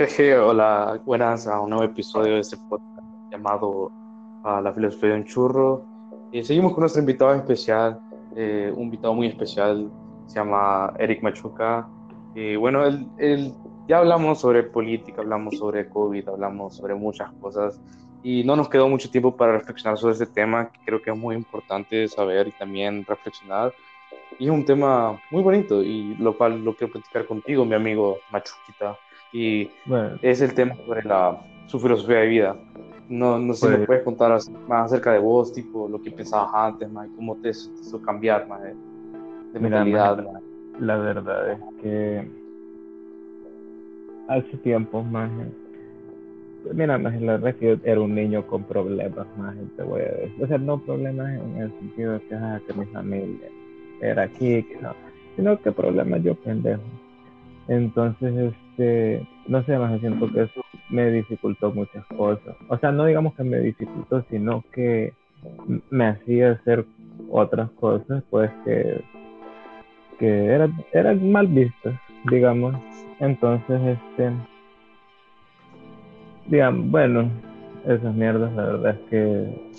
Hola, 0.00 0.98
buenas 1.04 1.46
a 1.46 1.60
un 1.60 1.68
nuevo 1.68 1.84
episodio 1.84 2.32
de 2.32 2.40
este 2.40 2.56
podcast 2.70 3.06
llamado 3.30 3.92
a 4.44 4.58
La 4.62 4.72
Filosofía 4.72 5.10
de 5.10 5.16
un 5.16 5.24
Churro. 5.26 5.84
Y 6.32 6.42
seguimos 6.42 6.72
con 6.72 6.80
nuestro 6.80 7.00
invitado 7.00 7.34
especial, 7.34 8.00
eh, 8.34 8.72
un 8.74 8.84
invitado 8.84 9.12
muy 9.12 9.26
especial, 9.26 9.90
se 10.24 10.36
llama 10.36 10.94
Eric 10.98 11.22
Machuca. 11.22 11.86
Y 12.34 12.56
bueno, 12.56 12.86
él, 13.18 13.52
ya 13.88 13.98
hablamos 13.98 14.40
sobre 14.40 14.62
política, 14.62 15.20
hablamos 15.20 15.58
sobre 15.58 15.86
COVID, 15.90 16.30
hablamos 16.30 16.76
sobre 16.78 16.94
muchas 16.94 17.30
cosas 17.34 17.78
y 18.22 18.42
no 18.44 18.56
nos 18.56 18.70
quedó 18.70 18.88
mucho 18.88 19.10
tiempo 19.10 19.36
para 19.36 19.52
reflexionar 19.52 19.98
sobre 19.98 20.14
este 20.14 20.24
tema 20.24 20.72
que 20.72 20.80
creo 20.86 21.02
que 21.02 21.10
es 21.10 21.18
muy 21.18 21.36
importante 21.36 22.08
saber 22.08 22.48
y 22.48 22.52
también 22.52 23.04
reflexionar. 23.04 23.74
Y 24.38 24.46
es 24.46 24.50
un 24.50 24.64
tema 24.64 25.20
muy 25.30 25.42
bonito 25.42 25.82
y 25.82 26.14
lo 26.14 26.38
cual 26.38 26.64
lo 26.64 26.74
quiero 26.74 26.94
platicar 26.94 27.26
contigo, 27.26 27.66
mi 27.66 27.74
amigo 27.74 28.16
Machuquita. 28.32 28.96
Y 29.32 29.70
es 30.22 30.40
el 30.40 30.54
tema 30.54 30.76
sobre 30.76 31.02
la, 31.04 31.40
su 31.66 31.78
filosofía 31.78 32.18
de 32.18 32.26
vida. 32.26 32.56
No, 33.08 33.38
no 33.38 33.54
sé 33.54 33.66
si 33.66 33.72
me 33.72 33.76
pues 33.78 33.86
puedes 33.86 34.02
contar 34.04 34.38
más 34.68 34.86
acerca 34.86 35.12
de 35.12 35.18
vos, 35.18 35.52
tipo 35.52 35.88
lo 35.88 36.00
que 36.00 36.10
pensabas 36.10 36.50
antes, 36.54 36.90
más, 36.90 37.08
cómo 37.16 37.36
te 37.36 37.50
hizo 37.50 38.00
cambiar 38.02 38.46
más 38.46 38.62
de, 38.62 38.74
mentalidad. 39.58 40.24
la 40.78 40.96
verdad 40.96 41.52
es 41.52 41.58
que 41.82 42.30
hace 44.28 44.56
tiempo 44.58 45.02
más 45.02 45.28
mira 46.72 46.98
más 46.98 47.20
la 47.20 47.32
verdad 47.32 47.50
es 47.50 47.56
que 47.56 47.66
yo 47.66 47.76
era 47.84 48.00
un 48.00 48.14
niño 48.14 48.46
con 48.46 48.62
problemas 48.62 49.26
más 49.36 49.56
te 49.76 49.82
voy 49.82 50.02
a 50.02 50.04
decir 50.04 50.44
o 50.44 50.46
sea 50.46 50.58
no 50.58 50.78
problemas 50.78 51.34
en 51.34 51.56
el 51.56 51.72
sentido 51.80 52.12
de 52.12 52.20
que, 52.20 52.34
ah, 52.36 52.60
que 52.64 52.74
mi 52.74 52.86
familia 52.86 53.48
era 54.00 54.22
aquí 54.22 54.62
que 54.62 54.78
no 54.80 54.94
sino 55.34 55.60
que 55.60 55.72
problemas 55.72 56.22
yo 56.22 56.36
pendejo 56.36 56.82
entonces 57.66 58.54
este 58.80 59.26
no 59.46 59.62
sé 59.64 59.78
más 59.78 59.98
siento 60.00 60.30
que 60.32 60.42
eso 60.42 60.64
me 60.88 61.10
dificultó 61.10 61.72
muchas 61.72 62.04
cosas. 62.06 62.56
O 62.68 62.78
sea 62.78 62.92
no 62.92 63.04
digamos 63.06 63.34
que 63.34 63.44
me 63.44 63.58
dificultó 63.60 64.24
sino 64.30 64.64
que 64.72 65.12
me 65.90 66.06
hacía 66.06 66.52
hacer 66.52 66.84
otras 67.30 67.70
cosas 67.72 68.22
pues 68.30 68.50
que 68.64 69.02
que 70.18 70.46
eran, 70.46 70.74
eran 70.92 71.30
mal 71.30 71.46
vistas 71.46 71.94
digamos. 72.24 72.74
Entonces, 73.20 73.80
este, 73.82 74.30
digamos, 76.46 76.90
bueno, 76.90 77.30
esas 77.86 78.14
mierdas, 78.14 78.52
la 78.54 78.64
verdad 78.66 78.96
es 78.96 79.10
que 79.10 79.70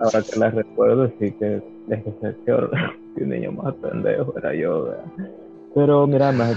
ahora 0.00 0.22
que 0.22 0.38
las 0.38 0.54
recuerdo, 0.54 1.08
sí 1.18 1.32
que 1.32 1.62
es 1.88 2.04
que 2.04 2.34
que 2.44 2.52
un 3.22 3.28
niño 3.28 3.52
más 3.52 3.74
pendejo 3.74 4.34
era 4.38 4.54
yo, 4.54 4.94
Pero 5.76 6.06
mira, 6.06 6.32
más, 6.32 6.56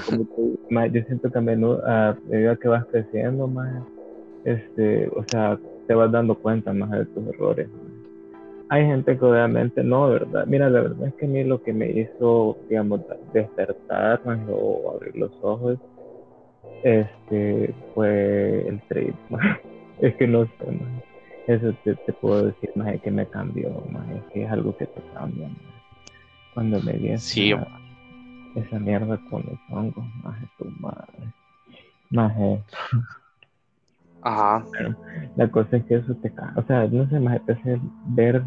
más, 0.69 0.93
yo 0.93 1.03
siento 1.03 1.29
que 1.29 1.37
a 1.37 1.41
menudo, 1.41 1.85
a 1.85 2.15
medida 2.29 2.55
que 2.55 2.69
vas 2.69 2.85
creciendo, 2.85 3.47
más, 3.47 3.83
este, 4.45 5.09
o 5.09 5.25
sea, 5.29 5.59
te 5.87 5.93
vas 5.93 6.09
dando 6.09 6.35
cuenta 6.35 6.71
más 6.71 6.89
de 6.91 7.05
tus 7.07 7.27
errores. 7.27 7.67
Hay 8.69 8.85
gente 8.85 9.17
que 9.17 9.25
obviamente 9.25 9.83
no, 9.83 10.07
¿verdad? 10.07 10.45
Mira, 10.47 10.69
la 10.69 10.83
verdad 10.83 11.09
es 11.09 11.15
que 11.15 11.25
a 11.25 11.27
mí 11.27 11.43
lo 11.43 11.61
que 11.61 11.73
me 11.73 11.91
hizo, 11.91 12.55
digamos, 12.69 13.01
despertar 13.33 14.21
o 14.49 14.93
abrir 14.95 15.17
los 15.17 15.31
ojos 15.41 15.77
este 16.83 17.73
fue 17.93 18.67
el 18.67 18.79
trade 18.87 19.13
es 20.01 20.15
que 20.15 20.27
no 20.27 20.45
sé 20.45 20.71
más 20.71 21.03
eso 21.47 21.73
te, 21.83 21.95
puedo 22.13 22.45
decir 22.45 22.71
más 22.75 22.93
es 22.93 23.01
que 23.01 23.11
me 23.11 23.25
cambió 23.27 23.69
más 23.91 24.09
es 24.11 24.23
que 24.31 24.43
es 24.43 24.51
algo 24.51 24.75
que 24.77 24.85
te 24.85 25.01
cambia 25.13 25.49
cuando 26.53 26.79
me 26.81 26.93
vi 26.93 27.17
sí, 27.17 27.53
esa, 28.55 28.79
mierda 28.79 29.17
con 29.29 29.43
los 29.45 29.59
hongos 29.69 30.05
más 30.23 30.37
tu 30.57 30.65
madre 30.79 31.33
más 32.09 32.33
ajá 34.21 34.65
la 35.35 35.49
cosa 35.49 35.77
es 35.77 35.85
que 35.85 35.95
eso 35.95 36.15
te 36.15 36.31
cambia 36.33 36.61
o 36.61 36.65
sea 36.65 36.87
no 36.87 37.07
sé 37.09 37.19
más 37.19 37.41
es 37.47 37.79
ver 38.07 38.43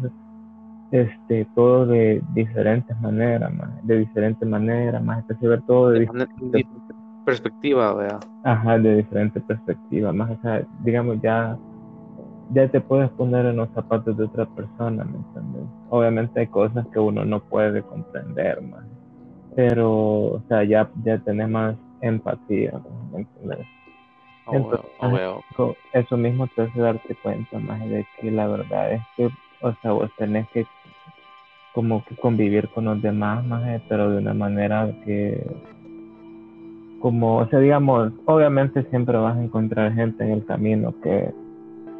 este 0.91 1.47
todo 1.55 1.85
de 1.85 2.21
diferentes 2.33 2.99
maneras 3.01 3.53
más 3.53 3.87
de 3.87 3.99
diferentes 3.99 4.47
maneras 4.47 5.03
más 5.03 5.23
es 5.29 5.39
ver 5.39 5.61
todo 5.63 5.89
de, 5.89 6.01
diferentes 6.01 6.95
perspectiva, 7.23 7.93
vea. 7.93 8.19
Ajá, 8.43 8.77
de 8.77 8.97
diferente 8.97 9.39
perspectiva, 9.41 10.11
más, 10.11 10.31
o 10.31 10.41
sea, 10.41 10.65
digamos, 10.83 11.21
ya, 11.21 11.57
ya 12.53 12.67
te 12.69 12.81
puedes 12.81 13.09
poner 13.11 13.45
en 13.45 13.57
los 13.57 13.69
zapatos 13.71 14.17
de 14.17 14.25
otra 14.25 14.45
persona, 14.45 15.03
¿me 15.03 15.17
entiendes? 15.17 15.63
Obviamente 15.89 16.41
hay 16.41 16.47
cosas 16.47 16.85
que 16.87 16.99
uno 16.99 17.25
no 17.25 17.39
puede 17.41 17.81
comprender, 17.83 18.61
más, 18.61 18.83
pero, 19.55 19.91
o 19.91 20.43
sea, 20.47 20.63
ya, 20.63 20.89
ya 21.03 21.17
tenés 21.19 21.49
más 21.49 21.75
empatía, 22.01 22.73
¿me 23.11 23.19
entiendes? 23.19 23.67
Oh, 24.45 25.75
eso, 25.93 26.17
mismo 26.17 26.47
te 26.47 26.63
hace 26.63 26.79
darte 26.79 27.15
cuenta 27.15 27.59
más 27.59 27.79
de 27.89 28.05
que 28.19 28.29
la 28.29 28.47
verdad 28.47 28.91
es 28.91 29.01
que, 29.15 29.29
o 29.61 29.73
sea, 29.81 29.93
vos 29.93 30.11
tenés 30.17 30.47
que 30.49 30.65
como 31.73 32.03
que 32.05 32.15
convivir 32.17 32.67
con 32.69 32.85
los 32.85 33.01
demás, 33.01 33.43
más, 33.45 33.81
pero 33.87 34.11
de 34.11 34.17
una 34.17 34.33
manera 34.33 34.91
que 35.05 35.41
como, 36.99 37.39
o 37.39 37.47
sea, 37.47 37.59
digamos, 37.59 38.13
obviamente 38.25 38.83
siempre 38.89 39.17
vas 39.17 39.35
a 39.35 39.43
encontrar 39.43 39.93
gente 39.93 40.23
en 40.23 40.31
el 40.31 40.45
camino 40.45 40.93
que, 41.01 41.33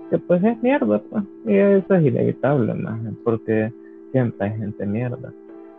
que 0.10 0.18
pues 0.18 0.42
es 0.44 0.62
mierda, 0.64 1.02
pues, 1.10 1.24
y 1.46 1.56
eso 1.56 1.96
es 1.96 2.06
inevitable, 2.06 2.74
más, 2.74 3.00
porque 3.24 3.72
siempre 4.12 4.48
hay 4.48 4.58
gente 4.58 4.86
mierda. 4.86 5.34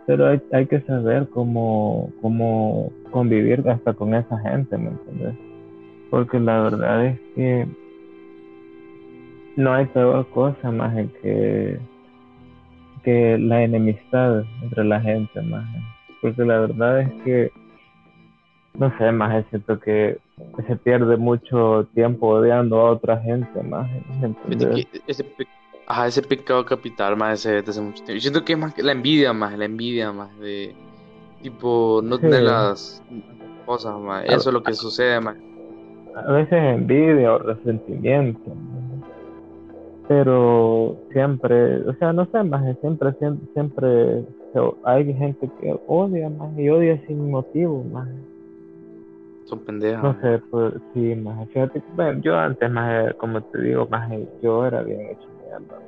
Pero 0.07 0.27
hay, 0.27 0.41
hay 0.51 0.67
que 0.67 0.81
saber 0.81 1.27
cómo, 1.29 2.11
cómo 2.21 2.91
convivir 3.11 3.67
hasta 3.67 3.93
con 3.93 4.13
esa 4.13 4.37
gente, 4.39 4.77
¿me 4.77 4.89
entiendes? 4.89 5.35
Porque 6.09 6.39
la 6.39 6.61
verdad 6.61 7.05
es 7.07 7.19
que 7.35 7.67
no 9.55 9.73
hay 9.73 9.85
peor 9.85 10.27
cosa 10.29 10.71
más 10.71 10.95
que, 11.21 11.79
que 13.03 13.37
la 13.37 13.63
enemistad 13.63 14.43
entre 14.61 14.83
la 14.83 15.01
gente, 15.01 15.41
más. 15.41 15.65
Porque 16.21 16.43
la 16.45 16.59
verdad 16.59 17.01
es 17.01 17.11
que 17.23 17.51
no 18.77 18.95
sé, 18.97 19.11
más 19.11 19.35
es 19.35 19.45
cierto 19.49 19.79
que 19.79 20.17
se 20.67 20.75
pierde 20.75 21.17
mucho 21.17 21.87
tiempo 21.93 22.27
odiando 22.27 22.79
a 22.79 22.91
otra 22.91 23.17
gente, 23.19 23.61
más. 23.63 23.89
Ajá, 25.87 26.07
ese 26.07 26.21
pecado 26.23 26.65
capital, 26.65 27.15
más 27.15 27.39
ese 27.45 27.61
desde 27.61 27.81
mucho 27.81 28.03
tiempo. 28.03 28.13
Yo 28.13 28.21
siento 28.21 28.43
que 28.43 28.53
es 28.53 28.59
más 28.59 28.73
que 28.73 28.81
la 28.81 28.91
envidia, 28.91 29.33
más 29.33 29.57
la 29.57 29.65
envidia, 29.65 30.11
más 30.11 30.37
de 30.39 30.75
tipo 31.41 32.01
no 32.03 32.17
tener 32.17 32.43
las 32.43 33.03
cosas, 33.65 33.99
más. 33.99 34.25
Eso 34.25 34.49
es 34.49 34.53
lo 34.53 34.63
que 34.63 34.73
sucede, 34.73 35.19
más. 35.19 35.37
A 36.15 36.31
veces 36.31 36.53
envidia 36.53 37.33
o 37.33 37.37
resentimiento, 37.39 38.55
pero 40.07 40.97
siempre, 41.11 41.87
o 41.87 41.93
sea, 41.95 42.13
no 42.13 42.25
sé, 42.31 42.43
más 42.43 42.63
siempre, 42.79 43.13
siempre, 43.19 43.47
siempre 43.53 44.23
hay 44.83 45.13
gente 45.13 45.49
que 45.59 45.77
odia 45.87 46.29
más 46.29 46.57
y 46.57 46.69
odia 46.69 46.99
sin 47.05 47.29
motivo, 47.29 47.83
más. 47.83 48.07
Son 49.45 49.59
pendejas. 49.59 50.03
No 50.03 50.19
sé, 50.21 50.41
pues, 50.49 50.73
sí, 50.93 51.13
más. 51.15 51.47
Fíjate, 51.49 51.83
bueno, 51.95 52.21
yo 52.21 52.35
antes, 52.37 52.71
más, 52.71 53.13
como 53.15 53.41
te 53.41 53.61
digo, 53.61 53.87
más, 53.87 54.09
yo 54.41 54.65
era 54.65 54.81
bien 54.81 55.01
hecho 55.11 55.34
mierda. 55.59 55.79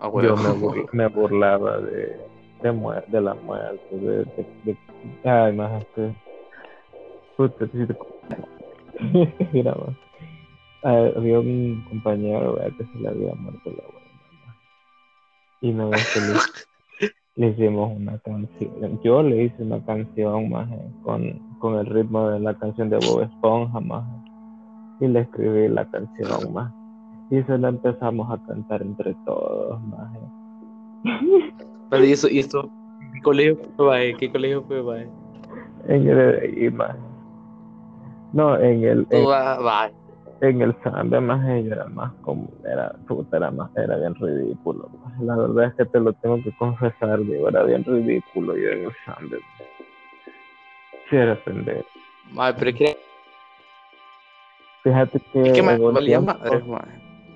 Ah, 0.00 0.10
yo 0.22 0.36
me, 0.36 0.86
me, 0.92 1.06
burlaba 1.08 1.78
de, 1.78 2.16
de, 2.62 3.02
de 3.08 3.20
la 3.20 3.34
muerte, 3.34 3.96
de, 3.96 4.24
de, 4.24 4.46
de 4.64 5.28
ay, 5.30 5.52
más, 5.54 5.84
que. 5.94 6.14
Puta, 7.36 7.66
Mira, 9.52 9.74
más. 9.74 9.96
Ah, 10.84 11.10
había 11.16 11.40
un 11.40 11.84
compañero, 11.88 12.56
que 12.56 12.84
se 12.84 12.98
le 12.98 13.08
había 13.08 13.34
muerto 13.34 13.70
la 13.70 13.84
buena. 13.84 14.56
Y 15.60 15.72
no 15.72 15.92
es 15.92 16.06
feliz. 16.08 16.68
le 17.34 17.48
hicimos 17.48 17.96
una 17.96 18.18
canción. 18.18 19.00
Yo 19.02 19.22
le 19.22 19.44
hice 19.44 19.62
una 19.62 19.84
canción 19.84 20.50
más 20.50 20.68
con, 21.02 21.38
con 21.58 21.78
el 21.78 21.86
ritmo 21.86 22.28
de 22.30 22.40
la 22.40 22.54
canción 22.54 22.90
de 22.90 22.98
Bob 22.98 23.22
Esponja 23.22 23.80
más 23.80 24.04
y 25.00 25.06
le 25.06 25.20
escribí 25.20 25.68
la 25.68 25.88
canción 25.90 26.52
más 26.52 26.72
y 27.30 27.42
se 27.42 27.58
la 27.58 27.68
empezamos 27.68 28.30
a 28.30 28.38
cantar 28.46 28.82
entre 28.82 29.14
todos 29.26 29.80
más. 29.84 30.10
Pero 31.90 32.04
y 32.04 32.12
eso, 32.12 32.28
y 32.28 32.40
esto, 32.40 32.70
¿qué 33.14 33.20
colegio 33.22 33.58
fue? 33.76 34.14
¿Qué 34.18 34.30
colegio 34.30 34.62
fue? 34.64 35.08
En 35.86 36.08
el 36.08 36.72
más. 36.72 36.96
No, 38.32 38.58
en 38.58 38.84
el. 38.84 39.06
En, 39.10 39.26
va, 39.26 39.90
en 40.40 40.62
el 40.62 40.74
Samba 40.82 41.20
más 41.20 41.48
ella 41.48 41.74
era 41.74 41.84
más 41.86 42.12
como 42.22 42.48
era 42.64 42.92
puta 43.06 43.36
era 43.38 43.50
más 43.50 43.70
era 43.76 43.96
bien 43.96 44.14
ridículo 44.14 44.88
la 45.20 45.36
verdad 45.36 45.64
es 45.66 45.74
que 45.74 45.84
te 45.86 46.00
lo 46.00 46.12
tengo 46.12 46.40
que 46.42 46.52
confesar 46.52 47.20
digo 47.20 47.48
era 47.48 47.64
bien 47.64 47.84
ridículo 47.84 48.56
yo 48.56 48.70
en 48.70 48.84
el 48.84 48.92
Samba 49.04 49.36
sí 51.10 51.16
era 51.16 51.34
pendejo 51.44 51.88
pero 52.58 52.72
que 52.72 52.96
fíjate 54.84 55.20
que 55.32 55.42
es 55.42 55.52
que 55.52 55.62
me 55.62 55.78
valía 55.78 56.20
madre, 56.20 56.62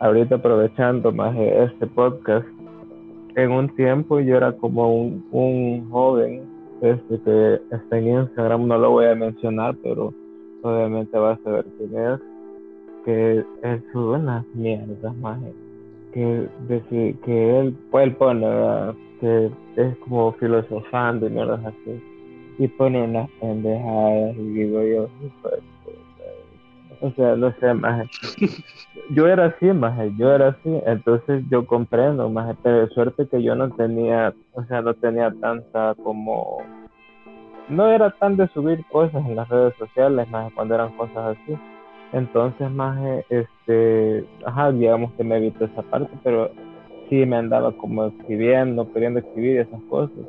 ahorita 0.02 0.36
aprovechando 0.36 1.12
más 1.12 1.34
este 1.36 1.86
podcast 1.86 2.46
en 3.36 3.50
un 3.50 3.74
tiempo 3.76 4.20
yo 4.20 4.36
era 4.36 4.52
como 4.52 4.94
un, 4.94 5.26
un 5.30 5.88
joven 5.90 6.42
este 6.82 7.20
que 7.24 7.60
está 7.70 7.98
en 7.98 8.08
Instagram 8.08 8.66
no 8.66 8.76
lo 8.76 8.90
voy 8.90 9.06
a 9.06 9.14
mencionar 9.14 9.74
pero 9.82 10.12
obviamente 10.62 11.16
vas 11.18 11.38
a 11.46 11.50
ver 11.50 11.66
quién 11.76 11.96
es, 11.96 12.20
que 13.04 13.44
es 13.62 13.94
unas 13.94 14.46
mierdas, 14.54 15.16
más 15.16 15.38
que, 16.12 16.48
decir, 16.68 17.16
que 17.20 17.58
él, 17.58 17.76
pues, 17.90 18.06
él 18.06 18.16
pone, 18.16 18.46
que 19.20 19.50
es 19.76 19.96
como 19.98 20.32
filosofando 20.32 21.26
y 21.26 21.30
mierdas 21.30 21.64
así, 21.64 22.02
y 22.58 22.68
pone 22.68 23.02
unas 23.02 23.30
pendejadas 23.40 24.36
y 24.36 24.48
digo 24.50 24.82
yo, 24.82 25.08
pues, 25.42 25.54
o 27.02 27.10
sea, 27.12 27.34
no 27.34 27.52
sé, 27.58 27.74
más 27.74 28.06
yo 29.10 29.26
era 29.26 29.46
así, 29.46 29.66
más 29.66 29.98
yo 30.16 30.32
era 30.32 30.48
así, 30.48 30.80
entonces 30.86 31.44
yo 31.50 31.66
comprendo, 31.66 32.30
más 32.30 32.56
pero 32.62 32.86
de 32.86 32.94
suerte 32.94 33.26
que 33.26 33.42
yo 33.42 33.56
no 33.56 33.70
tenía, 33.70 34.32
o 34.54 34.64
sea, 34.64 34.82
no 34.82 34.94
tenía 34.94 35.32
tanta 35.40 35.96
como, 36.02 36.58
no 37.68 37.90
era 37.90 38.10
tan 38.12 38.36
de 38.36 38.46
subir 38.48 38.84
cosas 38.92 39.26
en 39.26 39.34
las 39.34 39.48
redes 39.48 39.74
sociales, 39.78 40.30
más 40.30 40.52
cuando 40.52 40.76
eran 40.76 40.96
cosas 40.96 41.36
así, 41.36 41.58
entonces 42.12 42.70
más, 42.70 42.98
este, 43.28 44.24
ajá, 44.46 44.70
digamos 44.70 45.12
que 45.14 45.24
me 45.24 45.38
evito 45.38 45.64
esa 45.64 45.82
parte, 45.82 46.10
pero 46.22 46.50
sí 47.10 47.26
me 47.26 47.36
andaba 47.36 47.72
como 47.72 48.06
escribiendo, 48.06 48.90
queriendo 48.92 49.18
escribir 49.18 49.58
esas 49.58 49.82
cosas, 49.90 50.24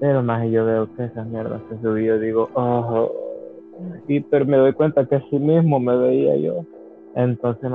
pero 0.00 0.20
más 0.22 0.48
yo 0.50 0.64
veo 0.64 0.92
que 0.96 1.04
esas 1.04 1.26
mierdas 1.28 1.62
se 1.68 1.80
subí, 1.80 2.06
yo 2.06 2.18
digo, 2.18 2.50
oh, 2.54 3.08
y 4.06 4.20
pero 4.20 4.44
me 4.44 4.56
doy 4.56 4.72
cuenta 4.72 5.06
que 5.06 5.16
así 5.16 5.38
mismo 5.38 5.78
me 5.80 5.96
veía 5.96 6.36
yo 6.36 6.64
entonces, 7.18 7.68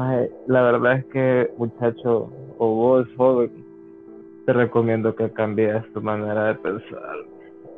la 0.47 0.61
verdad 0.61 0.99
es 0.99 1.05
que, 1.07 1.51
muchacho, 1.57 2.31
o 2.57 2.75
vos, 2.75 3.07
joven, 3.17 3.51
te 4.45 4.53
recomiendo 4.53 5.15
que 5.15 5.31
cambies 5.31 5.83
tu 5.93 6.01
manera 6.01 6.47
de 6.47 6.55
pensar 6.55 7.17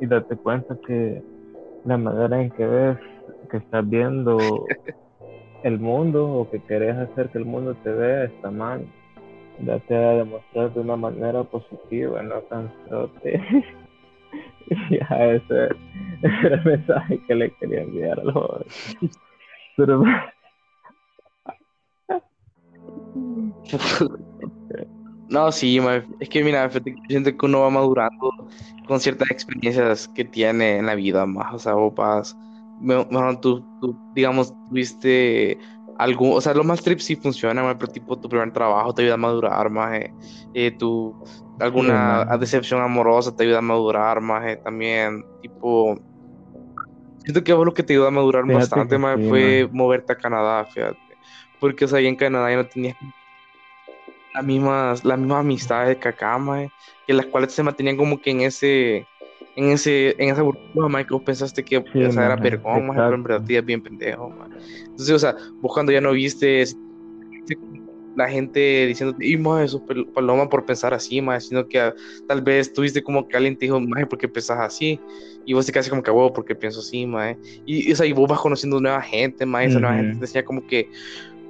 y 0.00 0.06
date 0.06 0.36
cuenta 0.36 0.76
que 0.86 1.22
la 1.84 1.96
manera 1.96 2.40
en 2.40 2.50
que 2.50 2.66
ves, 2.66 2.98
que 3.50 3.56
estás 3.56 3.88
viendo 3.88 4.38
el 5.64 5.80
mundo 5.80 6.30
o 6.32 6.50
que 6.50 6.60
querés 6.60 6.96
hacer 6.96 7.30
que 7.30 7.38
el 7.38 7.44
mundo 7.46 7.74
te 7.82 7.90
vea 7.90 8.24
está 8.24 8.50
mal. 8.52 8.86
Date 9.58 9.96
a 9.96 10.10
demostrar 10.18 10.72
de 10.72 10.80
una 10.80 10.96
manera 10.96 11.42
positiva, 11.42 12.22
no 12.22 12.40
tan 12.42 12.70
ya, 14.90 15.06
ese, 15.32 15.68
era 16.22 16.56
el 16.56 16.64
mensaje 16.64 17.20
que 17.26 17.34
le 17.34 17.50
quería 17.56 17.82
enviar 17.82 18.20
a 18.20 18.24
los 18.24 18.34
jóvenes. 18.34 18.90
Pero 19.76 20.02
No, 25.28 25.50
sí, 25.50 25.78
es 26.20 26.28
que 26.28 26.44
mira, 26.44 26.70
siento 27.08 27.36
que 27.36 27.46
uno 27.46 27.60
va 27.60 27.70
madurando 27.70 28.30
con 28.86 29.00
ciertas 29.00 29.28
experiencias 29.30 30.08
que 30.14 30.24
tiene 30.24 30.76
en 30.78 30.86
la 30.86 30.94
vida, 30.94 31.26
más, 31.26 31.52
o 31.54 31.58
sea, 31.58 31.74
vos 31.74 31.92
vas, 31.96 32.36
mejor 32.80 33.40
tú, 33.40 33.64
digamos, 34.14 34.54
tuviste 34.68 35.58
algún, 35.98 36.32
o 36.32 36.40
sea, 36.40 36.54
los 36.54 36.64
más 36.64 36.80
trips 36.80 37.04
sí 37.04 37.16
funcionan, 37.16 37.76
pero 37.76 37.90
tipo 37.92 38.16
tu 38.16 38.28
primer 38.28 38.52
trabajo 38.52 38.94
te 38.94 39.02
ayuda 39.02 39.14
a 39.14 39.18
madurar, 39.18 39.68
más, 39.68 39.94
eh, 39.94 40.14
eh, 40.54 40.70
tu, 40.70 41.12
alguna 41.58 42.24
decepción 42.38 42.80
amorosa 42.80 43.34
te 43.34 43.44
ayuda 43.44 43.58
a 43.58 43.62
madurar, 43.62 44.20
más, 44.20 44.62
también, 44.62 45.24
tipo, 45.42 45.98
siento 47.18 47.42
que 47.42 47.52
lo 47.52 47.74
que 47.74 47.82
te 47.82 47.94
ayuda 47.94 48.08
a 48.08 48.12
madurar 48.12 48.44
bastante, 48.44 48.98
más, 48.98 49.18
fue 49.28 49.68
moverte 49.72 50.12
a 50.12 50.16
Canadá, 50.16 50.64
fíjate, 50.66 50.98
porque, 51.60 51.84
o 51.84 51.88
sea, 51.88 51.98
ahí 51.98 52.06
en 52.06 52.16
Canadá 52.16 52.50
ya 52.50 52.56
no 52.56 52.66
tenías 52.66 52.96
las 54.34 54.44
mismas, 54.44 55.04
las 55.04 55.18
mismas 55.18 55.40
amistades 55.40 55.96
que 55.96 56.08
acá, 56.08 56.38
que 57.06 57.14
las 57.14 57.26
cuales 57.26 57.52
se 57.52 57.62
mantenían 57.62 57.96
como 57.96 58.20
que 58.20 58.30
en 58.30 58.42
ese, 58.42 59.06
en 59.56 59.70
ese, 59.70 60.14
en 60.22 60.30
esa 60.30 60.42
burbuja, 60.42 60.88
mae, 60.88 61.06
que 61.06 61.14
vos 61.14 61.22
pensaste 61.22 61.64
que 61.64 61.82
esa 61.94 62.26
era 62.26 62.36
vergón, 62.36 62.90
pero 62.94 63.14
en 63.14 63.22
verdad 63.22 63.46
te 63.46 63.60
bien 63.62 63.82
pendejo, 63.82 64.30
Entonces, 64.84 65.14
o 65.14 65.18
sea, 65.18 65.34
vos 65.62 65.72
cuando 65.72 65.92
ya 65.92 66.02
no 66.02 66.12
viste 66.12 66.64
la 68.16 68.28
gente 68.28 68.86
diciendo, 68.86 69.16
y 69.20 69.36
más 69.36 69.66
eso, 69.66 69.84
paloma 70.14 70.48
por 70.48 70.64
pensar 70.64 70.94
así, 70.94 71.20
más, 71.20 71.44
sino 71.44 71.68
que 71.68 71.92
tal 72.26 72.42
vez 72.42 72.72
tuviste 72.72 73.02
como 73.02 73.28
que 73.28 73.36
alguien 73.36 73.56
te 73.56 73.66
dijo, 73.66 73.78
más, 73.78 74.06
¿por 74.06 74.18
qué 74.18 74.26
pensás 74.26 74.58
así? 74.58 74.98
Y 75.44 75.52
vos 75.52 75.66
te 75.66 75.72
quedaste 75.72 75.90
como 75.90 76.02
que, 76.02 76.10
huevo, 76.10 76.32
porque 76.32 76.54
pienso 76.54 76.80
así, 76.80 77.06
más. 77.06 77.36
Y, 77.66 77.92
o 77.92 77.96
sea, 77.96 78.06
y 78.06 78.12
vos 78.12 78.28
vas 78.28 78.40
conociendo 78.40 78.80
nueva 78.80 79.02
gente, 79.02 79.46
más, 79.46 79.66
esa 79.66 79.78
nueva 79.78 79.96
gente 79.96 80.14
te 80.14 80.20
decía 80.20 80.44
como 80.44 80.66
que 80.66 80.90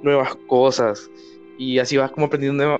nuevas 0.03 0.35
cosas 0.47 1.09
y 1.57 1.79
así 1.79 1.97
vas 1.97 2.11
como 2.11 2.27
aprendiendo 2.27 2.77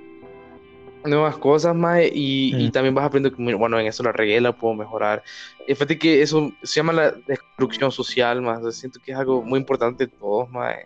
nuevas 1.04 1.38
cosas 1.38 1.74
más 1.74 2.02
y, 2.12 2.70
también 2.70 2.94
vas 2.94 3.06
aprendiendo 3.06 3.36
que, 3.36 3.54
bueno, 3.54 3.78
en 3.80 3.86
eso 3.86 4.02
la 4.02 4.12
regué, 4.12 4.40
la 4.40 4.52
puedo 4.52 4.74
mejorar. 4.74 5.22
Y 5.66 5.74
fíjate 5.74 5.98
que 5.98 6.22
eso 6.22 6.52
se 6.62 6.76
llama 6.76 6.92
la 6.92 7.12
destrucción 7.26 7.90
social 7.90 8.42
más, 8.42 8.76
siento 8.76 9.00
que 9.04 9.12
es 9.12 9.18
algo 9.18 9.42
muy 9.42 9.58
importante 9.58 10.06
de 10.06 10.12
todos 10.12 10.50
más, 10.50 10.76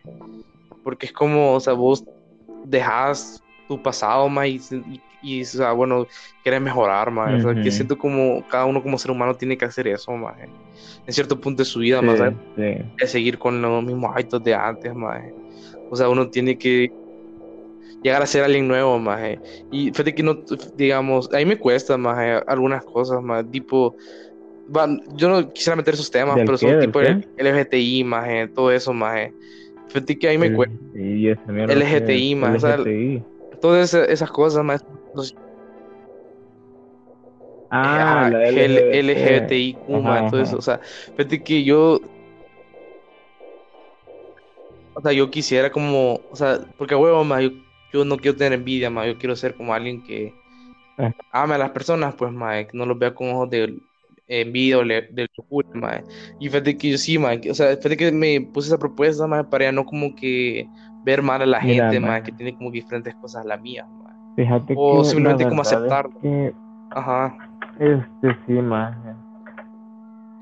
porque 0.82 1.06
es 1.06 1.12
como, 1.12 1.54
o 1.54 1.60
sea, 1.60 1.72
vos 1.72 2.04
dejas 2.64 3.42
tu 3.68 3.80
pasado 3.80 4.28
más 4.28 4.48
y, 4.48 5.42
o 5.42 5.44
sea, 5.44 5.72
bueno, 5.72 6.06
quieres 6.42 6.60
mejorar 6.60 7.10
más, 7.10 7.44
o 7.44 7.52
sea, 7.52 7.62
que 7.62 7.70
siento 7.70 7.96
como 7.96 8.44
cada 8.48 8.66
uno 8.66 8.82
como 8.82 8.98
ser 8.98 9.10
humano 9.10 9.34
tiene 9.34 9.56
que 9.56 9.64
hacer 9.64 9.86
eso 9.88 10.12
más, 10.12 10.36
en 11.06 11.12
cierto 11.12 11.40
punto 11.40 11.62
de 11.62 11.64
su 11.64 11.78
vida 11.78 12.02
más, 12.02 12.18
de 12.56 13.06
seguir 13.06 13.38
con 13.38 13.62
los 13.62 13.84
mismos 13.84 14.10
hábitos 14.12 14.42
de 14.42 14.54
antes 14.54 14.94
más, 14.94 15.22
o 15.90 15.96
sea, 15.96 16.08
uno 16.08 16.28
tiene 16.28 16.58
que 16.58 16.92
llegar 18.02 18.22
a 18.22 18.26
ser 18.26 18.42
alguien 18.44 18.66
nuevo, 18.66 18.98
más 18.98 19.20
Y 19.70 19.90
fíjate 19.90 20.14
que 20.14 20.22
no, 20.22 20.38
digamos, 20.76 21.32
a 21.32 21.36
mí 21.36 21.44
me 21.44 21.58
cuesta, 21.58 21.96
más 21.96 22.42
algunas 22.46 22.84
cosas, 22.84 23.22
más 23.22 23.48
tipo, 23.50 23.96
yo 25.14 25.28
no 25.28 25.52
quisiera 25.52 25.76
meter 25.76 25.94
esos 25.94 26.10
temas, 26.10 26.36
pero 26.36 26.56
son 26.58 26.80
tipo 26.80 27.00
el, 27.00 27.26
LGTI, 27.36 28.04
más 28.04 28.28
todo 28.54 28.70
eso, 28.70 28.92
más 28.92 29.30
Fíjate 29.92 30.18
que 30.18 30.28
a 30.28 30.30
mí 30.32 30.38
me 30.38 30.54
cuesta. 30.54 30.74
LGTI, 30.94 32.34
más, 32.34 32.62
todas 33.60 33.94
esas, 33.94 34.30
cosas, 34.30 34.64
más. 34.64 34.84
Ah, 37.70 38.28
la 38.30 38.48
LGBTI, 38.48 39.78
todo 40.30 40.40
eso, 40.40 40.56
o 40.58 40.62
sea, 40.62 40.78
fíjate 41.16 41.42
que 41.42 41.64
yo 41.64 42.00
o 44.94 45.00
sea, 45.00 45.12
yo 45.12 45.30
quisiera 45.30 45.70
como, 45.70 46.20
o 46.30 46.36
sea, 46.36 46.60
porque 46.76 46.94
huevo, 46.94 47.24
más, 47.24 47.42
yo 47.42 47.50
yo 47.92 48.04
no 48.04 48.16
quiero 48.16 48.36
tener 48.36 48.54
envidia, 48.54 48.90
más 48.90 49.06
yo 49.06 49.18
quiero 49.18 49.36
ser 49.36 49.54
como 49.54 49.74
alguien 49.74 50.02
que 50.02 50.34
eh. 50.98 51.12
ame 51.30 51.54
a 51.54 51.58
las 51.58 51.70
personas, 51.70 52.14
pues, 52.14 52.32
más 52.32 52.66
no 52.72 52.86
los 52.86 52.98
vea 52.98 53.14
con 53.14 53.28
ojos 53.30 53.50
de 53.50 53.78
envidia 54.40 54.78
o 54.78 54.84
de 54.84 55.28
locura, 55.36 55.68
más. 55.74 56.02
Y 56.40 56.48
fíjate 56.48 56.76
que 56.76 56.90
yo 56.90 56.98
sí, 56.98 57.18
más, 57.18 57.38
o 57.50 57.54
sea, 57.54 57.76
fíjate 57.76 57.96
que 57.96 58.12
me 58.12 58.40
puse 58.40 58.68
esa 58.68 58.78
propuesta, 58.78 59.26
más, 59.26 59.46
para 59.46 59.66
ya 59.66 59.72
no 59.72 59.84
como 59.84 60.14
que 60.14 60.68
ver 61.04 61.22
mal 61.22 61.42
a 61.42 61.46
la 61.46 61.60
gente, 61.60 62.00
más, 62.00 62.22
que 62.22 62.32
tiene 62.32 62.54
como 62.54 62.70
diferentes 62.70 63.14
cosas 63.16 63.44
a 63.44 63.48
la 63.48 63.56
mía. 63.56 63.86
Fíjate 64.36 64.74
o 64.76 65.04
simplemente 65.04 65.48
como 65.48 65.62
aceptar. 65.62 66.08
Ajá. 66.90 67.36
Este 67.78 68.36
sí, 68.46 68.52
más. 68.52 68.96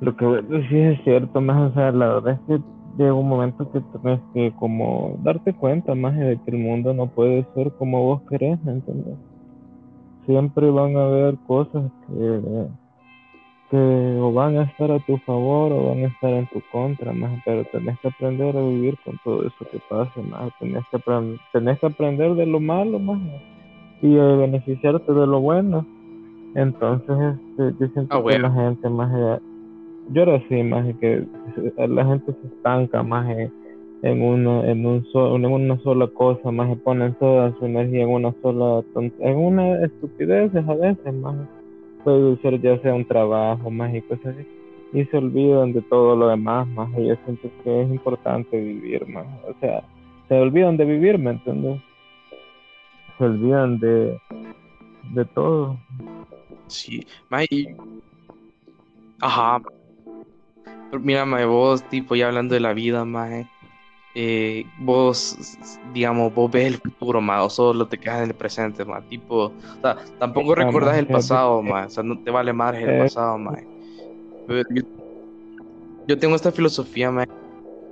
Lo 0.00 0.16
que 0.16 0.26
sí 0.68 0.78
es 0.78 1.02
cierto, 1.04 1.40
más, 1.40 1.70
o 1.70 1.74
sea, 1.74 1.92
la 1.92 2.14
verdad 2.14 2.34
es 2.34 2.40
que 2.46 2.64
llega 2.98 3.14
un 3.14 3.28
momento 3.28 3.70
que 3.70 3.80
tienes 3.80 4.20
que 4.34 4.52
como 4.58 5.18
darte 5.22 5.52
cuenta 5.52 5.94
más 5.94 6.16
de 6.16 6.38
que 6.44 6.50
el 6.50 6.58
mundo 6.58 6.92
no 6.92 7.06
puede 7.06 7.46
ser 7.54 7.70
como 7.72 8.02
vos 8.02 8.22
querés, 8.28 8.58
¿entendés? 8.66 9.16
Siempre 10.26 10.70
van 10.70 10.96
a 10.96 11.04
haber 11.04 11.36
cosas 11.46 11.90
que, 12.06 12.40
que 13.70 13.76
o 13.76 14.32
van 14.32 14.58
a 14.58 14.64
estar 14.64 14.90
a 14.90 14.98
tu 15.00 15.16
favor 15.18 15.72
o 15.72 15.90
van 15.90 16.04
a 16.04 16.08
estar 16.08 16.30
en 16.30 16.46
tu 16.48 16.60
contra, 16.72 17.12
más, 17.12 17.40
pero 17.44 17.64
tenés 17.66 17.98
que 18.00 18.08
aprender 18.08 18.56
a 18.56 18.60
vivir 18.60 18.98
con 19.04 19.16
todo 19.22 19.42
eso 19.46 19.64
que 19.70 19.78
pasa, 19.88 20.20
más, 20.28 20.52
tenés 20.58 20.84
que, 20.90 20.98
tenés 21.52 21.78
que 21.78 21.86
aprender 21.86 22.34
de 22.34 22.46
lo 22.46 22.58
malo, 22.58 22.98
más, 22.98 23.20
y 24.02 24.14
beneficiarte 24.14 25.12
de 25.12 25.26
lo 25.26 25.40
bueno. 25.40 25.86
Entonces, 26.56 27.16
este, 27.16 27.74
yo 27.78 27.92
siento 27.92 28.16
ah, 28.16 28.24
que 28.26 28.38
la 28.40 28.50
gente 28.50 28.88
más 28.88 29.40
yo 30.12 30.22
era 30.22 30.34
así, 30.36 30.62
más 30.64 30.84
que 30.96 31.24
la 31.76 32.04
gente 32.04 32.32
se 32.32 32.46
estanca 32.48 33.04
más 33.04 33.28
en, 34.02 34.22
una, 34.22 34.68
en, 34.68 34.84
un 34.84 35.04
en 35.14 35.44
una 35.46 35.78
sola 35.78 36.08
cosa, 36.08 36.50
más 36.50 36.76
ponen 36.78 37.14
toda 37.14 37.56
su 37.58 37.66
energía 37.66 38.02
en 38.02 38.08
una 38.08 38.34
sola, 38.42 38.82
en 38.96 39.36
una 39.36 39.84
estupidez 39.84 40.52
a 40.56 40.74
veces, 40.74 41.14
más 41.14 41.36
puede 42.04 42.36
ser 42.38 42.60
ya 42.60 42.78
sea 42.80 42.94
un 42.94 43.04
trabajo, 43.04 43.70
más 43.70 43.94
y 43.94 44.02
cosas 44.02 44.34
así, 44.34 44.46
y 44.92 45.04
se 45.04 45.16
olvidan 45.16 45.72
de 45.72 45.82
todo 45.82 46.16
lo 46.16 46.28
demás, 46.28 46.66
más 46.68 46.88
y 46.98 47.08
yo 47.08 47.14
siento 47.24 47.50
que 47.62 47.82
es 47.82 47.90
importante 47.90 48.60
vivir, 48.60 49.06
más, 49.06 49.26
o 49.48 49.54
sea, 49.60 49.82
se 50.28 50.34
olvidan 50.38 50.76
de 50.76 50.84
vivir, 50.84 51.18
¿me 51.18 51.32
entiendes? 51.32 51.80
Se 53.18 53.24
olvidan 53.24 53.78
de, 53.78 54.18
de 55.14 55.24
todo. 55.26 55.76
Sí, 56.68 57.04
más 57.28 57.46
Ajá, 59.22 59.60
Mira, 60.98 61.24
mae, 61.24 61.44
vos, 61.44 61.82
tipo, 61.88 62.16
ya 62.16 62.26
hablando 62.28 62.54
de 62.54 62.60
la 62.60 62.72
vida, 62.72 63.04
mae, 63.04 63.46
eh, 64.14 64.66
vos, 64.78 65.56
digamos, 65.92 66.34
vos 66.34 66.50
ves 66.50 66.66
el 66.66 66.74
futuro, 66.78 67.20
mae, 67.20 67.40
o 67.40 67.50
solo 67.50 67.86
te 67.86 67.98
quedas 67.98 68.22
en 68.22 68.30
el 68.30 68.34
presente, 68.34 68.84
mae, 68.84 69.02
tipo, 69.02 69.44
o 69.44 69.80
sea, 69.80 69.98
tampoco 70.18 70.54
recordás 70.54 70.98
el 70.98 71.06
pasado, 71.06 71.62
mae, 71.62 71.86
o 71.86 71.90
sea, 71.90 72.02
no 72.02 72.20
te 72.22 72.30
vale 72.30 72.52
más 72.52 72.74
el 72.74 72.98
pasado, 72.98 73.38
mae. 73.38 73.66
Yo, 76.06 76.18
tengo 76.18 76.34
esta 76.34 76.50
filosofía, 76.50 77.10
mae, 77.12 77.28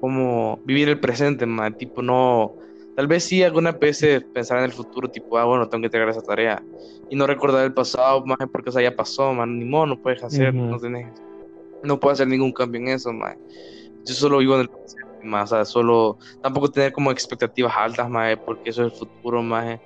como 0.01 0.61
vivir 0.65 0.89
el 0.89 0.99
presente, 0.99 1.47
más 1.47 1.77
tipo 1.77 2.03
no, 2.03 2.55
tal 2.97 3.07
vez 3.07 3.23
sí 3.23 3.45
alguna 3.45 3.71
veces 3.71 4.25
pensar 4.25 4.59
en 4.59 4.65
el 4.65 4.73
futuro, 4.73 5.09
tipo, 5.09 5.39
ah, 5.39 5.45
bueno, 5.45 5.69
tengo 5.69 5.83
que 5.83 5.87
entregar 5.87 6.09
esa 6.09 6.23
tarea 6.23 6.61
y 7.09 7.15
no 7.15 7.29
recordar 7.29 7.65
el 7.65 7.73
pasado, 7.73 8.27
más 8.27 8.39
porque 8.51 8.71
eso 8.71 8.81
ya 8.81 8.95
pasó, 8.95 9.33
man, 9.33 9.57
ni 9.57 9.65
modo, 9.65 9.87
no 9.87 10.03
puedes 10.03 10.23
hacer, 10.25 10.53
no 10.53 10.79
tenés, 10.79 11.07
no 11.85 12.01
puedes 12.01 12.17
hacer 12.17 12.27
ningún 12.27 12.53
cambio 12.53 12.81
en 12.81 12.89
eso, 12.89 13.13
más. 13.13 13.37
Yo 14.05 14.15
solo 14.15 14.39
vivo 14.39 14.55
en 14.57 14.63
el 14.63 14.69
presente, 14.69 15.08
más, 15.25 15.53
o 15.53 15.57
sea, 15.57 15.65
solo, 15.65 16.19
tampoco 16.43 16.71
tener 16.71 16.93
como 16.93 17.11
expectativas 17.11 17.73
altas, 17.77 18.09
más, 18.09 18.37
porque 18.45 18.71
eso 18.71 18.87
es 18.87 18.93
el 18.93 18.99
futuro, 18.99 19.43
más. 19.43 19.79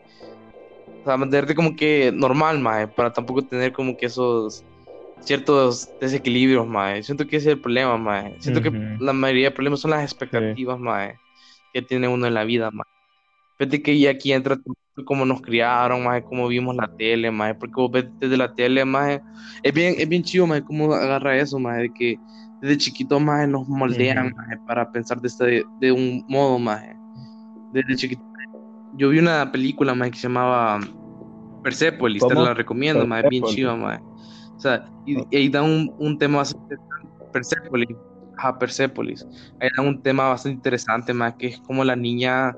O 1.02 1.04
sea, 1.04 1.16
mantenerte 1.16 1.54
como 1.54 1.74
que 1.74 2.12
normal, 2.12 2.58
más, 2.58 2.88
para 2.92 3.12
tampoco 3.12 3.42
tener 3.42 3.72
como 3.72 3.96
que 3.96 4.06
esos 4.06 4.64
ciertos 5.24 5.88
desequilibrios, 6.00 6.66
mae. 6.66 7.02
Siento 7.02 7.26
que 7.26 7.36
ese 7.36 7.50
es 7.50 7.54
el 7.56 7.60
problema, 7.60 7.96
mae. 7.96 8.36
Siento 8.40 8.60
que 8.60 8.70
la 9.00 9.12
mayoría 9.12 9.48
de 9.48 9.54
problemas 9.54 9.80
son 9.80 9.92
las 9.92 10.02
expectativas, 10.02 10.78
mae, 10.78 11.16
que 11.72 11.82
tiene 11.82 12.08
uno 12.08 12.26
en 12.26 12.34
la 12.34 12.44
vida, 12.44 12.70
mae. 12.70 12.86
Fíjate 13.58 13.82
que 13.82 13.98
ya 13.98 14.10
aquí 14.10 14.32
entra 14.32 14.58
cómo 15.04 15.24
nos 15.24 15.40
criaron, 15.40 16.04
mae, 16.04 16.22
cómo 16.22 16.48
vimos 16.48 16.76
la 16.76 16.88
tele, 16.96 17.30
mae, 17.30 17.54
porque 17.54 17.74
vos 17.76 17.90
ves 17.90 18.06
desde 18.18 18.36
la 18.36 18.54
tele, 18.54 18.84
mae, 18.84 19.20
es 19.62 19.72
bien, 19.72 19.94
es 19.98 20.08
bien 20.08 20.22
chido, 20.22 20.46
mae, 20.46 20.62
cómo 20.62 20.92
agarra 20.92 21.36
eso, 21.36 21.58
mae, 21.58 21.82
de 21.82 21.92
que 21.92 22.18
desde 22.62 22.78
chiquito, 22.78 23.20
mae, 23.20 23.46
nos 23.46 23.68
moldean, 23.68 24.32
mae, 24.34 24.56
para 24.66 24.90
pensar 24.90 25.20
de, 25.20 25.28
este, 25.28 25.64
de 25.80 25.92
un 25.92 26.24
modo, 26.28 26.58
mae. 26.58 26.96
Desde 27.72 27.96
chiquito. 27.96 28.22
Yo 28.94 29.10
vi 29.10 29.18
una 29.18 29.52
película, 29.52 29.94
mae, 29.94 30.10
que 30.10 30.16
se 30.16 30.28
llamaba 30.28 30.80
Persepolis, 31.62 32.26
te 32.26 32.34
la 32.34 32.54
recomiendo, 32.54 33.06
mae, 33.06 33.28
bien 33.28 33.44
chido, 33.44 33.76
mae 33.76 34.00
o 34.56 34.60
sea, 34.62 34.84
y, 35.04 35.36
ahí 35.36 35.48
da 35.48 35.60
un, 35.60 35.92
un 35.98 36.16
tema 36.16 36.38
bastante 36.38 36.76
Persepolis, 37.32 37.96
ajá, 38.36 38.56
Persepolis. 38.60 39.26
Ahí 39.60 39.68
da 39.76 39.82
un 39.82 40.00
tema 40.00 40.28
bastante 40.28 40.54
interesante, 40.54 41.12
más 41.12 41.34
que 41.34 41.48
es 41.48 41.58
como 41.58 41.82
la 41.82 41.96
niña 41.96 42.56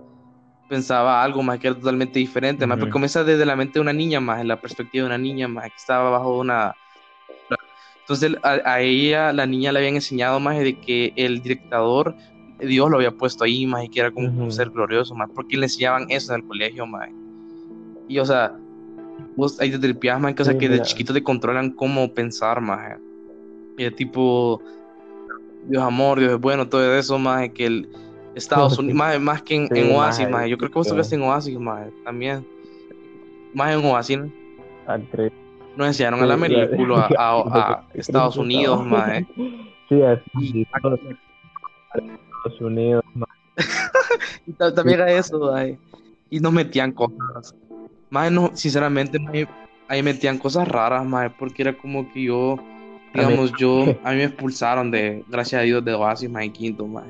pensaba 0.69 1.23
algo 1.23 1.43
más 1.43 1.59
que 1.59 1.69
era 1.69 1.77
totalmente 1.77 2.19
diferente, 2.19 2.67
más 2.67 2.79
porque 2.79 2.93
comienza 2.93 3.25
desde 3.25 3.47
la 3.47 3.57
mente 3.57 3.75
de 3.75 3.81
una 3.81 3.95
niña 3.95 4.21
más, 4.21 4.43
en 4.43 4.49
la 4.49 4.61
perspectiva 4.61 5.05
de 5.05 5.07
una 5.07 5.19
niña 5.19 5.49
más, 5.49 5.65
que 5.65 5.77
estaba 5.77 6.11
bajo 6.11 6.39
una... 6.39 6.75
Entonces 8.05 8.37
a, 8.43 8.81
ella, 8.83 9.33
la 9.33 9.47
niña 9.47 9.73
le 9.73 9.79
habían 9.79 9.95
enseñado 9.95 10.39
más 10.39 10.59
de 10.59 10.79
que 10.79 11.15
el 11.17 11.41
director, 11.41 12.15
Dios 12.61 12.91
lo 12.91 12.99
había 12.99 13.11
puesto 13.11 13.45
ahí 13.45 13.65
más 13.67 13.85
y 13.85 13.89
que 13.89 14.01
era 14.01 14.11
como 14.11 14.29
un 14.29 14.53
ser 14.53 14.69
glorioso 14.69 15.15
más, 15.15 15.31
porque 15.35 15.57
le 15.57 15.65
enseñaban 15.65 16.07
eso 16.11 16.35
en 16.35 16.43
el 16.43 16.47
colegio 16.47 16.87
más. 16.87 17.09
Y 18.07 18.19
o 18.19 18.27
sea, 18.27 18.55
vos 19.37 19.59
ahí 19.59 19.71
te 19.71 19.79
tripeas, 19.79 20.21
man, 20.21 20.35
que, 20.35 20.43
o 20.43 20.45
sea, 20.45 20.59
que 20.59 20.69
de 20.69 20.83
chiquito 20.83 21.15
te 21.15 21.23
controlan 21.23 21.71
cómo 21.71 22.13
pensar, 22.13 22.61
más. 22.61 22.99
Y 23.79 23.85
es 23.85 23.97
tipo, 23.97 24.61
Dios 25.67 25.83
amor, 25.83 26.21
Dios 26.21 26.33
es 26.33 26.41
bueno, 26.41 26.69
todo 26.69 26.95
eso, 26.95 27.19
más 27.19 27.49
que 27.51 27.65
el 27.65 27.89
Estados 28.35 28.79
Unidos, 28.79 28.99
más, 28.99 29.19
más 29.19 29.43
que 29.43 29.67
en, 29.71 29.93
Oasis, 29.93 30.29
más. 30.29 30.47
Yo 30.47 30.59
creo 30.59 30.71
que 30.71 30.75
vos 30.75 30.89
tocaste 30.89 31.15
en 31.15 31.23
Oasis, 31.23 31.59
más, 31.59 31.89
también. 32.05 32.47
Más 33.55 33.75
en 33.75 33.85
Oasis. 33.85 34.19
Nos 35.77 35.87
enseñaron 35.89 36.23
a 36.23 36.27
la 36.27 36.37
película 36.39 37.09
a, 37.19 37.41
a, 37.41 37.85
Estados 37.95 38.37
Unidos, 38.37 38.85
más. 38.87 39.23
Sí, 39.89 40.03
así. 40.03 40.67
Estados 40.75 42.61
Unidos, 42.61 43.05
más. 43.15 43.29
y 44.47 44.53
también 44.53 45.01
era 45.01 45.13
eso, 45.13 45.39
más. 45.39 45.67
Y 46.31 46.41
nos 46.41 46.53
metían 46.53 46.93
cosas 46.93 47.55
más 48.15 48.31
no, 48.31 48.53
sinceramente, 48.55 49.19
ahí 49.89 50.03
metían 50.03 50.39
cosas 50.39 50.69
raras, 50.69 51.05
más 51.05 51.33
porque 51.37 51.63
era 51.63 51.77
como 51.77 52.11
que 52.13 52.23
yo, 52.23 52.57
digamos, 53.13 53.53
yo, 53.59 53.87
a 54.05 54.13
mí 54.13 54.19
me 54.19 54.25
expulsaron 54.25 54.93
de, 54.93 55.25
gracias 55.29 55.61
a 55.61 55.65
Dios, 55.65 55.85
de 55.85 55.95
Oasis, 55.95 56.31
más 56.31 56.45
en 56.45 56.53
quinto, 56.53 56.87
más. 56.87 57.05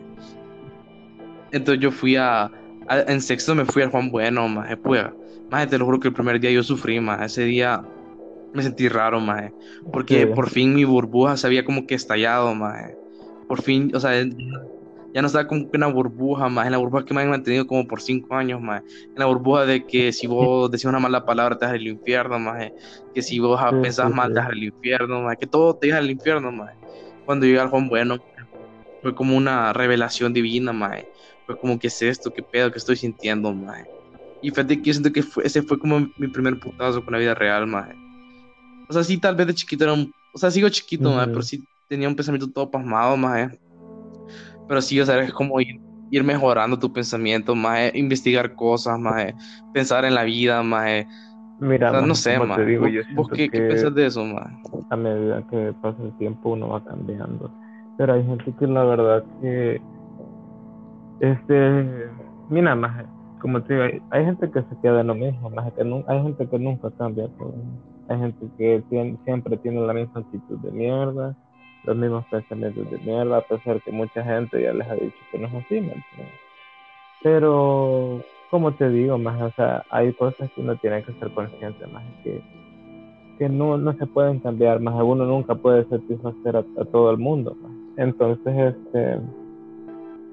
Entonces 1.53 1.83
yo 1.83 1.91
fui 1.91 2.17
a, 2.17 2.51
en 2.89 3.21
sexto 3.21 3.55
me 3.55 3.67
fui 3.67 3.83
al 3.83 3.91
Juan 3.91 4.11
Bueno, 4.11 4.49
más, 4.49 4.75
pues, 4.83 5.05
más, 5.51 5.69
te 5.69 5.77
lo 5.77 5.85
juro 5.85 6.01
que 6.01 6.09
el 6.09 6.15
primer 6.15 6.41
día 6.41 6.51
yo 6.51 6.63
sufrí, 6.63 6.99
más, 7.01 7.21
ese 7.21 7.45
día 7.45 7.85
me 8.55 8.63
sentí 8.63 8.89
raro, 8.89 9.21
más, 9.21 9.51
porque 9.93 10.27
por 10.27 10.49
fin 10.49 10.75
mi 10.75 10.85
burbuja 10.85 11.37
se 11.37 11.47
había 11.47 11.65
como 11.65 11.87
que 11.87 11.95
estallado, 11.95 12.55
más, 12.55 12.91
por 13.49 13.61
fin, 13.63 13.91
o 13.95 14.01
sea, 14.01 14.25
ya 15.15 15.21
no 15.21 15.27
estaba 15.27 15.47
como 15.47 15.71
que 15.71 15.77
una 15.77 15.87
burbuja 15.87 16.49
más, 16.49 16.67
en 16.67 16.73
la 16.73 16.79
burbuja 16.79 17.05
que 17.05 17.15
me 17.15 17.23
han 17.23 17.31
mantenido 17.31 17.67
como 17.67 17.87
por 17.87 18.01
cinco 18.01 18.35
años 18.35 18.61
más, 18.61 18.83
en 18.83 19.15
la 19.17 19.27
burbuja 19.27 19.65
de 19.65 19.85
que 19.87 20.13
si 20.13 20.27
vos 20.27 20.71
decís 20.71 20.87
una 20.87 20.99
mala 20.99 21.25
palabra 21.25 21.57
te 21.59 21.67
vas 21.67 21.75
al 21.75 21.87
infierno 21.87 22.39
más, 22.39 22.73
que 23.15 23.23
si 23.23 23.39
vos 23.39 23.61
pensás 23.83 24.13
mal 24.13 24.33
te 24.33 24.41
vas 24.41 24.49
al 24.49 24.63
infierno 24.63 25.23
más, 25.23 25.37
que 25.37 25.47
todo 25.47 25.77
te 25.77 25.91
vas 25.91 25.99
al 25.99 26.11
infierno 26.11 26.51
más. 26.51 26.75
Cuando 27.25 27.47
llegué 27.47 27.59
al 27.59 27.71
Juan 27.71 27.89
Bueno, 27.89 28.19
fue 29.03 29.15
como 29.15 29.37
una 29.37 29.73
revelación 29.73 30.33
divina 30.33 30.73
más, 30.73 31.05
fue 31.47 31.59
como 31.59 31.79
que 31.79 31.87
es 31.89 32.03
esto, 32.03 32.33
qué 32.33 32.43
pedo 32.43 32.71
que 32.71 32.79
estoy 32.79 32.97
sintiendo 32.97 33.53
más. 33.53 33.85
Y 34.43 34.51
fíjate 34.51 34.77
que 34.77 34.85
yo 34.85 34.93
siento 34.93 35.13
que 35.13 35.25
ese 35.43 35.63
fue 35.63 35.79
como 35.79 36.01
mi 36.19 36.29
primer 36.29 36.59
putazo 36.59 37.05
con 37.05 37.13
la 37.13 37.19
vida 37.19 37.35
real 37.35 37.67
más. 37.67 37.89
O 38.89 38.93
sea, 38.93 39.03
sí, 39.05 39.19
tal 39.19 39.35
vez 39.35 39.47
de 39.47 39.55
chiquito 39.55 39.85
era 39.85 39.93
un, 39.93 40.13
o 40.33 40.39
sea, 40.39 40.51
sigo 40.51 40.69
chiquito 40.69 41.11
más, 41.11 41.27
pero 41.29 41.43
sí 41.43 41.65
tenía 41.89 42.09
un 42.09 42.17
pensamiento 42.17 42.51
todo 42.51 42.71
pasmado 42.71 43.17
más. 43.17 43.57
Pero 44.69 44.81
sí, 44.81 45.01
o 45.01 45.07
sea, 45.07 45.21
es 45.21 45.33
como 45.33 45.61
ir, 45.61 45.81
mejorando 46.23 46.79
tu 46.79 46.93
pensamiento, 46.93 47.55
más 47.55 47.95
investigar 47.95 48.55
cosas, 48.55 48.99
más 48.99 49.33
pensar 49.73 50.05
en 50.05 50.15
la 50.15 50.25
vida, 50.25 50.63
más 50.63 51.07
Mira, 51.61 52.01
no 52.01 52.15
sé, 52.15 52.39
más. 52.39 52.57
Te 52.57 52.67
digo, 52.67 52.87
¿Vos, 53.15 53.29
qué, 53.29 53.49
qué 53.49 53.61
piensas 53.61 53.95
de 53.95 54.07
eso, 54.07 54.25
más? 54.25 54.53
A 54.91 54.97
medida 54.97 55.45
que 55.51 55.73
pasa 55.81 56.03
el 56.03 56.17
tiempo 56.19 56.51
uno 56.51 56.69
va 56.69 56.85
cambiando. 56.85 57.51
Pero 57.97 58.15
hay 58.15 58.25
gente 58.25 58.53
que 58.59 58.67
la 58.67 58.85
verdad 58.85 59.25
que 59.41 59.81
este 61.21 62.11
mira 62.51 62.75
más 62.75 63.05
como 63.45 63.63
te 63.63 63.75
digo, 63.75 64.03
hay, 64.09 64.25
gente 64.25 64.51
que 64.51 64.61
se 64.63 64.81
queda 64.81 65.03
en 65.03 65.09
lo 65.09 65.15
mismo, 65.15 65.51
más 65.51 65.71
que 65.75 65.83
hay 65.83 66.23
gente 66.23 66.49
que 66.49 66.59
nunca 66.59 66.91
cambia, 66.93 67.29
hay 68.09 68.19
gente 68.19 68.47
que 68.57 68.83
siempre 69.25 69.57
tiene 69.59 69.81
la 69.81 69.95
misma 69.95 70.21
actitud 70.21 70.59
de 70.59 70.71
mierda, 70.71 71.35
los 71.85 71.97
mismos 71.97 72.25
pensamientos 72.27 72.91
de 72.91 72.99
mierda, 72.99 73.39
a 73.39 73.43
pesar 73.43 73.81
que 73.83 73.93
mucha 73.93 74.23
gente 74.25 74.63
ya 74.63 74.73
les 74.73 74.89
ha 74.89 74.95
dicho 74.95 75.17
que 75.31 75.39
no 75.39 75.49
es 75.49 75.55
así, 75.55 75.81
¿me 75.81 75.93
Pero, 77.23 78.23
como 78.51 78.75
te 78.75 78.91
digo, 78.91 79.19
más, 79.19 79.41
o 79.41 79.51
sea, 79.53 79.85
hay 79.91 80.13
cosas 80.15 80.51
que 80.53 80.61
uno 80.61 80.77
tiene 80.77 81.03
que 81.03 81.13
ser 81.15 81.31
consciente, 81.31 81.87
más 81.89 82.05
que, 82.23 82.41
que 83.39 83.49
no, 83.49 83.77
no 83.77 83.93
se 83.95 84.07
pueden 84.07 84.41
cambiar, 84.41 84.81
más 84.81 84.95
uno 85.03 85.25
nunca 85.25 85.55
puede 85.55 85.85
satisfacer 85.89 86.57
a, 86.57 86.65
todo 86.91 87.11
el 87.11 87.19
mundo, 87.19 87.57
Entonces, 87.97 88.75
este, 88.75 89.19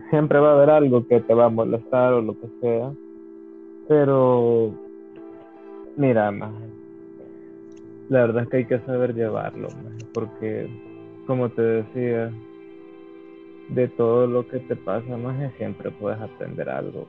siempre 0.10 0.40
va 0.40 0.52
a 0.52 0.56
haber 0.56 0.70
algo 0.70 1.06
que 1.08 1.22
te 1.22 1.34
va 1.34 1.46
a 1.46 1.50
molestar 1.50 2.14
o 2.14 2.22
lo 2.22 2.34
que 2.34 2.48
sea, 2.62 2.92
pero, 3.88 4.72
mira, 5.98 6.32
más, 6.32 6.52
la 8.12 8.26
verdad 8.26 8.44
es 8.44 8.50
que 8.50 8.58
hay 8.58 8.66
que 8.66 8.80
saber 8.80 9.16
llevarlo, 9.16 9.70
porque 10.14 10.68
como 11.26 11.48
te 11.48 11.62
decía, 11.62 12.30
de 13.70 13.88
todo 13.88 14.28
lo 14.28 14.46
que 14.50 14.60
te 14.60 14.76
pasa, 14.76 15.16
más 15.16 15.38
siempre 15.54 15.92
puedes 15.92 16.20
aprender 16.20 16.70
algo, 16.70 17.08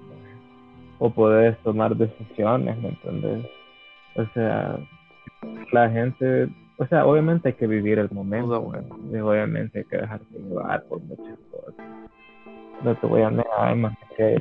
o 1.01 1.11
puedes 1.11 1.59
tomar 1.65 1.97
decisiones, 1.97 2.81
¿me 2.81 2.91
entiendes? 2.91 3.47
O 4.15 4.25
sea, 4.33 4.79
la 5.73 5.91
gente, 5.91 6.49
o 6.77 6.87
sea, 6.87 7.05
obviamente 7.05 7.49
hay 7.49 7.55
que 7.55 7.67
vivir 7.67 7.99
el 7.99 8.11
momento, 8.13 8.73
y 9.13 9.17
obviamente 9.17 9.81
hay 9.81 9.85
que 9.87 9.97
dejarse 9.97 10.39
llevar 10.39 10.85
por 10.85 11.01
muchas 11.01 11.37
cosas. 11.51 11.75
No 12.85 12.95
te 12.95 13.07
voy 13.09 13.23
a 13.23 13.31
negar, 13.31 13.75
más 13.75 13.99
que 14.17 14.41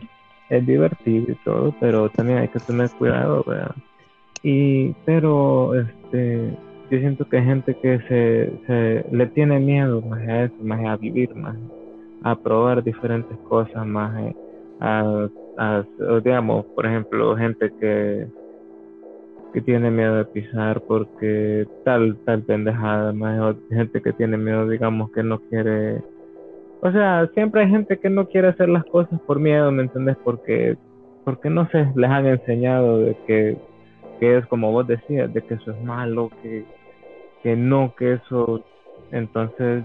es 0.49 0.67
divertido 0.67 1.31
y 1.31 1.35
todo, 1.43 1.73
pero 1.79 2.07
también 2.09 2.37
hay 2.37 2.49
que 2.49 2.59
tener 2.59 2.87
cuidado, 2.91 3.43
¿verdad? 3.47 3.73
Y, 4.43 4.93
pero, 5.05 5.75
este, 5.75 6.57
yo 6.89 6.99
siento 6.99 7.25
que 7.25 7.37
hay 7.37 7.45
gente 7.45 7.75
que 7.75 7.99
se, 8.07 8.51
se 8.67 9.05
le 9.15 9.27
tiene 9.27 9.59
miedo 9.59 10.01
más 10.01 10.19
a 10.27 10.43
eso, 10.45 10.55
más 10.61 10.83
a 10.85 10.97
vivir, 10.97 11.33
más 11.35 11.55
a 12.23 12.35
probar 12.35 12.83
diferentes 12.83 13.37
cosas, 13.49 13.85
más 13.85 14.33
a, 14.79 15.83
digamos, 16.23 16.65
por 16.75 16.85
ejemplo, 16.85 17.35
gente 17.35 17.71
que 17.79 18.27
que 19.53 19.59
tiene 19.59 19.91
miedo 19.91 20.15
de 20.15 20.25
pisar 20.25 20.79
porque 20.87 21.67
tal 21.83 22.17
tal 22.25 22.41
pendejada, 22.43 23.11
más 23.11 23.55
gente 23.69 24.01
que 24.01 24.13
tiene 24.13 24.37
miedo, 24.37 24.67
digamos, 24.67 25.11
que 25.11 25.23
no 25.23 25.39
quiere 25.49 26.01
o 26.81 26.91
sea, 26.91 27.29
siempre 27.35 27.61
hay 27.61 27.69
gente 27.69 27.99
que 27.99 28.09
no 28.09 28.27
quiere 28.27 28.47
hacer 28.47 28.67
las 28.67 28.83
cosas 28.85 29.19
por 29.21 29.39
miedo, 29.39 29.71
¿me 29.71 29.83
entiendes? 29.83 30.17
Porque 30.23 30.77
porque 31.23 31.49
no 31.51 31.69
sé, 31.69 31.87
les 31.95 32.09
han 32.09 32.25
enseñado 32.25 32.99
de 32.99 33.15
que, 33.27 33.57
que 34.21 34.37
es 34.37 34.45
como 34.45 34.71
vos 34.71 34.87
decías, 34.87 35.33
de 35.33 35.41
que 35.41 35.55
eso 35.55 35.71
es 35.71 35.81
malo, 35.81 36.31
que 36.41 36.63
que 37.43 37.55
no, 37.55 37.93
que 37.97 38.13
eso, 38.13 38.63
entonces, 39.11 39.83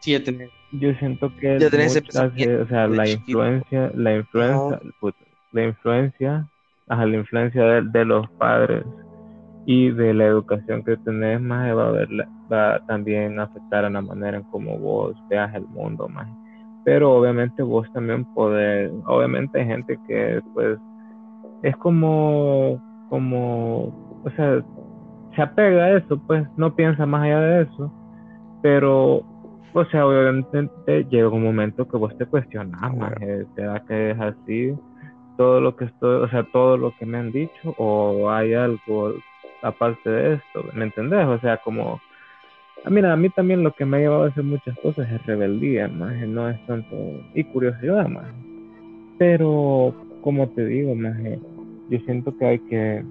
sí, 0.00 0.16
yo 0.72 0.94
siento 0.94 1.34
que 1.36 1.56
o 1.56 2.66
sea, 2.68 2.86
la 2.86 3.08
influencia, 3.08 3.90
la 3.94 4.16
influencia, 4.16 4.80
la 5.52 5.64
influencia, 5.64 6.48
ajá, 6.88 7.06
la 7.06 7.16
influencia 7.16 7.82
de, 7.82 8.04
los 8.04 8.28
padres 8.32 8.84
y 9.66 9.90
de 9.90 10.14
la 10.14 10.26
educación 10.26 10.82
que 10.84 10.96
tenés 10.98 11.40
más 11.40 11.76
va 11.76 11.88
a 11.88 11.90
ver, 11.90 12.08
va 12.50 12.80
también 12.86 13.38
a 13.40 13.44
afectar 13.44 13.84
a 13.84 13.90
la 13.90 14.00
manera 14.00 14.38
en 14.38 14.44
cómo 14.44 14.78
vos 14.78 15.16
veas 15.28 15.54
el 15.54 15.66
mundo 15.66 16.08
más. 16.08 16.28
Pero 16.84 17.12
obviamente 17.12 17.62
vos 17.62 17.86
también 17.92 18.24
podés, 18.34 18.90
obviamente 19.06 19.60
hay 19.60 19.66
gente 19.66 19.98
que 20.08 20.40
pues 20.54 20.78
es 21.62 21.76
como, 21.76 22.80
como, 23.08 24.20
o 24.24 24.30
sea, 24.36 24.62
se 25.34 25.42
apega 25.42 25.84
a 25.84 25.96
eso, 25.98 26.20
pues 26.26 26.46
no 26.56 26.74
piensa 26.74 27.06
más 27.06 27.22
allá 27.22 27.40
de 27.40 27.62
eso, 27.62 27.92
pero, 28.62 29.22
o 29.72 29.84
sea, 29.90 30.06
obviamente 30.06 31.04
llega 31.10 31.28
un 31.28 31.44
momento 31.44 31.86
que 31.88 31.96
vos 31.96 32.16
te 32.18 32.26
cuestionas, 32.26 32.96
más, 32.96 33.14
¿será 33.54 33.80
que 33.86 34.10
es 34.10 34.20
así? 34.20 34.74
Todo 35.36 35.60
lo 35.60 35.76
que 35.76 35.86
estoy, 35.86 36.22
o 36.22 36.28
sea, 36.28 36.44
todo 36.52 36.76
lo 36.76 36.94
que 36.96 37.06
me 37.06 37.18
han 37.18 37.32
dicho, 37.32 37.74
o 37.78 38.30
hay 38.30 38.54
algo 38.54 39.14
aparte 39.62 40.10
de 40.10 40.34
esto, 40.34 40.64
¿me 40.74 40.84
entendés? 40.84 41.26
O 41.26 41.38
sea, 41.38 41.56
como, 41.58 42.00
ah, 42.84 42.90
mira, 42.90 43.12
a 43.12 43.16
mí 43.16 43.30
también 43.30 43.62
lo 43.62 43.72
que 43.72 43.84
me 43.84 43.96
ha 43.96 44.00
llevado 44.00 44.24
a 44.24 44.28
hacer 44.28 44.44
muchas 44.44 44.76
cosas 44.80 45.10
es 45.10 45.24
rebeldía, 45.26 45.88
más, 45.88 46.14
no 46.28 46.48
es 46.50 46.66
tanto, 46.66 46.96
y 47.34 47.44
curiosidad, 47.44 48.08
más. 48.08 48.26
Pero, 49.18 49.94
como 50.20 50.48
te 50.50 50.66
digo, 50.66 50.94
más, 50.94 51.16
yo 51.88 51.98
siento 52.00 52.36
que 52.36 52.44
hay 52.46 52.58
que 52.60 53.02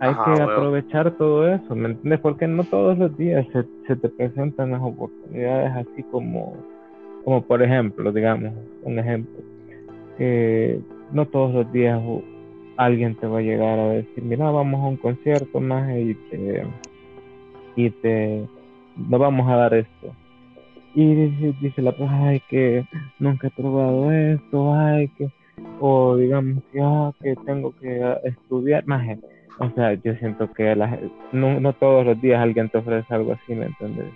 hay 0.00 0.14
que 0.14 0.42
aprovechar 0.42 1.10
todo 1.16 1.52
eso, 1.52 1.74
¿me 1.74 1.88
entiendes? 1.88 2.20
Porque 2.20 2.46
no 2.46 2.62
todos 2.64 2.96
los 2.98 3.16
días 3.16 3.44
se, 3.52 3.64
se, 3.86 3.96
te 3.96 4.08
presentan 4.08 4.70
las 4.70 4.80
oportunidades 4.80 5.72
así 5.74 6.04
como, 6.04 6.56
como 7.24 7.42
por 7.42 7.62
ejemplo, 7.62 8.12
digamos, 8.12 8.52
un 8.84 8.98
ejemplo, 8.98 9.42
que 10.16 10.80
no 11.10 11.26
todos 11.26 11.52
los 11.52 11.72
días 11.72 12.00
alguien 12.76 13.16
te 13.16 13.26
va 13.26 13.38
a 13.38 13.42
llegar 13.42 13.78
a 13.78 13.88
decir, 13.88 14.22
mira, 14.22 14.50
vamos 14.50 14.80
a 14.80 14.88
un 14.88 14.96
concierto 14.96 15.60
más 15.60 15.90
y 15.96 16.14
te, 16.14 16.62
y 17.74 17.90
te, 17.90 18.46
no 18.96 19.18
vamos 19.18 19.48
a 19.48 19.56
dar 19.56 19.74
esto. 19.74 20.14
Y 20.94 21.14
dice, 21.14 21.54
dice 21.60 21.82
la 21.82 21.90
persona, 21.92 22.28
ay, 22.28 22.42
que 22.48 22.84
nunca 23.18 23.48
he 23.48 23.50
probado 23.50 24.12
esto, 24.12 24.74
ay, 24.74 25.08
que 25.08 25.28
o 25.80 26.16
digamos 26.16 26.62
que, 26.72 26.80
ah, 26.82 27.12
que 27.22 27.36
tengo 27.46 27.72
que 27.80 28.16
estudiar 28.24 28.86
más 28.86 29.18
o 29.58 29.70
sea 29.70 29.94
yo 29.94 30.14
siento 30.16 30.52
que 30.52 30.74
la, 30.74 30.98
no, 31.32 31.60
no 31.60 31.72
todos 31.72 32.06
los 32.06 32.20
días 32.20 32.40
alguien 32.40 32.68
te 32.68 32.78
ofrece 32.78 33.12
algo 33.14 33.32
así 33.32 33.54
me 33.54 33.66
entiendes 33.66 34.06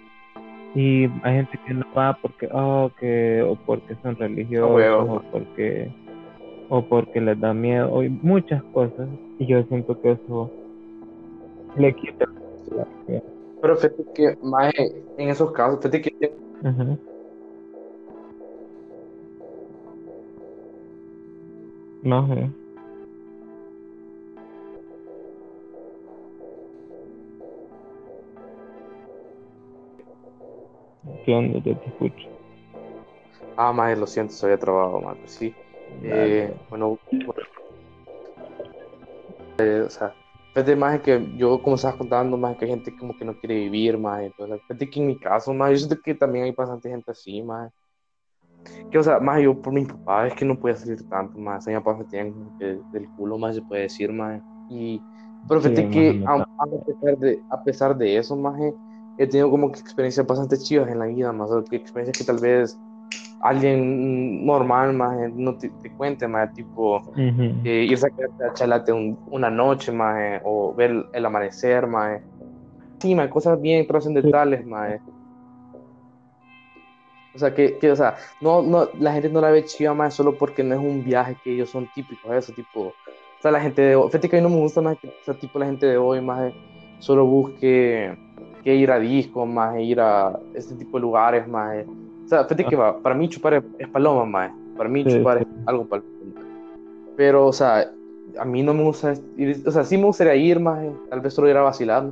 y 0.74 1.04
hay 1.22 1.34
gente 1.34 1.58
que 1.66 1.74
no 1.74 1.86
va 1.96 2.18
porque 2.20 2.48
oh, 2.52 2.90
que 2.98 3.42
o 3.42 3.56
porque 3.56 3.94
son 4.02 4.16
religiosos 4.16 5.08
o 5.08 5.22
porque 5.30 5.90
o 6.70 6.82
porque 6.82 7.20
les 7.20 7.38
da 7.38 7.52
miedo 7.52 7.92
o 7.92 8.02
muchas 8.02 8.62
cosas 8.72 9.08
y 9.38 9.46
yo 9.46 9.62
siento 9.64 10.00
que 10.00 10.12
eso 10.12 10.50
le 11.76 11.92
quita 11.94 12.26
pero 13.60 13.76
fíjate 13.76 14.04
que 14.14 14.36
más 14.42 14.72
en 15.18 15.28
esos 15.28 15.52
casos 15.52 15.80
fíjate 15.80 16.02
que 16.02 16.32
No 22.02 22.26
sé. 22.26 22.50
¿Qué 31.24 31.32
onda? 31.32 31.62
te 31.62 31.70
escucho. 31.70 32.28
Ah, 33.56 33.72
más 33.72 33.96
lo 33.96 34.06
siento, 34.06 34.32
se 34.32 34.46
había 34.46 34.58
trabado, 34.58 35.00
más 35.00 35.16
pues 35.18 35.30
sí. 35.32 35.54
Eh, 36.02 36.52
bueno, 36.68 36.98
eh, 39.58 39.82
o 39.86 39.90
sea, 39.90 40.14
fíjate 40.54 40.74
más 40.74 41.00
que 41.00 41.24
yo, 41.36 41.62
como 41.62 41.76
estabas 41.76 41.96
contando, 41.96 42.36
más 42.36 42.56
que 42.56 42.64
hay 42.64 42.72
gente 42.72 42.96
como 42.96 43.16
que 43.16 43.24
no 43.24 43.34
quiere 43.34 43.54
vivir, 43.54 43.98
más, 43.98 44.22
entonces, 44.22 44.60
fíjate 44.62 44.90
que 44.90 45.00
en 45.00 45.06
mi 45.06 45.18
caso, 45.18 45.52
más, 45.52 45.70
yo 45.70 45.78
siento 45.78 46.00
que 46.02 46.14
también 46.14 46.46
hay 46.46 46.52
bastante 46.52 46.88
gente 46.88 47.10
así, 47.12 47.42
más, 47.42 47.72
que, 48.90 48.98
o 48.98 49.02
sea, 49.02 49.18
más 49.18 49.40
yo 49.40 49.60
por 49.60 49.72
mi 49.72 49.84
papá 49.84 50.26
es 50.26 50.34
que 50.34 50.44
no 50.44 50.58
podía 50.58 50.76
salir 50.76 51.02
tanto, 51.08 51.38
más. 51.38 51.66
A 51.66 51.70
mi 51.70 51.76
papá 51.76 51.96
me 51.96 52.04
tenían 52.04 52.34
del 52.58 53.08
culo, 53.16 53.38
más 53.38 53.54
se 53.54 53.62
puede 53.62 53.82
decir, 53.82 54.12
más. 54.12 54.42
Y, 54.68 55.00
pero 55.48 55.60
fíjate 55.60 55.88
que 55.90 56.24
a, 56.26 56.34
a, 56.34 56.66
pesar 56.86 57.18
de, 57.18 57.42
a 57.50 57.62
pesar 57.62 57.96
de 57.96 58.16
eso, 58.16 58.36
más 58.36 58.58
he 59.18 59.26
tenido 59.26 59.50
como 59.50 59.70
que 59.70 59.80
experiencias 59.80 60.26
bastante 60.26 60.56
chivas 60.58 60.88
en 60.90 60.98
la 60.98 61.06
vida, 61.06 61.32
más. 61.32 61.50
que 61.68 61.76
experiencias 61.76 62.18
que 62.18 62.24
tal 62.24 62.40
vez 62.40 62.78
alguien 63.40 64.46
normal, 64.46 64.94
más 64.94 65.32
no 65.34 65.56
te, 65.56 65.70
cuente, 65.96 66.28
más 66.28 66.52
tipo 66.54 67.02
eh, 67.16 67.86
irse 67.88 68.06
a 68.06 68.52
chalate 68.54 68.92
una 68.92 69.50
noche, 69.50 69.90
más 69.92 70.40
o 70.44 70.74
ver 70.74 71.04
el, 71.12 71.26
amanecer, 71.26 71.86
más. 71.86 72.20
Sí, 73.00 73.14
más 73.16 73.28
cosas 73.28 73.60
bien 73.60 73.86
trascendentales, 73.86 74.64
más 74.64 75.00
o 77.34 77.38
sea, 77.38 77.54
que, 77.54 77.78
que, 77.78 77.90
o 77.90 77.96
sea, 77.96 78.16
no, 78.40 78.62
no, 78.62 78.88
la 78.98 79.12
gente 79.12 79.28
no 79.28 79.40
la 79.40 79.50
ve 79.50 79.64
chiva 79.64 79.94
más 79.94 80.14
solo 80.14 80.36
porque 80.36 80.62
no 80.62 80.74
es 80.74 80.80
un 80.80 81.02
viaje 81.04 81.36
que 81.42 81.54
ellos 81.54 81.70
son 81.70 81.88
típicos, 81.94 82.32
eso, 82.32 82.52
tipo, 82.52 82.80
o 82.80 83.42
sea, 83.42 83.50
la 83.50 83.60
gente 83.60 83.82
de 83.82 83.96
hoy, 83.96 84.08
fíjate 84.08 84.28
que 84.28 84.36
a 84.36 84.40
mí 84.40 84.42
no 84.42 84.54
me 84.54 84.60
gusta 84.60 84.80
más 84.80 84.98
que, 84.98 85.08
o 85.08 85.24
sea, 85.24 85.34
tipo, 85.34 85.58
la 85.58 85.66
gente 85.66 85.86
de 85.86 85.96
hoy 85.96 86.20
más 86.20 86.52
solo 86.98 87.24
busque 87.24 88.16
que 88.62 88.74
ir 88.74 88.90
a 88.90 88.98
discos, 88.98 89.48
más 89.48 89.78
ir 89.80 90.00
a 90.00 90.38
este 90.54 90.74
tipo 90.74 90.98
de 90.98 91.02
lugares, 91.02 91.48
más, 91.48 91.84
o 92.24 92.28
sea, 92.28 92.44
fíjate 92.44 92.66
que 92.66 92.76
va, 92.76 92.98
para 92.98 93.14
mí 93.14 93.28
chupar 93.28 93.64
es, 93.78 93.88
paloma, 93.88 94.24
más, 94.24 94.52
para 94.76 94.88
mí 94.88 95.04
chupar 95.04 95.38
es 95.38 95.46
algo 95.66 95.86
paloma, 95.86 96.08
pero, 97.16 97.46
o 97.46 97.52
sea, 97.52 97.90
a 98.38 98.44
mí 98.44 98.62
no 98.62 98.74
me 98.74 98.84
gusta 98.84 99.14
ir, 99.36 99.62
o 99.66 99.70
sea, 99.70 99.84
sí 99.84 99.96
me 99.96 100.04
gustaría 100.04 100.34
ir, 100.36 100.60
más, 100.60 100.84
tal 101.08 101.20
vez 101.20 101.34
solo 101.34 101.48
ir 101.48 101.56
a 101.56 101.62
vacilar, 101.62 102.10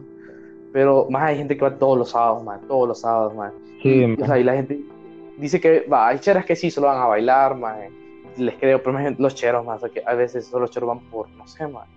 pero 0.72 1.06
más 1.10 1.24
hay 1.24 1.36
gente 1.36 1.56
que 1.56 1.62
va 1.62 1.76
todos 1.76 1.98
los 1.98 2.10
sábados, 2.10 2.42
más, 2.42 2.60
todos 2.66 2.88
los 2.88 3.00
sábados, 3.00 3.34
más, 3.34 3.52
sí, 3.82 4.16
o 4.20 4.26
sea, 4.26 4.38
y 4.38 4.44
la 4.44 4.54
gente 4.54 4.80
dice 5.40 5.60
que 5.60 5.80
va, 5.80 6.08
hay 6.08 6.18
cheras 6.18 6.44
que 6.44 6.54
sí 6.54 6.70
solo 6.70 6.88
van 6.88 7.02
a 7.02 7.06
bailar, 7.06 7.56
más 7.56 7.78
les 8.36 8.54
creo, 8.56 8.82
pero 8.82 8.98
los 9.18 9.34
cheros, 9.34 9.64
más, 9.64 9.82
que 9.92 10.02
a 10.04 10.14
veces 10.14 10.46
solo 10.46 10.62
los 10.62 10.70
cheros 10.70 10.88
van 10.88 11.00
por, 11.00 11.28
no 11.30 11.46
sé, 11.46 11.66
más. 11.66 11.88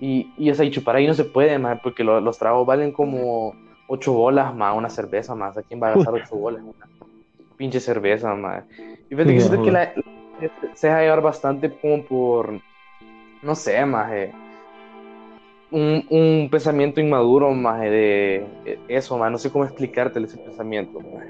Y, 0.00 0.32
y, 0.36 0.50
o 0.50 0.54
sea, 0.54 0.64
y 0.64 0.70
chupar 0.70 0.96
ahí 0.96 1.06
no 1.06 1.14
se 1.14 1.24
puede, 1.24 1.58
más, 1.58 1.80
porque 1.80 2.04
los 2.04 2.38
tragos 2.38 2.66
valen 2.66 2.92
como 2.92 3.54
ocho 3.86 4.12
bolas, 4.12 4.54
más, 4.54 4.76
una 4.76 4.90
cerveza, 4.90 5.34
más. 5.34 5.56
¿A 5.56 5.62
quién 5.62 5.80
va 5.82 5.88
a 5.88 5.94
gastar 5.94 6.14
ocho 6.14 6.36
bolas? 6.36 6.62
Una 6.62 7.08
pinche 7.56 7.80
cerveza, 7.80 8.34
más. 8.34 8.64
Y 9.10 9.14
fíjate 9.14 9.34
que 9.34 9.40
siento 9.40 9.62
que 9.62 9.70
la, 9.70 9.92
se 10.74 10.88
deja 10.88 11.00
llevar 11.02 11.22
bastante 11.22 11.70
como 11.70 12.02
por, 12.04 12.60
no 13.42 13.54
sé, 13.54 13.84
más, 13.86 14.12
un, 15.70 16.04
un, 16.10 16.48
pensamiento 16.50 17.00
inmaduro, 17.00 17.52
más, 17.52 17.80
de 17.80 18.44
eso, 18.88 19.16
más. 19.18 19.30
No 19.30 19.38
sé 19.38 19.50
cómo 19.50 19.64
explicarte 19.64 20.20
ese 20.20 20.38
pensamiento, 20.38 20.98
más. 21.00 21.26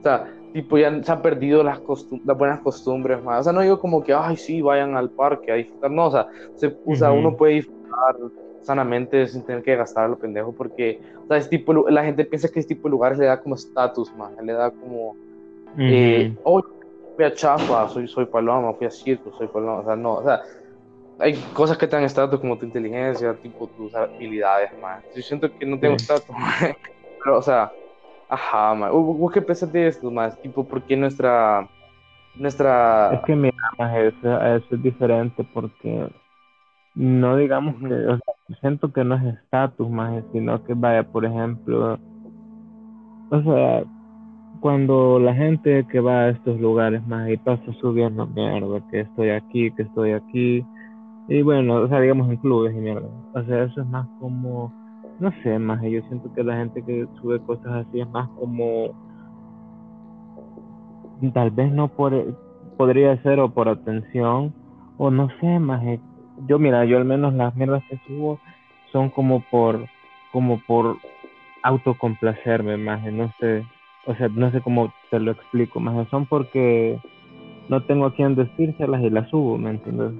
O 0.00 0.02
sea, 0.02 0.28
tipo, 0.52 0.78
ya 0.78 1.02
se 1.02 1.12
han 1.12 1.22
perdido 1.22 1.62
las, 1.62 1.80
las 2.24 2.38
buenas 2.38 2.60
costumbres 2.60 3.22
más. 3.22 3.40
O 3.40 3.44
sea, 3.44 3.52
no 3.52 3.60
digo 3.60 3.78
como 3.80 4.02
que, 4.02 4.12
ay, 4.12 4.36
sí, 4.36 4.60
vayan 4.60 4.96
al 4.96 5.10
parque 5.10 5.52
a 5.52 5.54
disfrutar. 5.56 5.90
No, 5.90 6.06
o 6.06 6.10
sea, 6.10 6.28
se, 6.54 6.76
o 6.84 6.94
sea 6.94 7.12
uno 7.12 7.36
puede 7.36 7.54
disfrutar 7.54 8.16
sanamente 8.62 9.26
sin 9.26 9.42
tener 9.42 9.62
que 9.62 9.76
gastar 9.76 10.04
a 10.04 10.08
lo 10.08 10.18
pendejo 10.18 10.52
porque, 10.52 11.00
o 11.24 11.26
sea, 11.26 11.36
es 11.36 11.48
tipo, 11.48 11.72
la 11.90 12.04
gente 12.04 12.24
piensa 12.24 12.48
que 12.48 12.60
este 12.60 12.74
tipo 12.74 12.88
de 12.88 12.92
lugares 12.92 13.18
le 13.18 13.26
da 13.26 13.40
como 13.40 13.54
estatus, 13.54 14.14
más, 14.14 14.32
le 14.42 14.52
da 14.52 14.70
como, 14.70 15.16
eh, 15.78 16.34
oh, 16.44 16.62
fui 17.16 17.24
a 17.24 17.34
Chafa, 17.34 17.88
soy, 17.88 18.06
soy 18.08 18.26
paloma, 18.26 18.72
fui 18.74 18.86
a 18.86 18.90
circo, 18.90 19.32
soy 19.36 19.48
paloma, 19.48 19.80
o 19.80 19.84
sea, 19.84 19.96
no, 19.96 20.14
o 20.14 20.22
sea, 20.22 20.42
hay 21.18 21.34
cosas 21.52 21.76
que 21.76 21.86
te 21.86 21.96
dan 21.96 22.04
estatus 22.04 22.40
como 22.40 22.56
tu 22.56 22.66
inteligencia, 22.66 23.34
tipo 23.34 23.66
tus 23.68 23.94
habilidades, 23.94 24.70
más. 24.80 25.04
Yo 25.14 25.22
siento 25.22 25.50
que 25.56 25.66
no 25.66 25.78
tengo 25.78 25.96
estatus, 25.96 26.34
pero, 27.24 27.38
o 27.38 27.42
sea, 27.42 27.72
Ajá, 28.32 28.74
ma. 28.74 28.88
¿Vos 28.88 29.30
qué 29.30 29.42
pensás 29.42 29.70
de 29.70 29.88
esto, 29.88 30.10
más? 30.10 30.40
Tipo, 30.40 30.64
¿por 30.64 30.80
qué 30.84 30.96
nuestra... 30.96 31.68
nuestra... 32.34 33.12
Es 33.12 33.20
que 33.26 33.36
más 33.36 33.52
eso, 33.94 34.42
eso 34.42 34.74
es 34.74 34.82
diferente 34.82 35.44
porque 35.52 36.08
no 36.94 37.36
digamos 37.36 37.74
que, 37.76 38.54
siento 38.62 38.90
que 38.90 39.04
no 39.04 39.16
es 39.16 39.34
estatus 39.34 39.90
más, 39.90 40.24
sino 40.32 40.64
que 40.64 40.72
vaya, 40.72 41.02
por 41.02 41.26
ejemplo, 41.26 41.98
o 43.30 43.42
sea, 43.42 43.84
cuando 44.60 45.18
la 45.18 45.34
gente 45.34 45.86
que 45.90 46.00
va 46.00 46.20
a 46.20 46.28
estos 46.30 46.58
lugares 46.58 47.06
más 47.06 47.28
y 47.28 47.36
pasa 47.36 47.70
subiendo 47.82 48.26
mierda, 48.28 48.80
que 48.90 49.00
estoy 49.00 49.28
aquí, 49.28 49.70
que 49.72 49.82
estoy 49.82 50.12
aquí, 50.12 50.64
y 51.28 51.42
bueno, 51.42 51.82
o 51.82 51.88
sea, 51.88 52.00
digamos 52.00 52.30
en 52.30 52.38
clubes 52.38 52.74
y 52.74 52.78
mierda, 52.78 53.08
o 53.34 53.42
sea, 53.44 53.64
eso 53.64 53.82
es 53.82 53.86
más 53.88 54.08
como 54.20 54.72
no 55.22 55.32
sé, 55.44 55.56
más 55.60 55.80
yo 55.82 56.02
siento 56.08 56.32
que 56.32 56.42
la 56.42 56.56
gente 56.56 56.82
que 56.82 57.06
sube 57.20 57.40
cosas 57.40 57.86
así 57.86 58.00
es 58.00 58.10
más 58.10 58.28
como 58.30 58.90
tal 61.32 61.52
vez 61.52 61.72
no 61.72 61.86
por 61.86 62.12
podría 62.76 63.16
ser 63.22 63.38
o 63.38 63.48
por 63.48 63.68
atención 63.68 64.52
o 64.98 65.10
no 65.12 65.28
sé, 65.40 65.60
más 65.60 65.80
yo 66.48 66.58
mira, 66.58 66.84
yo 66.84 66.98
al 66.98 67.04
menos 67.04 67.32
las 67.34 67.54
mierdas 67.54 67.84
que 67.88 67.98
subo 67.98 68.40
son 68.90 69.10
como 69.10 69.42
por 69.42 69.86
como 70.32 70.60
por 70.66 70.96
autocomplacerme 71.62 72.76
más, 72.76 73.04
no 73.12 73.32
sé, 73.38 73.64
o 74.06 74.16
sea, 74.16 74.28
no 74.28 74.50
sé 74.50 74.60
cómo 74.60 74.92
te 75.10 75.20
lo 75.20 75.30
explico, 75.30 75.78
más 75.78 76.08
son 76.08 76.26
porque 76.26 76.98
no 77.68 77.80
tengo 77.84 78.06
a 78.06 78.14
quien 78.14 78.34
decírselas 78.34 79.02
y 79.02 79.10
las 79.10 79.30
subo, 79.30 79.56
¿me 79.56 79.70
entiendes? 79.70 80.14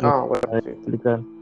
Ah, 0.00 0.24
bueno, 0.26 0.60
sí. 0.64 1.33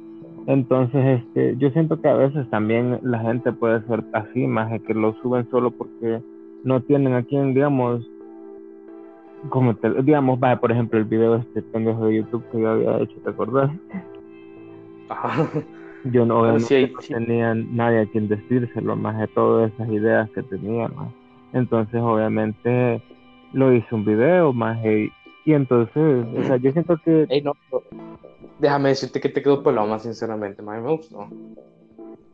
Entonces, 0.47 1.21
este, 1.21 1.57
yo 1.59 1.71
siento 1.71 2.01
que 2.01 2.09
a 2.09 2.15
veces 2.15 2.49
también 2.51 2.99
la 3.03 3.21
gente 3.21 3.53
puede 3.53 3.81
ser 3.87 4.03
así, 4.13 4.47
más 4.47 4.71
de 4.71 4.81
que 4.81 4.95
lo 4.95 5.15
suben 5.23 5.49
solo 5.51 5.71
porque 5.71 6.21
no 6.65 6.81
tienen 6.81 7.15
a 7.15 7.23
quien, 7.23 7.55
digamos, 7.55 8.05
como 9.49 9.75
te, 9.77 10.03
digamos, 10.03 10.39
va, 10.43 10.57
por 10.57 10.73
ejemplo, 10.73 10.99
el 10.99 11.05
video 11.05 11.35
de 11.35 11.41
este 11.41 11.63
pendejo 11.63 12.07
de 12.07 12.17
YouTube 12.17 12.45
que 12.51 12.61
yo 12.61 12.71
había 12.71 12.99
hecho, 12.99 13.17
¿te 13.23 13.31
acordás? 13.31 13.71
Ajá. 15.09 15.49
Yo 16.05 16.27
no, 16.27 16.41
obviamente 16.41 16.67
Sí, 17.01 17.13
no 17.13 17.19
tenía 17.19 17.55
nadie 17.55 18.01
a 18.01 18.07
quien 18.07 18.27
decírselo, 18.27 18.97
más 18.97 19.19
de 19.19 19.29
todas 19.29 19.73
esas 19.73 19.89
ideas 19.91 20.29
que 20.31 20.43
tenía, 20.43 20.89
más. 20.89 21.13
Entonces, 21.53 22.01
obviamente, 22.01 23.01
lo 23.53 23.73
hice 23.73 23.95
un 23.95 24.05
video, 24.05 24.53
más, 24.53 24.85
y, 24.85 25.13
y 25.45 25.53
entonces, 25.53 26.27
o 26.37 26.43
sea, 26.45 26.57
yo 26.57 26.73
siento 26.73 26.97
que 27.05 27.27
Ey, 27.29 27.43
no, 27.43 27.53
déjame 28.59 28.91
decirte 28.91 29.21
que 29.21 29.29
te 29.29 29.43
quedó 29.43 29.63
peloma, 29.63 29.99
sinceramente, 29.99 30.63
más 30.63 30.83
me 30.83 30.91
gustó. 30.93 31.29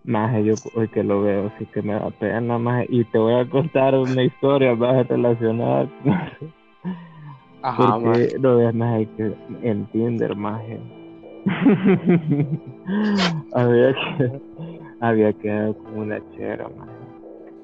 Más 0.05 0.44
yo 0.44 0.55
hoy 0.75 0.88
que 0.88 1.03
lo 1.03 1.23
veo, 1.23 1.51
sí 1.59 1.66
que 1.66 1.83
me 1.83 1.94
da 1.94 2.11
pena, 2.11 2.59
más. 2.59 2.87
Y 2.88 3.05
te 3.05 3.18
voy 3.18 3.35
a 3.35 3.49
contar 3.49 3.94
una 3.94 4.23
historia 4.23 4.75
más 4.75 5.07
relacionada. 5.09 5.88
Ajá, 7.62 7.99
Porque 7.99 8.09
más. 8.09 8.35
lo 8.40 8.57
ves 8.59 8.75
más 8.75 9.07
que 9.16 9.33
en 9.62 9.87
Tinder, 9.87 10.37
más. 10.37 10.62
había 13.55 13.94
que 13.94 14.40
había 15.01 15.33
quedado 15.33 15.75
con 15.75 15.99
una 15.99 16.21
chera, 16.37 16.68
más. 16.77 16.88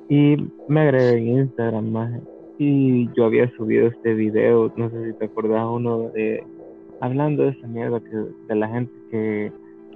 Y 0.08 0.36
me 0.68 0.80
agregué 0.80 1.18
en 1.18 1.28
Instagram, 1.38 1.92
más. 1.92 2.10
Y 2.58 3.10
yo 3.14 3.24
había 3.24 3.50
subido 3.56 3.88
este 3.88 4.14
video, 4.14 4.72
no 4.76 4.90
sé 4.90 5.12
si 5.12 5.18
te 5.18 5.24
acordás, 5.24 5.66
uno 5.68 6.10
de 6.10 6.44
hablando 7.00 7.42
de 7.42 7.50
esa 7.50 7.66
mierda 7.66 8.00
que 8.00 8.16
de 8.48 8.54
la 8.54 8.68
gente 8.68 8.92
que 9.10 9.52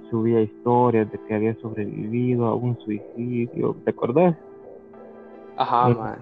subía 0.09 0.41
historias 0.41 1.09
de 1.11 1.19
que 1.27 1.35
había 1.35 1.55
sobrevivido 1.55 2.45
a 2.45 2.55
un 2.55 2.77
suicidio, 2.79 3.75
¿te 3.83 3.91
acordás? 3.91 4.35
Ajá. 5.57 6.19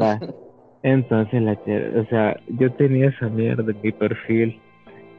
Va. 0.00 0.20
Entonces 0.82 1.42
la 1.42 1.52
o 1.52 2.04
sea, 2.06 2.36
yo 2.58 2.72
tenía 2.74 3.08
esa 3.08 3.28
mierda 3.28 3.72
en 3.72 3.80
mi 3.82 3.92
perfil 3.92 4.60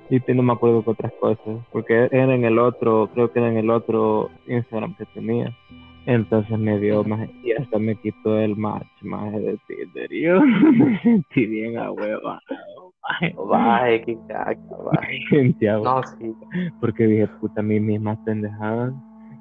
y 0.09 0.19
te- 0.19 0.33
no 0.33 0.43
me 0.43 0.53
acuerdo 0.53 0.83
con 0.83 0.93
otras 0.93 1.11
cosas, 1.19 1.65
porque 1.71 2.07
era 2.11 2.33
en 2.33 2.45
el 2.45 2.57
otro, 2.59 3.09
creo 3.13 3.31
que 3.31 3.39
era 3.39 3.49
en 3.49 3.57
el 3.57 3.69
otro 3.69 4.29
Instagram 4.47 4.95
que 4.95 5.05
tenía. 5.13 5.51
Entonces 6.07 6.57
me 6.57 6.79
dio 6.79 7.03
más 7.03 7.29
y 7.43 7.51
hasta 7.51 7.77
me 7.77 7.95
quitó 7.97 8.39
el 8.39 8.55
match 8.55 8.87
más 9.01 9.29
de 9.33 9.59
Tinder. 9.67 10.09
Yo 10.09 10.41
me 10.73 10.99
sentí 11.01 11.45
bien 11.45 11.77
a 11.77 11.91
hueva. 11.91 12.41
Vaya, 13.49 14.03
qué 14.03 14.17
caca, 14.27 14.57
vaya. 14.85 15.79
No, 15.83 16.01
sí. 16.03 16.33
porque 16.79 17.07
dije, 17.07 17.27
puta, 17.39 17.59
a 17.59 17.63
mí 17.63 17.79
mismas 17.79 18.17
pendejadas 18.25 18.93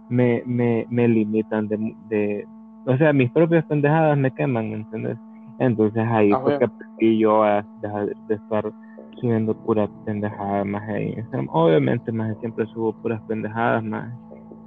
me, 0.08 0.42
me, 0.44 0.86
me 0.90 1.06
limitan 1.08 1.68
de, 1.68 1.94
de, 2.08 2.44
o 2.86 2.96
sea, 2.96 3.12
mis 3.12 3.30
propias 3.30 3.64
pendejadas 3.66 4.18
me 4.18 4.32
queman, 4.32 4.72
¿entendés? 4.72 5.16
Entonces 5.60 6.04
ahí 6.08 6.32
Ah, 6.32 6.40
fue 6.42 6.58
que 6.58 6.64
aprendí 6.64 7.18
yo 7.18 7.42
a 7.44 7.64
dejar 7.80 8.06
de 8.28 8.34
estar 8.34 8.72
subiendo 9.20 9.54
puras 9.64 9.88
pendejadas 10.04 10.66
más 10.66 10.82
Instagram. 11.00 11.48
Obviamente 11.52 12.10
más 12.12 12.36
siempre 12.40 12.66
subo 12.66 12.92
puras 13.02 13.20
pendejadas 13.28 13.82
más, 13.84 14.12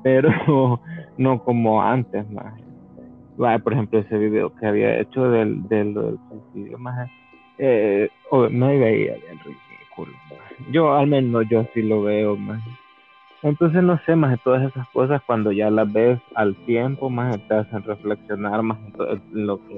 pero 0.04 0.82
no 1.18 1.44
como 1.44 1.82
antes 1.82 2.30
más. 2.32 2.60
Por 3.64 3.72
ejemplo, 3.72 4.00
ese 4.00 4.18
video 4.18 4.54
que 4.56 4.66
había 4.66 5.00
hecho 5.00 5.30
del, 5.32 5.66
del, 5.70 5.94
del 5.94 6.18
suicidio 6.30 6.78
más, 6.78 7.10
eh, 7.58 8.10
me 8.52 8.78
veía 8.78 9.14
bien 9.14 9.40
ridículo. 9.46 10.14
maje. 10.30 10.56
Yo 10.72 10.94
al 10.94 11.08
menos 11.08 11.46
yo 11.50 11.62
así 11.62 11.82
lo 11.82 12.04
veo 12.04 12.36
más. 12.36 12.62
Entonces 13.42 13.82
no 13.84 13.98
sé 14.06 14.16
más 14.16 14.32
de 14.32 14.38
todas 14.44 14.70
esas 14.70 14.88
cosas 14.90 15.22
cuando 15.26 15.52
ya 15.52 15.70
las 15.70 15.92
ves 15.92 16.20
al 16.36 16.56
tiempo 16.66 17.10
más 17.10 17.40
te 17.48 17.56
hacen 17.56 17.84
reflexionar 17.84 18.62
más 18.62 18.78
en, 19.34 19.48
lo 19.48 19.58
que 19.66 19.78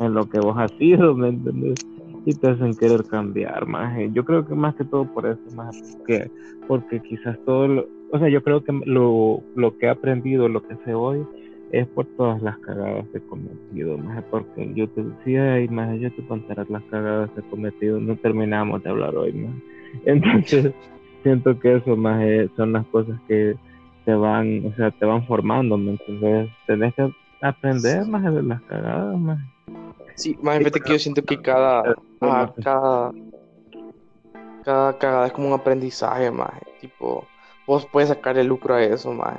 en 0.00 0.12
lo 0.12 0.28
que 0.28 0.38
vos 0.40 0.56
has 0.58 0.70
sido, 0.72 1.14
¿me 1.14 1.28
entiendes? 1.28 1.78
Y 2.26 2.34
te 2.34 2.50
hacen 2.50 2.74
querer 2.76 3.04
cambiar 3.04 3.66
más. 3.66 3.98
Yo 4.12 4.24
creo 4.24 4.46
que 4.46 4.54
más 4.54 4.74
que 4.74 4.84
todo 4.84 5.06
por 5.06 5.26
eso 5.26 5.40
más 5.54 5.74
porque 5.96 6.30
porque 6.66 7.00
quizás 7.00 7.38
todo 7.46 7.66
lo, 7.66 7.86
o 8.10 8.18
sea, 8.18 8.28
yo 8.28 8.42
creo 8.42 8.64
que 8.64 8.72
lo, 8.72 9.42
lo 9.54 9.76
que 9.78 9.86
he 9.86 9.90
aprendido, 9.90 10.48
lo 10.48 10.66
que 10.66 10.76
sé 10.84 10.94
hoy 10.94 11.26
es 11.72 11.86
por 11.88 12.06
todas 12.16 12.40
las 12.42 12.56
cagadas 12.58 13.04
que 13.12 13.18
he 13.18 13.22
cometido, 13.22 13.98
más 13.98 14.24
porque 14.30 14.72
yo 14.74 14.88
te 14.88 15.02
decía 15.02 15.60
y 15.60 15.68
más 15.68 15.98
yo 16.00 16.10
te 16.12 16.26
contaré 16.26 16.64
las 16.68 16.82
cagadas 16.84 17.30
que 17.30 17.40
he 17.40 17.50
cometido, 17.50 18.00
no 18.00 18.16
terminamos 18.16 18.82
de 18.82 18.90
hablar 18.90 19.14
hoy 19.16 19.32
más. 19.32 19.54
Entonces, 20.06 20.72
siento 21.22 21.58
que 21.58 21.76
eso 21.76 21.96
más 21.96 22.24
son 22.56 22.72
las 22.72 22.86
cosas 22.86 23.18
que 23.28 23.56
te 24.04 24.14
van, 24.14 24.64
o 24.66 24.74
sea, 24.76 24.90
te 24.90 25.04
van 25.04 25.26
formando, 25.26 25.76
¿me 25.76 25.90
entiendes? 25.92 26.50
Tenés 26.66 26.94
que 26.94 27.10
aprender 27.42 28.06
más 28.06 28.34
de 28.34 28.42
las 28.42 28.62
cagadas, 28.62 29.18
más. 29.18 29.38
Sí, 30.14 30.36
más 30.42 30.58
fíjate 30.58 30.80
que 30.80 30.92
yo 30.92 30.98
siento 30.98 31.22
que 31.22 31.40
cada, 31.40 31.94
cada, 32.18 33.12
cada 34.64 34.98
cagada 34.98 35.26
es 35.26 35.32
como 35.32 35.48
un 35.48 35.54
aprendizaje, 35.54 36.30
más. 36.30 36.52
Tipo, 36.80 37.26
vos 37.68 37.86
puedes 37.86 38.08
sacarle 38.08 38.42
lucro 38.42 38.74
a 38.74 38.82
eso, 38.82 39.12
más. 39.12 39.36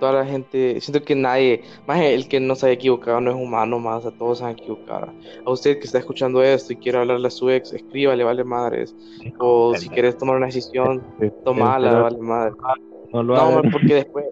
Toda 0.00 0.12
la 0.12 0.24
gente, 0.24 0.80
siento 0.80 1.04
que 1.04 1.14
nadie, 1.14 1.62
más 1.86 2.00
el 2.00 2.26
que 2.26 2.40
no 2.40 2.54
se 2.54 2.64
haya 2.66 2.72
equivocado 2.72 3.20
no 3.20 3.30
es 3.30 3.36
humano, 3.36 3.78
más, 3.78 4.02
sea, 4.02 4.10
todos 4.12 4.38
se 4.38 4.44
han 4.44 4.52
equivocado. 4.52 5.12
A 5.44 5.50
usted 5.50 5.78
que 5.78 5.84
está 5.84 5.98
escuchando 5.98 6.42
esto 6.42 6.72
y 6.72 6.76
quiere 6.76 6.96
hablarle 6.98 7.26
a 7.26 7.30
su 7.30 7.50
ex, 7.50 7.72
escríbale, 7.74 8.24
vale 8.24 8.42
madres. 8.42 8.96
O 9.38 9.74
si 9.76 9.90
quieres 9.90 10.16
tomar 10.16 10.36
una 10.38 10.46
decisión, 10.46 11.02
tomala, 11.44 11.92
vale 12.00 12.18
madre. 12.18 12.54
No 13.12 13.22
lo 13.22 13.34
No, 13.34 13.40
hagas. 13.42 13.62
man, 13.64 13.70
porque 13.72 13.94
después, 13.94 14.24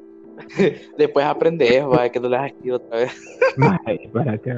después 0.97 1.27
aprendes, 1.27 1.85
va, 1.85 2.09
que 2.11 2.21
no 2.21 2.29
le 2.29 2.37
has 2.37 2.47
escrito 2.53 2.77
otra 2.77 2.99
vez. 2.99 3.13
Para 4.13 4.39
que 4.39 4.55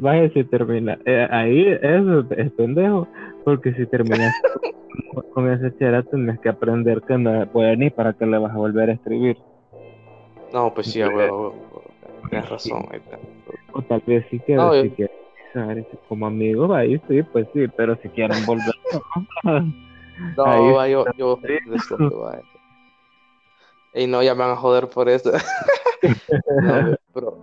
vaya 0.00 0.30
si 0.30 0.44
termina. 0.44 0.98
eh, 1.04 1.26
ahí 1.30 1.66
eso 1.82 2.24
es 2.36 2.52
pendejo, 2.52 3.08
porque 3.44 3.72
si 3.74 3.86
terminas 3.86 4.32
con- 5.30 5.50
ese 5.50 5.74
chera 5.76 6.02
tenés 6.04 6.40
que 6.40 6.48
aprender 6.48 7.02
que 7.06 7.18
no 7.18 7.46
bueno 7.46 7.76
ni 7.76 7.90
para 7.90 8.12
que 8.12 8.26
le 8.26 8.38
vas 8.38 8.52
a 8.52 8.58
volver 8.58 8.90
a 8.90 8.92
escribir. 8.94 9.36
No, 10.52 10.72
pues 10.72 10.86
sí, 10.88 11.00
a 11.02 11.08
huevo, 11.08 11.22
a 11.34 11.38
huevo, 11.38 11.68
a 11.70 11.74
huevo. 11.74 11.94
Tienes 12.30 12.48
razón, 12.48 12.84
ahí 12.90 12.98
está. 12.98 13.18
O 13.72 13.82
tal 13.82 14.02
vez 14.06 14.24
No, 14.48 14.74
yo- 14.74 14.82
si 14.82 15.04
usar 15.50 15.78
ese 15.78 15.98
como 16.06 16.26
amigo, 16.26 16.72
ahí 16.74 16.98
sí, 17.08 17.22
pues 17.32 17.46
sí, 17.52 17.66
pero 17.76 17.96
si 17.96 18.08
quieren 18.10 18.44
volver, 18.46 18.74
no. 19.44 19.74
Ahí 20.44 20.70
va, 20.72 20.88
yo, 20.88 21.06
yo, 21.16 21.38
esto, 21.72 21.98
Ey, 23.94 24.06
no, 24.06 24.22
ya 24.22 24.34
me 24.34 24.40
van 24.42 24.50
a 24.52 24.56
joder 24.56 24.88
por 24.88 25.08
eso. 25.08 25.30
No, 26.62 26.96
pero, 27.12 27.38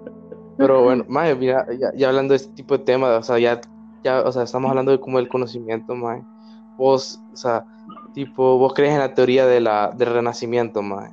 pero 0.58 0.84
bueno, 0.84 1.04
mae, 1.10 1.36
mira, 1.36 1.66
ya, 1.78 1.92
ya 1.94 2.08
hablando 2.08 2.32
de 2.32 2.38
este 2.38 2.54
tipo 2.54 2.78
de 2.78 2.86
temas, 2.86 3.20
o 3.20 3.24
sea, 3.24 3.38
ya, 3.38 3.60
ya, 4.04 4.22
o 4.22 4.32
sea, 4.32 4.44
estamos 4.44 4.70
hablando 4.70 4.92
de 4.94 5.00
como 5.02 5.20
el 5.20 5.28
conocimiento, 5.28 5.94
mae. 5.94 6.24
Vos, 6.78 7.20
o 7.34 7.36
sea, 7.36 7.66
tipo, 8.14 8.58
vos 8.58 8.74
crees 8.74 8.94
en 8.94 9.00
la 9.00 9.14
teoría 9.14 9.46
de 9.46 9.60
la, 9.60 9.92
del 9.96 10.14
renacimiento, 10.14 10.82
mae. 10.82 11.12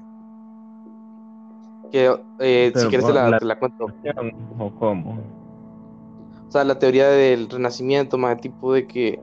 Que, 1.91 2.15
eh, 2.39 2.73
si 2.77 2.87
quieres 2.89 3.07
te 3.07 3.13
la, 3.13 3.29
la- 3.29 3.39
te 3.39 3.45
la 3.45 3.59
cuento. 3.59 3.87
o 4.59 4.71
cómo. 4.79 5.19
O 6.49 6.51
sea, 6.53 6.65
la 6.65 6.79
teoría 6.79 7.09
del 7.09 7.49
renacimiento, 7.51 8.19
más 8.19 8.41
tipo 8.41 8.73
de 8.73 8.87
que, 8.87 9.21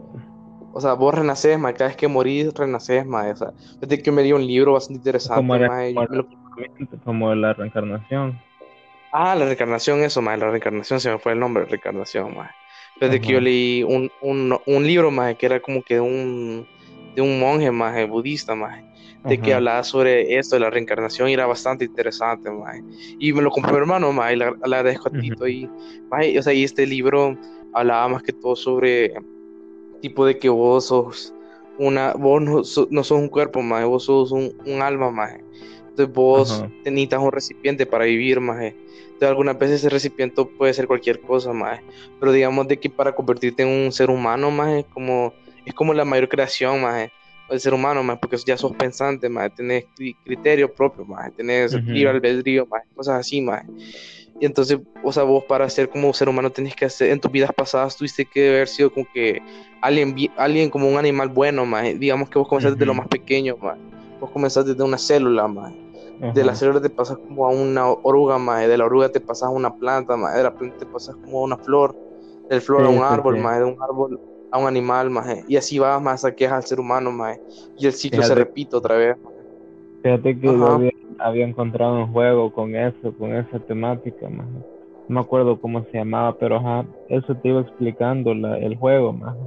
o 0.72 0.82
sea, 0.82 0.94
vos 0.94 1.14
renaces, 1.16 1.58
más 1.60 1.74
cada 1.74 1.90
vez 1.90 1.98
que 1.98 2.08
morís, 2.08 2.54
renaces, 2.54 3.06
más, 3.06 3.34
o 3.42 3.46
sea, 3.46 3.54
desde 3.82 4.02
que 4.04 4.12
me 4.12 4.24
dio 4.24 4.36
un 4.36 4.46
libro 4.48 4.74
bastante 4.74 5.00
interesante, 5.00 5.36
Como, 5.36 5.56
mae, 5.60 5.94
me 5.94 6.08
lo- 6.10 6.28
como 7.04 7.34
la 7.36 7.54
reencarnación. 7.54 8.40
Ah, 9.12 9.36
la 9.36 9.46
reencarnación, 9.46 10.04
eso, 10.04 10.22
más, 10.22 10.38
la 10.38 10.50
reencarnación, 10.50 11.00
se 11.00 11.10
me 11.12 11.18
fue 11.20 11.32
el 11.34 11.40
nombre, 11.40 11.66
reencarnación, 11.66 12.36
más. 12.36 12.52
Desde 13.00 13.20
que 13.20 13.28
Ajá. 13.28 13.34
yo 13.34 13.40
leí 13.42 13.82
un, 13.84 14.12
un, 14.22 14.58
un 14.66 14.84
libro, 14.88 15.10
más, 15.10 15.36
que 15.36 15.48
era 15.48 15.60
como 15.62 15.82
que 15.84 15.96
de 15.96 16.02
un, 16.02 16.70
de 17.16 17.22
un 17.24 17.40
monje, 17.40 17.72
más, 17.72 18.08
budista, 18.08 18.54
más, 18.54 18.84
de 19.26 19.42
que 19.42 19.54
Ajá. 19.54 19.56
hablaba 19.56 19.84
sobre 19.84 20.38
esto 20.38 20.56
de 20.56 20.60
la 20.62 20.70
reencarnación 20.70 21.28
y 21.30 21.34
era 21.34 21.48
bastante 21.48 21.86
interesante, 21.86 22.52
más. 22.52 22.82
Y 23.18 23.34
me 23.34 23.42
lo 23.42 23.50
compró 23.50 23.74
mi 23.74 23.80
hermano, 23.82 24.14
más, 24.14 24.32
y 24.34 24.36
le, 24.36 24.46
agradezco 24.46 25.10
a. 25.10 25.12
Tito. 25.12 25.48
Y, 25.48 25.72
maje, 26.12 26.38
o 26.38 26.44
sea, 26.44 26.54
y 26.54 26.64
este 26.64 26.86
libro 26.86 27.40
hablaba 27.72 28.08
más 28.10 28.22
que 28.24 28.34
todo 28.34 28.56
sobre 28.56 29.14
tipo 30.02 30.26
de 30.26 30.38
que 30.40 30.50
vos 30.50 30.88
sos 30.88 31.34
una, 31.78 32.14
vos 32.14 32.42
no, 32.42 32.64
so- 32.64 32.88
no 32.92 33.04
sos 33.04 33.20
un 33.20 33.30
cuerpo, 33.30 33.62
más, 33.62 33.86
vos 33.86 34.06
sos 34.06 34.32
un, 34.32 34.54
un 34.66 34.82
alma, 34.82 35.12
más. 35.12 35.36
Entonces 35.90 36.14
vos 36.14 36.52
Ajá. 36.52 36.72
necesitas 36.86 37.20
un 37.22 37.32
recipiente 37.32 37.86
para 37.86 38.06
vivir, 38.06 38.40
más. 38.40 38.62
Entonces 38.64 39.30
algunas 39.30 39.58
veces 39.58 39.78
ese 39.78 39.90
recipiente 39.90 40.44
puede 40.58 40.74
ser 40.74 40.88
cualquier 40.88 41.20
cosa, 41.22 41.54
más. 41.54 41.80
Pero 42.20 42.32
digamos 42.32 42.68
de 42.68 42.80
que 42.80 42.90
para 42.90 43.14
convertirte 43.14 43.64
en 43.64 43.70
un 43.86 43.92
ser 43.92 44.10
humano, 44.10 44.52
más, 44.52 44.74
es 44.80 44.86
como, 44.86 45.34
es 45.66 45.74
como 45.74 45.94
la 45.94 46.06
mayor 46.06 46.30
creación, 46.30 46.82
más. 46.82 47.10
El 47.50 47.60
ser 47.60 47.74
humano, 47.74 48.04
más, 48.04 48.20
porque 48.20 48.38
ya 48.46 48.58
sos 48.58 48.74
pensante, 48.76 49.28
más, 49.28 49.54
tenés 49.56 49.86
cri- 49.98 50.16
criterio 50.24 50.72
propio, 50.74 51.04
más, 51.06 51.34
tenés 51.36 51.74
libre 51.88 52.12
albedrío, 52.12 52.68
más, 52.68 52.84
cosas 52.94 53.20
así, 53.22 53.42
más. 53.42 53.64
Y 54.40 54.46
entonces, 54.46 54.80
o 55.04 55.12
sea, 55.12 55.24
vos 55.24 55.44
para 55.44 55.70
ser 55.70 55.90
como 55.90 56.14
ser 56.14 56.30
humano 56.30 56.50
tenés 56.50 56.76
que 56.76 56.86
hacer, 56.86 57.12
en 57.12 57.20
tus 57.20 57.32
vidas 57.32 57.52
pasadas 57.56 57.98
tuviste 57.98 58.26
que 58.26 58.50
haber 58.50 58.68
sido 58.68 58.92
como 58.92 59.06
que 59.14 59.42
alguien, 59.82 60.16
alguien 60.38 60.70
como 60.70 60.88
un 60.88 60.98
animal 60.98 61.30
bueno, 61.30 61.66
más. 61.66 61.84
Digamos 62.00 62.30
que 62.30 62.40
vos 62.40 62.48
comenzaste 62.48 62.76
desde 62.76 62.86
lo 62.86 62.94
más 62.94 63.08
pequeño, 63.08 63.58
más. 63.58 63.78
Vos 64.20 64.30
comenzaste 64.32 64.72
desde 64.72 64.84
una 64.84 64.98
célula, 64.98 65.48
más. 65.48 65.74
De 66.34 66.44
la 66.44 66.54
célula 66.54 66.82
te 66.82 66.90
pasas 66.90 67.18
como 67.18 67.46
a 67.46 67.50
una 67.50 67.88
oruga, 67.90 68.38
más. 68.38 68.68
De 68.68 68.78
la 68.78 68.86
oruga 68.86 69.10
te 69.10 69.22
pasas 69.22 69.44
a 69.44 69.50
una 69.50 69.76
planta, 69.76 70.18
más. 70.18 70.36
De 70.36 70.44
la 70.44 70.54
planta 70.54 70.78
te 70.78 70.86
pasas 70.86 71.16
como 71.16 71.40
a 71.40 71.44
una 71.44 71.58
flor. 71.58 71.96
Del 72.50 72.62
flor 72.62 72.84
a 72.84 72.90
un 72.90 73.04
árbol, 73.04 73.36
sí. 73.36 73.42
más. 73.42 73.60
De 73.60 73.66
un 73.66 73.82
árbol 73.82 74.20
a 74.52 74.58
un 74.58 74.68
animal, 74.68 75.10
maje, 75.10 75.44
y 75.48 75.58
así 75.58 75.80
va 75.80 76.00
más 76.00 76.26
a 76.26 76.34
quejas 76.34 76.58
al 76.58 76.64
ser 76.64 76.80
humano, 76.80 77.12
maje, 77.12 77.42
y 77.78 77.86
el 77.86 77.94
ciclo 77.94 78.24
se 78.24 78.36
repite 78.36 78.76
otra 78.76 78.96
vez. 78.96 79.18
Fíjate 80.02 80.40
que 80.40 80.48
Ajá. 80.48 80.58
yo 80.60 80.68
había, 80.76 80.92
había 81.18 81.46
encontrado 81.48 81.96
un 82.00 82.12
juego 82.12 82.52
con 82.52 82.76
eso, 82.76 83.14
con 83.16 83.36
esa 83.36 83.60
temática, 83.62 84.30
más. 84.30 84.50
No 85.08 85.16
me 85.16 85.20
acuerdo 85.22 85.60
cómo 85.60 85.86
se 85.86 85.98
llamaba, 85.98 86.36
pero 86.38 86.58
ajá, 86.58 86.88
eso 87.08 87.36
te 87.36 87.50
iba 87.50 87.62
explicando 87.62 88.34
la, 88.34 88.58
el 88.60 88.78
juego, 88.78 89.14
más. 89.14 89.38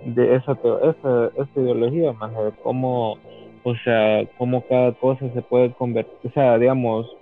De 0.00 0.36
esa, 0.36 0.54
te- 0.56 0.68
esa, 0.90 1.28
esa 1.36 1.60
ideología, 1.60 2.12
más, 2.14 2.32
de 2.34 2.52
cómo, 2.60 3.18
o 3.62 3.74
sea, 3.84 4.26
cómo 4.36 4.62
cada 4.64 4.94
cosa 4.94 5.30
se 5.32 5.42
puede 5.42 5.72
convertir, 5.74 6.12
o 6.24 6.30
sea, 6.30 6.58
digamos, 6.58 7.18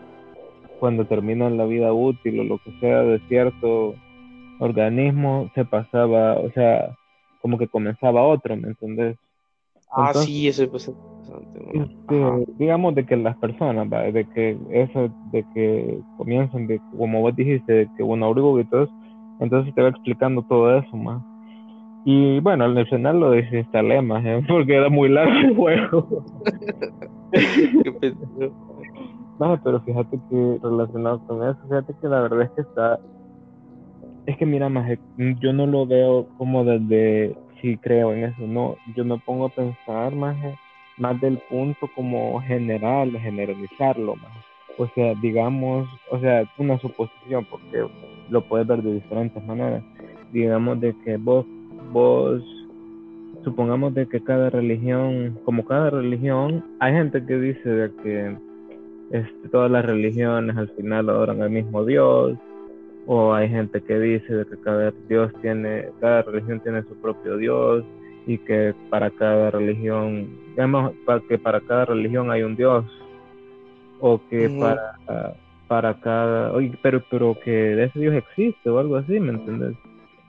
cuando 0.79 1.07
termina 1.07 1.51
la 1.51 1.65
vida 1.67 1.93
útil 1.93 2.41
o 2.41 2.45
lo 2.45 2.59
que 2.61 2.73
sea 2.81 3.03
de 3.03 3.21
cierto 3.29 3.95
organismo, 4.59 5.51
se 5.55 5.65
pasaba, 5.65 6.39
o 6.41 6.51
sea, 6.53 6.97
como 7.41 7.59
que 7.59 7.69
comenzaba 7.69 8.25
otro, 8.25 8.57
¿me 8.57 8.69
entendés? 8.69 9.19
Ah, 9.91 10.13
sí, 10.15 10.49
eso 10.49 10.65
es 10.65 10.89
¿no? 10.89 11.24
Este, 11.73 12.45
digamos 12.59 12.95
de 12.95 13.07
que 13.07 13.17
las 13.17 13.37
personas, 13.39 13.87
¿va? 13.93 14.03
de 14.03 14.25
que 14.27 14.59
eso, 14.71 15.09
de 15.31 15.45
que 15.55 16.01
comienzan, 16.17 16.67
de, 16.67 16.81
como 16.97 17.21
vos 17.21 17.35
dijiste, 17.37 17.73
de 17.73 17.89
que 17.97 18.03
una 18.03 18.27
oruga 18.27 18.63
y 18.63 18.65
todo 18.65 18.85
eso, 18.85 18.93
entonces 19.41 19.75
te 19.75 19.83
va 19.83 19.89
explicando 19.89 20.43
todo 20.43 20.77
eso 20.77 20.97
más. 20.97 21.23
Y 22.05 22.41
bueno, 22.41 22.65
al 22.65 22.87
final 22.89 23.21
lo 23.21 23.31
desinstalé 23.31 24.03
más, 24.03 24.25
¿eh? 24.25 24.43
porque 24.49 24.77
era 24.77 24.89
muy 24.89 25.09
largo 25.09 25.35
el 25.35 25.57
juego. 25.57 26.25
Maje, 29.39 29.61
pero 29.65 29.81
fíjate 29.81 30.21
que 30.31 30.59
relacionado 30.63 31.19
con 31.27 31.49
eso, 31.49 31.59
fíjate 31.65 31.95
que 32.01 32.09
la 32.09 32.21
verdad 32.21 32.43
es 32.43 32.51
que 32.51 32.61
está, 32.61 33.01
es 34.27 34.37
que 34.39 34.47
mira, 34.47 34.69
más 34.69 34.91
yo 35.41 35.53
no 35.53 35.67
lo 35.67 35.87
veo 35.87 36.29
como 36.39 36.65
desde 36.65 37.37
si 37.61 37.77
creo 37.79 38.13
en 38.13 38.25
eso, 38.25 38.47
no, 38.47 38.77
yo 38.95 39.05
me 39.05 39.19
pongo 39.19 39.47
a 39.47 39.49
pensar 39.49 40.15
más, 40.15 40.37
más 40.99 41.21
del 41.21 41.39
punto 41.51 41.89
como 41.95 42.41
general, 42.43 43.13
generalizarlo 43.19 44.17
más. 44.17 44.45
O 44.79 44.87
sea, 44.95 45.15
digamos, 45.21 45.89
o 46.11 46.19
sea, 46.19 46.45
una 46.59 46.79
suposición, 46.79 47.45
porque 47.51 47.87
lo 48.31 48.45
puedes 48.45 48.67
ver 48.67 48.83
de 48.83 48.95
diferentes 48.95 49.43
maneras. 49.45 49.83
Digamos 50.33 50.81
de 50.81 50.95
que 51.05 51.17
vos, 51.17 51.47
vos, 51.93 52.43
supongamos 53.45 53.95
de 53.95 54.07
que 54.09 54.21
cada 54.23 54.51
religión, 54.51 55.39
como 55.45 55.65
cada 55.65 55.91
religión, 55.91 56.65
hay 56.81 56.93
gente 56.93 57.25
que 57.25 57.39
dice 57.39 57.69
de 57.69 57.91
que 58.03 58.37
este, 59.11 59.49
todas 59.51 59.71
las 59.71 59.85
religiones 59.85 60.57
al 60.57 60.69
final 60.71 61.09
adoran 61.09 61.43
al 61.43 61.51
mismo 61.51 61.85
Dios, 61.85 62.37
o 63.07 63.35
hay 63.35 63.49
gente 63.49 63.83
que 63.83 63.99
dice 63.99 64.35
de 64.35 64.47
que 64.47 64.57
cada 64.63 64.93
Dios 65.09 65.33
tiene, 65.43 65.89
cada 66.01 66.23
religión 66.23 66.61
tiene 66.61 66.83
su 66.83 66.95
propio 66.97 67.37
Dios 67.37 67.85
y 68.27 68.39
que 68.39 68.75
para 68.91 69.11
cada 69.11 69.51
religión, 69.51 70.29
digamos, 70.51 70.93
para 71.05 71.21
que 71.21 71.39
para 71.39 71.61
cada 71.61 71.85
religión 71.87 72.31
hay 72.31 72.43
un 72.43 72.57
Dios, 72.57 72.85
o 74.01 74.21
que 74.29 74.49
para, 74.61 75.35
para 75.69 75.95
cada, 75.95 76.53
pero, 76.83 77.03
pero 77.11 77.37
que 77.43 77.83
ese 77.83 77.99
Dios 78.01 78.15
existe 78.15 78.69
o 78.71 78.79
algo 78.79 78.97
así, 78.97 79.19
¿me 79.21 79.33
entiendes? 79.33 79.77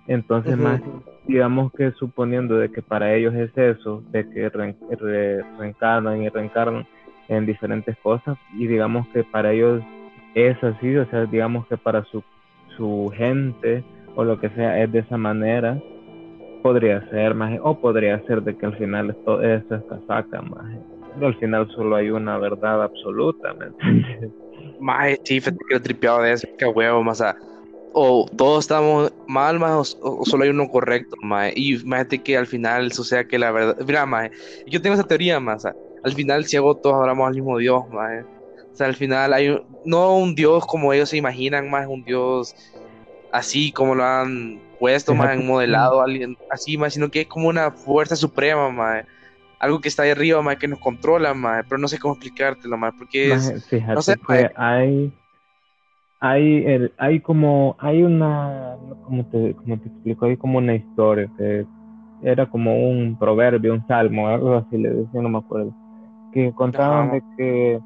Entonces, 0.07 0.57
más, 0.57 0.81
digamos 1.27 1.71
que 1.73 1.91
suponiendo 1.93 2.57
de 2.57 2.69
que 2.71 2.81
para 2.81 3.13
ellos 3.13 3.33
es 3.33 3.51
eso, 3.57 4.03
de 4.11 4.29
que 4.29 4.49
re- 4.49 4.75
re- 4.91 5.43
reencarnan 5.57 6.21
y 6.21 6.29
reencarnan 6.29 6.85
en 7.27 7.45
diferentes 7.45 7.97
cosas, 7.97 8.37
y 8.53 8.67
digamos 8.67 9.07
que 9.09 9.23
para 9.23 9.51
ellos 9.51 9.81
es 10.35 10.61
así, 10.63 10.95
o 10.95 11.05
sea, 11.07 11.25
digamos 11.25 11.65
que 11.67 11.77
para 11.77 12.03
su, 12.05 12.23
su 12.77 13.11
gente 13.15 13.83
o 14.15 14.23
lo 14.23 14.39
que 14.39 14.49
sea 14.49 14.81
es 14.83 14.91
de 14.91 14.99
esa 14.99 15.17
manera, 15.17 15.77
podría 16.65 17.07
ser 17.09 17.35
más, 17.35 17.59
o 17.61 17.79
podría 17.79 18.19
ser 18.23 18.41
de 18.41 18.55
que 18.57 18.65
al 18.65 18.75
final 18.75 19.11
esto, 19.11 19.39
es 19.43 19.63
casaca 19.87 20.41
más, 20.41 20.81
pero 21.13 21.27
al 21.27 21.37
final 21.37 21.69
solo 21.75 21.95
hay 21.95 22.09
una 22.09 22.39
verdad 22.39 22.83
absoluta, 22.83 23.53
¿me 23.53 23.67
entiendes? 23.67 24.31
Maje, 24.79 25.17
sí, 25.23 25.39
fíjate 25.41 25.57
que 25.69 25.79
tripeado 25.79 26.21
de 26.23 26.33
eso, 26.33 26.47
que 26.57 26.65
huevo, 26.65 27.03
más 27.03 27.21
a- 27.21 27.35
o 27.91 28.27
todos 28.37 28.65
estamos 28.65 29.13
mal, 29.27 29.59
más 29.59 29.95
o, 30.01 30.21
o 30.21 30.25
solo 30.25 30.43
hay 30.43 30.49
uno 30.49 30.67
correcto, 30.69 31.15
maje. 31.21 31.53
Y 31.55 31.75
imagínate 31.75 32.23
que 32.23 32.37
al 32.37 32.47
final 32.47 32.91
suceda 32.93 33.25
que 33.27 33.39
la 33.39 33.51
verdad, 33.51 33.77
mira, 33.85 34.05
maje, 34.07 34.31
yo 34.65 34.81
tengo 34.81 34.95
esa 34.95 35.03
teoría, 35.05 35.39
más 35.39 35.63
al 36.03 36.13
final 36.13 36.45
si 36.45 36.57
hago 36.57 36.77
todos 36.77 36.95
adoramos 36.95 37.27
al 37.27 37.35
mismo 37.35 37.57
Dios, 37.59 37.83
maje. 37.89 38.21
O 38.23 38.77
sea, 38.77 38.87
al 38.87 38.95
final 38.95 39.33
hay 39.33 39.49
un- 39.49 39.79
no 39.83 40.17
un 40.17 40.35
Dios 40.35 40.65
como 40.67 40.93
ellos 40.93 41.09
se 41.09 41.17
imaginan, 41.17 41.69
más 41.69 41.87
un 41.87 42.03
Dios 42.03 42.55
así 43.31 43.73
como 43.73 43.95
lo 43.95 44.03
han 44.05 44.64
puesto, 44.77 45.13
más 45.13 45.27
Fíjate 45.27 45.41
en 45.41 45.47
modelado, 45.47 46.01
alguien 46.01 46.37
así, 46.49 46.77
más, 46.77 46.93
sino 46.93 47.09
que 47.09 47.21
es 47.21 47.27
como 47.27 47.49
una 47.49 47.71
fuerza 47.71 48.15
suprema, 48.15 48.69
maje. 48.69 49.05
Algo 49.59 49.79
que 49.79 49.87
está 49.87 50.03
ahí 50.03 50.11
arriba, 50.11 50.41
maje, 50.41 50.57
que 50.57 50.67
nos 50.67 50.79
controla, 50.79 51.33
maje, 51.33 51.63
pero 51.67 51.77
no 51.79 51.87
sé 51.87 51.99
cómo 51.99 52.13
explicártelo, 52.13 52.77
maje, 52.77 52.97
porque 52.97 53.33
es... 53.33 53.65
Fíjate 53.67 53.93
no 53.93 54.01
sé, 54.01 54.15
que 54.27 54.49
hay 54.55 55.13
hay 56.21 56.65
el, 56.65 56.93
hay 56.97 57.19
como 57.19 57.75
hay 57.77 58.01
una 58.01 58.77
como 59.03 59.25
te 59.27 59.53
como 59.53 59.77
te 59.77 59.89
explico 59.89 60.25
hay 60.25 60.37
como 60.37 60.57
una 60.59 60.73
historia 60.73 61.29
que 61.37 61.65
era 62.23 62.49
como 62.49 62.89
un 62.89 63.19
proverbio 63.19 63.73
un 63.73 63.85
salmo 63.85 64.29
algo 64.29 64.55
así 64.55 64.77
le 64.77 64.91
decía 64.91 65.21
no 65.21 65.27
me 65.27 65.39
acuerdo 65.39 65.73
que 66.35 66.51
contaban 66.53 67.11
de 67.11 67.23
que 67.37 67.79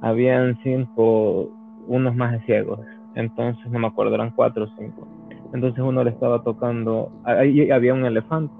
habían 0.00 0.58
cinco 0.62 1.50
unos 1.88 2.14
más 2.14 2.40
ciegos. 2.44 2.80
Entonces 3.14 3.66
no 3.70 3.78
me 3.78 3.88
acuerdo 3.88 4.14
eran 4.14 4.30
cuatro 4.30 4.64
o 4.64 4.68
cinco 4.78 5.08
entonces 5.52 5.82
uno 5.84 6.02
le 6.04 6.10
estaba 6.10 6.42
tocando 6.42 7.10
ahí 7.24 7.70
había 7.70 7.94
un 7.94 8.04
elefante 8.04 8.54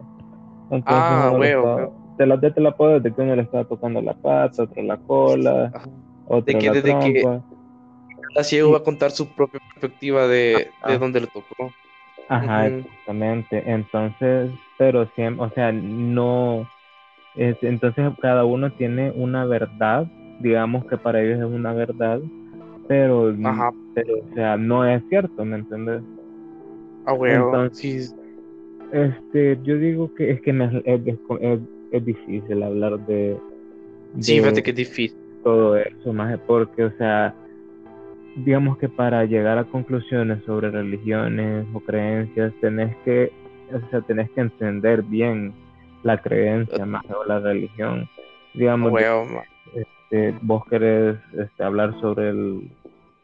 entonces 0.71 0.85
Ah, 0.87 1.31
le 1.33 1.39
huevo, 1.39 1.69
estaba- 1.69 1.91
te 2.17 2.27
la, 2.27 2.41
te 2.41 2.61
la 2.61 2.71
puedo 2.77 2.99
de 3.01 3.13
que 3.15 3.21
uno 3.23 3.37
le 3.37 3.43
estaba 3.43 3.65
tocando 3.65 4.01
la 4.01 4.15
pata 4.15 4.63
otro 4.65 4.83
la 4.83 4.97
cola 4.97 5.71
Ajá. 5.75 5.89
otro 6.27 6.59
que 6.59 6.67
la 6.67 6.73
desde 6.73 6.99
que- 7.01 7.21
trompa 7.21 7.45
Cada 8.35 8.45
ciego 8.45 8.73
va 8.73 8.79
a 8.79 8.83
contar 8.83 9.11
su 9.13 9.33
propia 9.35 9.61
perspectiva 9.75 10.27
de, 10.27 10.73
Ajá. 10.81 10.93
de 10.93 10.99
donde 10.99 11.21
lo 11.23 11.27
tocó. 11.29 11.73
Ajá, 12.29 12.67
Ujú. 12.67 12.77
exactamente. 12.79 13.63
Entonces, 13.71 14.51
pero 14.77 15.07
siempre, 15.15 15.47
o 15.47 15.51
sea, 15.51 15.73
no, 15.73 16.67
es- 17.35 17.57
entonces 17.63 18.11
cada 18.21 18.45
uno 18.45 18.71
tiene 18.73 19.11
una 19.13 19.45
verdad, 19.47 20.07
digamos 20.41 20.85
que 20.87 20.97
para 20.99 21.23
ellos 21.23 21.39
es 21.39 21.45
una 21.47 21.73
verdad, 21.73 22.21
pero, 22.89 23.35
Ajá. 23.45 23.71
pero 23.95 24.15
o 24.31 24.35
sea, 24.35 24.57
no 24.57 24.85
es 24.87 25.03
cierto, 25.09 25.45
¿me 25.45 25.57
entiendes? 25.57 26.03
Ah, 27.07 27.13
huevo. 27.15 27.47
Entonces- 27.47 28.11
Sí. 28.11 28.17
Este, 28.93 29.59
yo 29.65 29.77
digo 29.79 30.15
que 30.15 30.31
es 30.31 30.41
que 30.43 30.51
es, 30.51 30.73
es- 30.85 31.19
es- 31.93 32.05
difícil 32.05 32.63
hablar 32.63 32.99
de, 33.07 33.37
Sí, 34.21 34.39
fíjate 34.39 34.63
que 34.63 34.71
es 34.71 34.77
difícil. 34.77 35.19
todo 35.43 35.77
eso, 35.77 36.13
más 36.13 36.39
porque, 36.47 36.85
o 36.85 36.91
sea, 36.99 37.35
digamos 38.45 38.77
que 38.79 38.89
para 38.89 39.25
llegar 39.25 39.59
a 39.59 39.65
conclusiones 39.65 40.43
sobre 40.45 40.71
religiones 40.71 41.67
o 41.73 41.81
creencias 41.81 42.53
tenés 42.61 42.95
que, 43.05 43.33
o 43.73 43.91
sea, 43.91 44.01
tenés 44.03 44.31
que 44.31 44.43
entender 44.43 45.03
bien 45.03 45.53
la 46.03 46.19
creencia 46.21 46.85
más 46.87 47.05
o 47.11 47.25
la 47.25 47.41
religión. 47.41 48.09
Digamos, 48.55 48.93
ma. 48.93 49.43
este, 49.75 50.35
vos 50.43 50.65
querés 50.69 51.17
este, 51.37 51.63
hablar 51.65 51.99
sobre 52.01 52.31
el 52.31 52.71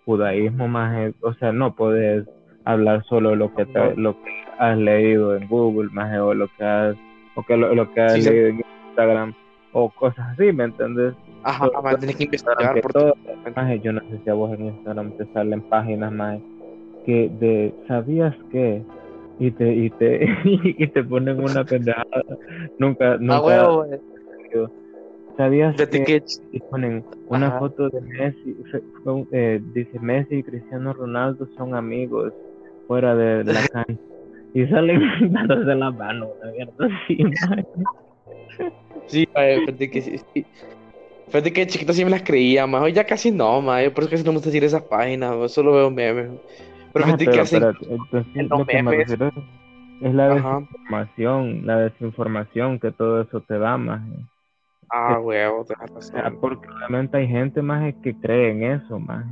judaísmo 0.05 0.67
más, 0.69 1.13
o 1.21 1.35
sea, 1.35 1.53
no 1.53 1.75
podés 1.75 2.25
hablar 2.65 3.05
solo 3.05 3.31
de 3.31 3.37
lo 3.37 3.53
que 3.55 3.67
te- 3.67 3.97
lo 3.97 4.15
que 4.15 4.31
has 4.59 4.79
leído 4.79 5.37
en 5.37 5.49
Google 5.49 5.91
más 5.93 6.17
o 6.19 6.35
lo 6.35 6.49
que 6.57 6.65
has 6.65 6.97
o 7.35 7.43
que 7.43 7.57
lo, 7.57 7.75
lo 7.75 7.91
que 7.93 8.01
has 8.01 8.15
Sí, 8.15 8.23
sí. 8.23 8.29
leído 8.29 8.47
en 8.49 8.63
Instagram 8.89 9.33
o 9.73 9.91
cosas 9.91 10.27
así, 10.33 10.53
¿me 10.53 10.65
entendés? 10.65 11.15
Ajá, 11.43 11.69
tenés 11.99 12.17
que 12.17 12.25
investigar 12.25 12.81
por 12.81 12.93
todo, 12.93 13.15
maje, 13.57 13.81
yo 13.81 13.93
no 13.93 14.01
sé 14.09 14.19
si 14.23 14.31
a 14.31 14.35
vos 14.35 14.53
en 14.59 14.67
Instagram 14.67 15.13
te 15.17 15.27
salen 15.27 15.63
páginas 15.63 16.13
más 16.13 16.41
que 17.05 17.29
de 17.41 17.75
sabías 17.89 18.37
que 18.51 18.83
y 19.39 19.51
te 19.51 19.73
y 19.75 19.91
te 19.91 20.29
y 20.45 20.87
te 20.87 21.03
ponen 21.05 21.43
una 21.43 21.65
pendejada 21.65 22.05
nunca 22.79 23.15
Ah, 23.15 23.19
nunca 23.19 23.41
ma. 23.41 23.87
sabías 25.37 25.75
que 25.77 26.05
que 26.05 26.23
y 26.53 26.61
ponen 26.61 27.05
una 27.29 27.49
Ajá. 27.49 27.59
foto 27.59 27.89
de 27.89 28.01
Messi 28.03 28.57
eh, 29.33 29.61
dice 29.75 29.99
Messi 29.99 30.37
y 30.37 30.43
Cristiano 30.43 30.93
Ronaldo 30.93 31.49
son 31.57 31.75
amigos 31.75 32.33
fuera 32.93 33.15
de 33.15 33.43
la 33.45 33.67
cancha 33.69 34.03
y 34.53 34.67
salen 34.67 35.01
dándose 35.33 35.75
la 35.75 35.91
mano 35.91 36.29
una 36.39 36.53
mierda 36.53 36.87
así, 37.05 37.17
maje. 37.25 37.65
Sí, 39.07 39.27
fíjate 39.35 39.91
que 39.91 40.03
sí. 40.03 40.19
sí. 40.35 40.47
Fíjate 41.27 41.53
que 41.55 41.67
chiquito 41.67 41.95
sí 41.95 42.05
me 42.05 42.11
las 42.11 42.23
creía, 42.23 42.67
más 42.67 42.83
hoy 42.83 42.93
ya 42.93 43.07
casi 43.07 43.31
no, 43.31 43.63
ma. 43.63 43.79
Por 43.95 44.05
eso 44.05 44.11
casi 44.11 44.25
no 44.25 44.33
me 44.33 44.37
gusta 44.37 44.51
decir 44.51 44.63
esas 44.65 44.83
páginas, 44.83 45.53
solo 45.53 45.73
veo 45.73 45.91
memes. 45.91 46.33
Pero 46.93 47.07
fíjate 47.07 47.25
que 47.25 47.31
en 47.31 48.49
los 48.49 48.59
lo 48.59 48.67
que 48.67 48.83
me 48.83 48.91
memes. 48.91 49.09
refiero 49.09 49.33
es, 50.03 50.15
la 50.15 50.35
Ajá. 50.35 50.59
desinformación, 50.59 51.67
la 51.67 51.79
desinformación 51.79 52.79
que 52.79 52.93
todo 52.93 53.23
eso 53.23 53.41
te 53.41 53.59
da 53.59 53.79
más. 53.79 54.03
Ah, 54.91 55.19
huevo, 55.19 55.65
sea, 55.65 55.77
razón. 55.95 56.37
porque 56.39 56.69
realmente 56.81 57.17
hay 57.17 57.27
gente 57.27 57.63
más 57.63 57.95
que 58.03 58.15
cree 58.15 58.51
en 58.51 58.65
eso 58.65 58.99
más. 58.99 59.25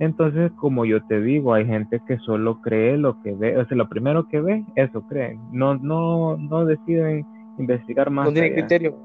Entonces, 0.00 0.50
como 0.56 0.86
yo 0.86 1.02
te 1.04 1.20
digo, 1.20 1.52
hay 1.52 1.66
gente 1.66 2.00
que 2.08 2.16
solo 2.20 2.60
cree 2.62 2.96
lo 2.96 3.20
que 3.20 3.32
ve, 3.32 3.58
o 3.58 3.66
sea, 3.66 3.76
lo 3.76 3.86
primero 3.86 4.26
que 4.28 4.40
ve, 4.40 4.64
eso 4.74 5.02
creen. 5.02 5.38
No, 5.52 5.76
no, 5.76 6.38
no 6.38 6.64
deciden 6.64 7.26
investigar 7.58 8.08
más. 8.08 8.26
No 8.26 8.32
tiene 8.32 8.54
criterio. 8.54 8.96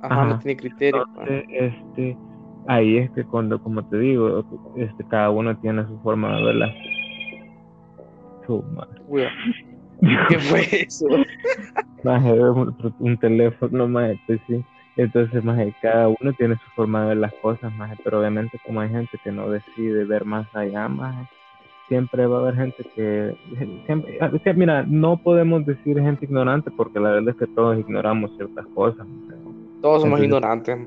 Ajá, 0.00 0.24
no 0.24 0.38
tiene 0.38 0.56
criterio. 0.56 1.04
Entonces, 1.08 1.44
este, 1.50 2.16
ahí 2.66 2.96
es 2.96 3.10
que 3.10 3.22
cuando, 3.24 3.62
como 3.62 3.84
te 3.84 3.98
digo, 3.98 4.42
este, 4.76 5.04
cada 5.08 5.28
uno 5.28 5.54
tiene 5.58 5.86
su 5.86 5.98
forma 6.00 6.34
de 6.34 6.42
verla. 6.42 6.74
Su 8.46 8.62
madre. 8.62 9.02
¿Qué 10.30 10.38
fue 10.38 10.60
eso? 10.86 11.06
Más 12.02 12.24
un, 12.24 12.94
un 12.98 13.18
teléfono, 13.18 13.86
más, 13.86 14.16
pues 14.26 14.40
sí. 14.48 14.64
Entonces, 14.96 15.42
más 15.44 15.58
cada 15.80 16.08
uno 16.08 16.32
tiene 16.36 16.56
su 16.56 16.70
forma 16.74 17.02
de 17.02 17.08
ver 17.08 17.16
las 17.18 17.34
cosas, 17.34 17.72
más 17.74 17.96
pero 18.02 18.20
obviamente 18.20 18.58
como 18.64 18.80
hay 18.80 18.88
gente 18.88 19.18
que 19.22 19.30
no 19.30 19.48
decide 19.50 20.04
ver 20.04 20.24
más 20.24 20.46
allá, 20.54 20.88
más 20.88 21.28
siempre 21.90 22.24
va 22.26 22.38
a 22.38 22.40
haber 22.42 22.54
gente 22.54 22.84
que 22.94 23.34
siempre, 23.86 24.54
mira, 24.54 24.84
no 24.86 25.16
podemos 25.16 25.66
decir 25.66 26.00
gente 26.00 26.24
ignorante 26.24 26.70
porque 26.70 27.00
la 27.00 27.10
verdad 27.10 27.30
es 27.30 27.36
que 27.36 27.46
todos 27.48 27.78
ignoramos 27.78 28.30
ciertas 28.36 28.64
cosas. 28.74 29.06
Todos 29.82 30.02
somos 30.02 30.22
ignorantes. 30.22 30.78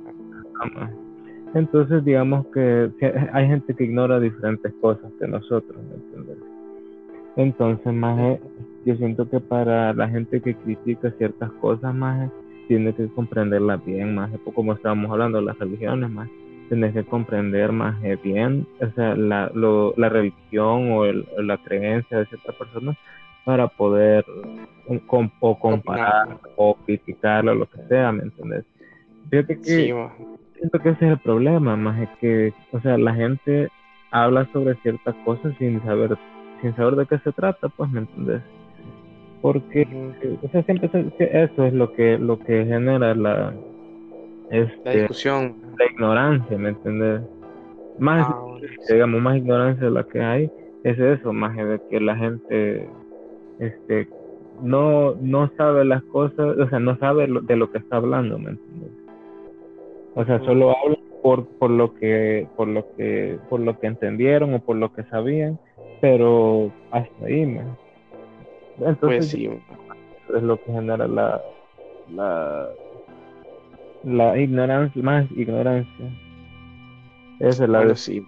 Entonces, 1.53 2.03
digamos 2.05 2.47
que 2.47 2.89
hay 3.33 3.47
gente 3.47 3.73
que 3.75 3.83
ignora 3.83 4.19
diferentes 4.19 4.73
cosas 4.81 5.11
que 5.19 5.27
nosotros, 5.27 5.77
Entonces, 7.35 7.93
más 7.93 8.39
yo 8.85 8.95
siento 8.95 9.29
que 9.29 9.39
para 9.39 9.93
la 9.93 10.07
gente 10.09 10.41
que 10.41 10.55
critica 10.55 11.11
ciertas 11.17 11.51
cosas, 11.53 11.93
más 11.93 12.29
tienes 12.67 12.95
que 12.95 13.07
comprenderla 13.09 13.77
bien, 13.77 14.15
más 14.15 14.31
como 14.53 14.73
estábamos 14.73 15.11
hablando 15.11 15.39
de 15.39 15.45
las 15.45 15.57
religiones, 15.57 16.09
más 16.09 16.29
tienes 16.69 16.93
que 16.93 17.03
comprender 17.03 17.71
más 17.71 17.95
bien, 18.23 18.65
o 18.81 18.89
sea, 18.95 19.15
la, 19.15 19.51
lo, 19.53 19.93
la 19.97 20.09
religión 20.09 20.91
o 20.91 21.05
la 21.05 21.57
creencia 21.57 22.19
de 22.19 22.25
cierta 22.25 22.53
persona 22.53 22.97
para 23.45 23.67
poder 23.67 24.25
o 25.39 25.59
comparar 25.59 26.37
o 26.55 26.75
criticarlo 26.85 27.51
o 27.51 27.55
lo 27.55 27.69
que 27.69 27.81
sea, 27.89 28.11
¿me 28.11 28.23
entiendes? 28.23 28.65
Fíjate 29.29 29.59
que 29.59 29.93
siento 30.57 30.79
que 30.79 30.89
ese 30.89 31.05
es 31.05 31.11
el 31.11 31.19
problema, 31.19 31.75
más 31.75 32.01
es 32.01 32.09
que, 32.19 32.53
o 32.71 32.79
sea, 32.79 32.97
la 32.97 33.13
gente 33.13 33.69
habla 34.11 34.47
sobre 34.53 34.75
ciertas 34.75 35.15
cosas 35.25 35.53
sin 35.59 35.81
saber, 35.83 36.17
sin 36.61 36.75
saber 36.75 36.95
de 36.95 37.05
qué 37.05 37.17
se 37.19 37.31
trata, 37.33 37.69
pues, 37.69 37.89
¿me 37.91 38.01
entiendes? 38.01 38.41
Porque 39.43 39.85
siempre 40.65 40.89
eso 41.19 41.65
es 41.65 41.73
lo 41.73 41.91
que 41.91 42.17
lo 42.17 42.39
que 42.39 42.63
genera 42.63 43.13
la 43.13 43.53
este, 44.49 44.81
la 44.85 44.91
discusión. 44.93 45.55
la 45.77 45.85
ignorancia 45.91 46.57
me 46.57 46.69
entiendes 46.69 47.23
más 47.99 48.25
ah, 48.25 48.41
digamos 48.89 49.21
más 49.21 49.35
ignorancia 49.35 49.83
de 49.83 49.91
la 49.91 50.05
que 50.05 50.21
hay 50.21 50.51
es 50.85 50.97
eso 50.97 51.33
más 51.33 51.57
de 51.57 51.77
que 51.89 51.99
la 51.99 52.15
gente 52.15 52.87
este 53.59 54.07
no 54.61 55.15
no 55.15 55.51
sabe 55.57 55.83
las 55.83 56.03
cosas 56.03 56.57
o 56.57 56.69
sea 56.69 56.79
no 56.79 56.97
sabe 56.99 57.27
de 57.27 57.55
lo 57.57 57.69
que 57.69 57.79
está 57.79 57.97
hablando 57.97 58.39
me 58.39 58.51
entiendes 58.51 58.91
o 60.15 60.23
sea 60.23 60.39
solo 60.45 60.73
habla 60.77 60.97
por 61.21 61.45
por 61.59 61.69
lo 61.69 61.93
que 61.95 62.47
por 62.55 62.69
lo 62.69 62.85
que 62.95 63.37
por 63.49 63.59
lo 63.59 63.77
que 63.77 63.87
entendieron 63.87 64.53
o 64.53 64.59
por 64.59 64.77
lo 64.77 64.93
que 64.93 65.03
sabían 65.03 65.59
pero 65.99 66.71
hasta 66.91 67.25
ahí 67.25 67.45
man 67.45 67.82
entonces, 68.77 68.97
pues 68.99 69.29
sí. 69.29 69.49
Es 70.35 70.43
lo 70.43 70.57
que 70.57 70.71
genera 70.71 71.07
la, 71.07 71.41
la, 72.09 72.69
la 74.03 74.39
ignorancia, 74.39 75.01
más 75.01 75.29
ignorancia. 75.31 76.05
Esa 77.39 77.63
es 77.63 77.69
la 77.69 77.79
bueno, 77.79 77.95
sí. 77.95 78.25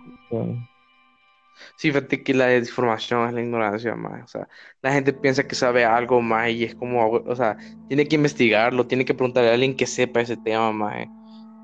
Sí, 1.78 1.90
fíjate 1.90 2.22
que 2.22 2.34
la 2.34 2.48
desinformación 2.48 3.28
es 3.28 3.34
la 3.34 3.42
ignorancia 3.42 3.96
más. 3.96 4.24
O 4.24 4.28
sea, 4.28 4.48
la 4.82 4.92
gente 4.92 5.14
piensa 5.14 5.48
que 5.48 5.56
sabe 5.56 5.86
algo 5.86 6.22
más 6.22 6.50
y 6.50 6.66
es 6.66 6.76
como, 6.76 7.10
o 7.10 7.36
sea, 7.36 7.58
tiene 7.88 8.06
que 8.08 8.16
investigarlo, 8.18 8.86
tiene 8.88 9.06
que 9.06 9.14
preguntarle 9.14 9.52
a 9.52 9.54
alguien 9.54 9.76
que 9.76 9.86
sepa 9.86 10.22
ese 10.22 10.38
tema 10.38 10.72
más. 10.72 11.08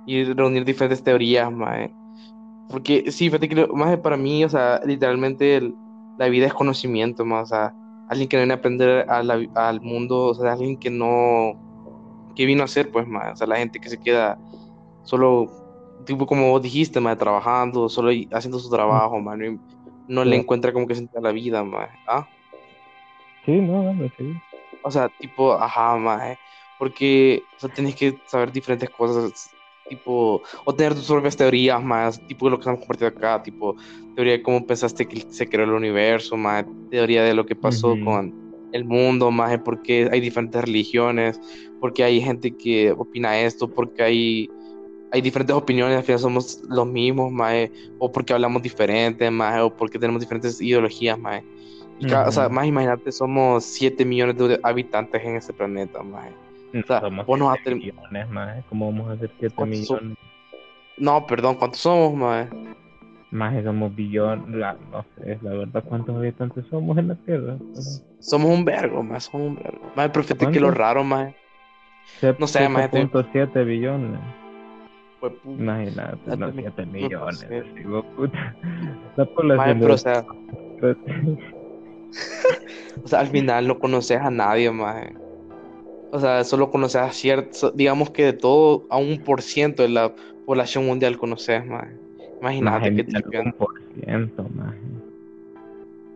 Y 0.07 0.23
reunir 0.23 0.65
diferentes 0.65 1.03
teorías 1.03 1.51
más. 1.51 1.89
Porque 2.69 3.11
sí, 3.11 3.25
fíjate 3.25 3.49
que 3.49 3.67
más 3.67 3.97
para 3.99 4.17
mí, 4.17 4.45
o 4.45 4.49
sea, 4.49 4.79
literalmente 4.85 5.61
la 6.17 6.29
vida 6.29 6.47
es 6.47 6.53
conocimiento 6.53 7.25
más. 7.25 7.51
O 7.51 7.55
sea, 7.55 7.73
alguien 8.12 8.28
que 8.28 8.36
viene 8.36 8.52
a 8.52 8.58
aprender 8.58 9.06
al 9.10 9.80
mundo, 9.80 10.28
o 10.28 10.36
sea, 10.36 10.52
alguien 10.52 10.78
que 10.78 10.89
no, 10.89 11.54
que 12.36 12.45
vino 12.45 12.62
a 12.62 12.67
ser, 12.67 12.91
pues, 12.91 13.08
más, 13.08 13.32
o 13.32 13.36
sea, 13.38 13.47
la 13.47 13.56
gente 13.56 13.80
que 13.80 13.88
se 13.88 13.97
queda 13.97 14.38
solo, 15.04 15.50
tipo 16.06 16.26
como 16.26 16.50
vos 16.50 16.62
dijiste, 16.62 17.00
más, 17.00 17.17
trabajando, 17.17 17.88
solo 17.88 18.12
haciendo 18.34 18.60
su 18.60 18.69
trabajo, 18.69 19.17
más, 19.21 19.39
no, 20.10 20.26
le 20.26 20.36
encuentra 20.36 20.74
como 20.74 20.88
que 20.88 20.95
sentir 20.95 21.21
la 21.21 21.32
vida, 21.32 21.63
más, 21.63 21.89
¿ah? 22.06 22.28
Sí, 23.45 23.54
no, 23.62 23.93
no, 23.93 24.10
sí. 24.17 24.34
O 24.84 24.91
sea, 24.91 25.08
tipo, 25.08 25.54
ajá, 25.54 25.95
más, 25.95 26.38
porque, 26.78 27.43
o 27.56 27.60
sea, 27.62 27.69
tienes 27.69 27.95
que 27.95 28.19
saber 28.26 28.52
diferentes 28.52 28.89
cosas, 28.89 29.52
tipo, 29.91 30.41
o 30.63 30.73
tener 30.73 30.95
tus 30.95 31.06
propias 31.06 31.36
teorías 31.36 31.84
más, 31.84 32.25
tipo 32.25 32.49
lo 32.49 32.56
que 32.56 32.62
estamos 32.62 32.80
compartiendo 32.80 33.17
acá, 33.17 33.43
tipo, 33.43 33.75
teoría 34.15 34.34
de 34.34 34.41
cómo 34.41 34.65
pensaste 34.65 35.06
que 35.06 35.25
se 35.30 35.49
creó 35.49 35.65
el 35.65 35.71
universo, 35.71 36.38
más 36.38 36.65
teoría 36.89 37.23
de 37.23 37.34
lo 37.34 37.45
que 37.45 37.58
pasó 37.58 37.97
con 38.06 38.34
el 38.71 38.86
mundo, 38.86 39.32
más 39.32 39.60
porque 39.65 40.08
hay 40.10 40.21
diferentes 40.21 40.62
religiones, 40.62 41.41
porque 41.82 42.06
hay 42.06 42.21
gente 42.21 42.56
que 42.56 42.93
opina 42.93 43.38
esto, 43.41 43.69
porque 43.69 44.01
hay, 44.01 44.49
hay 45.12 45.19
diferentes 45.19 45.54
opiniones, 45.54 45.97
al 45.97 46.04
final 46.04 46.19
somos 46.19 46.62
los 46.69 46.88
mismos, 46.88 47.30
más, 47.34 47.69
o 47.99 48.10
porque 48.10 48.32
hablamos 48.32 48.62
diferente, 48.62 49.30
más, 49.30 49.62
o 49.62 49.75
porque 49.75 49.99
tenemos 49.99 50.21
diferentes 50.21 50.62
ideologías, 50.62 51.19
más. 51.19 51.43
O 52.27 52.32
sea, 52.32 52.47
más 52.47 52.65
imagínate, 52.65 53.12
somos 53.12 53.65
7 53.65 54.06
millones 54.06 54.38
de 54.38 54.58
habitantes 54.63 55.21
en 55.21 55.36
este 55.36 55.51
planeta, 55.51 56.01
más. 56.01 56.32
O 56.73 56.88
sea, 56.88 57.01
somos 57.01 57.25
vos 57.25 57.39
no 57.39 57.53
millones, 57.65 58.29
más. 58.29 58.63
¿Cómo 58.69 58.91
vamos 58.91 59.10
a 59.10 59.13
hacer 59.13 59.31
7 59.39 59.65
millones? 59.65 60.17
No, 60.97 61.25
perdón, 61.25 61.55
¿cuántos 61.55 61.81
somos, 61.81 62.13
más? 62.13 62.47
Más 63.31 63.63
somos 63.63 63.95
billones, 63.95 64.47
no 64.47 65.05
sé, 65.15 65.39
la 65.41 65.51
verdad, 65.51 65.84
¿cuántos 65.88 66.15
habitantes 66.15 66.65
somos 66.69 66.97
en 66.97 67.07
la 67.10 67.15
Tierra? 67.15 67.57
Somos 68.19 68.51
un 68.51 68.65
vergo, 68.65 69.01
más, 69.03 69.25
somos 69.25 69.47
un 69.47 69.55
vergo. 69.55 69.91
Más, 69.95 70.10
pero 70.10 70.51
que 70.51 70.60
lo 70.60 70.71
raro, 70.71 71.03
más. 71.03 71.34
No 72.39 72.47
sé, 72.47 72.67
más. 72.67 72.91
7.7 72.91 73.65
billones. 73.65 74.19
Pues, 75.19 75.34
Imagínate, 75.45 76.38
no 76.38 76.51
7 76.51 76.86
millones. 76.88 77.47
Digo, 77.75 78.03
puta. 78.15 78.55
La 79.15 79.25
población. 79.25 79.79
pero, 79.79 79.93
o 79.93 79.97
sea. 79.97 80.25
o 83.03 83.07
sea, 83.07 83.19
al 83.19 83.27
final 83.27 83.67
no 83.67 83.79
conoces 83.79 84.19
a 84.19 84.29
nadie, 84.29 84.71
más. 84.71 85.07
O 86.12 86.19
sea, 86.19 86.43
solo 86.43 86.69
conoces 86.69 87.02
a 87.02 87.12
cierto, 87.12 87.71
digamos 87.71 88.10
que 88.10 88.26
de 88.26 88.34
todo, 88.34 88.86
a 88.89 88.97
un 88.97 89.19
por 89.19 89.41
ciento 89.41 89.84
de 89.84 89.89
la 89.89 90.13
población 90.45 90.86
mundial 90.86 91.17
conoces, 91.17 91.65
más. 91.65 91.88
Imagínate 92.41 92.95
que 92.95 93.04
te 93.04 93.39
Un 93.39 93.54
por 93.54 93.69
ciento, 93.93 94.45
más. 94.56 94.76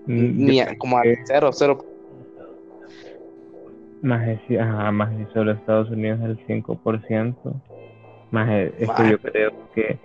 Ni 0.08 0.62
como 0.78 0.98
a 0.98 1.04
cero, 1.26 1.52
cero. 1.54 1.86
Más 4.02 4.40
si, 4.48 4.58
ajá, 4.58 4.92
más 4.92 5.16
si 5.18 5.26
solo 5.34 5.52
Estados 5.52 5.90
Unidos 5.90 6.20
el 6.24 6.38
5%. 6.46 7.36
Más 8.32 8.50
es, 8.52 8.90
que 8.90 9.10
yo 9.10 9.20
creo 9.20 9.52
que, 9.74 9.98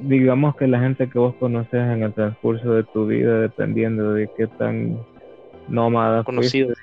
digamos 0.00 0.56
que 0.56 0.66
la 0.66 0.80
gente 0.80 1.08
que 1.08 1.18
vos 1.18 1.34
conoces 1.36 1.74
en 1.74 2.02
el 2.02 2.12
transcurso 2.12 2.72
de 2.72 2.82
tu 2.84 3.06
vida, 3.06 3.40
dependiendo 3.40 4.12
de 4.12 4.28
qué 4.36 4.46
tan 4.46 4.98
nómada 5.68 6.24
conocido, 6.24 6.74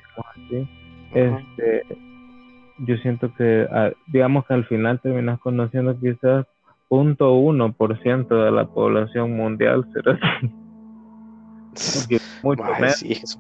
este, 1.14 1.84
yo 2.80 2.98
siento 2.98 3.34
que, 3.36 3.68
ah, 3.72 3.92
digamos 4.08 4.46
que 4.46 4.54
al 4.54 4.66
final 4.66 5.00
terminas 5.02 5.40
conociendo 5.40 6.00
quizás 6.00 6.46
.1% 6.90 8.46
de 8.46 8.52
la 8.52 8.66
población 8.68 9.36
mundial 9.36 9.86
será 9.94 10.20
mucho 12.44 12.64
menos. 12.80 13.40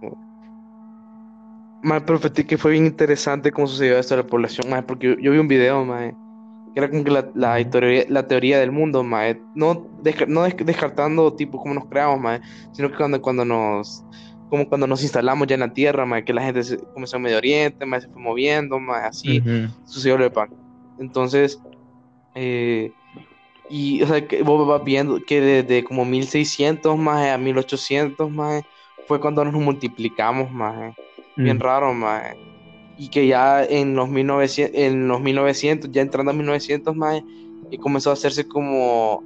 pero 2.05 2.19
que 2.47 2.57
fue 2.57 2.71
bien 2.71 2.85
interesante 2.85 3.51
cómo 3.51 3.67
sucedió 3.67 3.97
esto 3.97 4.15
de 4.15 4.23
la 4.23 4.27
población, 4.27 4.67
porque 4.87 5.17
yo, 5.21 5.31
vi 5.31 5.37
un 5.37 5.47
video, 5.47 5.85
que 5.85 6.79
era 6.79 6.89
como 6.89 7.03
que 7.03 7.11
la, 7.11 7.29
la, 7.35 7.69
teoría, 7.69 8.05
la 8.09 8.27
teoría 8.27 8.59
del 8.59 8.71
mundo, 8.71 9.03
no, 9.03 9.87
no 10.27 10.43
descartando 10.43 11.33
tipo 11.33 11.59
cómo 11.59 11.75
nos 11.75 11.85
creamos, 11.85 12.39
sino 12.71 12.89
que 12.89 12.97
cuando, 12.97 13.21
cuando 13.21 13.45
nos 13.45 14.03
como 14.53 14.69
cuando 14.69 14.85
nos 14.85 15.01
instalamos 15.01 15.47
ya 15.47 15.55
en 15.55 15.61
la 15.61 15.73
tierra, 15.73 16.23
que 16.23 16.31
la 16.31 16.43
gente 16.43 16.63
se, 16.63 16.77
comenzó 16.77 17.15
en 17.15 17.23
Medio 17.23 17.37
Oriente, 17.37 17.87
se 17.99 18.07
fue 18.07 18.21
moviendo, 18.21 18.79
así 18.93 19.41
sucedió 19.83 20.15
lo 20.15 20.25
de 20.25 20.29
pan. 20.29 20.51
Entonces, 20.99 21.59
eh, 22.35 22.91
y, 23.67 24.03
o 24.03 24.07
sea, 24.07 24.27
que 24.27 24.43
vos 24.43 24.67
vas 24.67 24.83
viendo 24.83 25.19
que 25.25 25.41
desde 25.41 25.83
como 25.83 26.05
1600 26.05 26.95
más 26.99 27.29
a 27.29 27.39
1800 27.39 28.29
más 28.29 28.63
fue 29.07 29.19
cuando 29.19 29.43
nos 29.43 29.55
multiplicamos 29.55 30.51
más. 30.51 30.95
Bien 31.35 31.57
mm. 31.57 31.59
raro 31.59 31.91
más. 31.95 32.35
Y 32.95 33.09
que 33.09 33.25
ya 33.25 33.65
en 33.65 33.95
los 33.95 34.07
1900, 34.07 34.79
en 34.79 35.07
los 35.07 35.19
1900 35.19 35.91
ya 35.91 36.03
entrando 36.03 36.29
a 36.29 36.35
1900 36.35 36.95
más, 36.95 37.23
comenzó 37.81 38.11
a 38.11 38.13
hacerse 38.13 38.47
como 38.47 39.23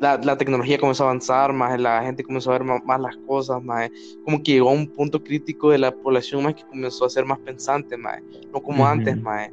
la, 0.00 0.18
la, 0.18 0.36
tecnología 0.36 0.78
comenzó 0.78 1.04
a 1.04 1.08
avanzar, 1.08 1.52
más 1.52 1.78
la 1.80 2.02
gente 2.02 2.22
comenzó 2.22 2.50
a 2.50 2.58
ver 2.58 2.64
más, 2.64 3.00
las 3.00 3.16
cosas, 3.26 3.62
más 3.62 3.90
como 4.24 4.42
que 4.42 4.52
llegó 4.52 4.70
a 4.70 4.72
un 4.72 4.86
punto 4.86 5.22
crítico 5.22 5.70
de 5.70 5.78
la 5.78 5.90
población 5.90 6.42
más 6.42 6.54
que 6.54 6.64
comenzó 6.64 7.04
a 7.04 7.10
ser 7.10 7.24
más 7.24 7.38
pensante, 7.38 7.96
más 7.96 8.20
no 8.52 8.62
como 8.62 8.86
antes, 8.86 9.20
más 9.20 9.50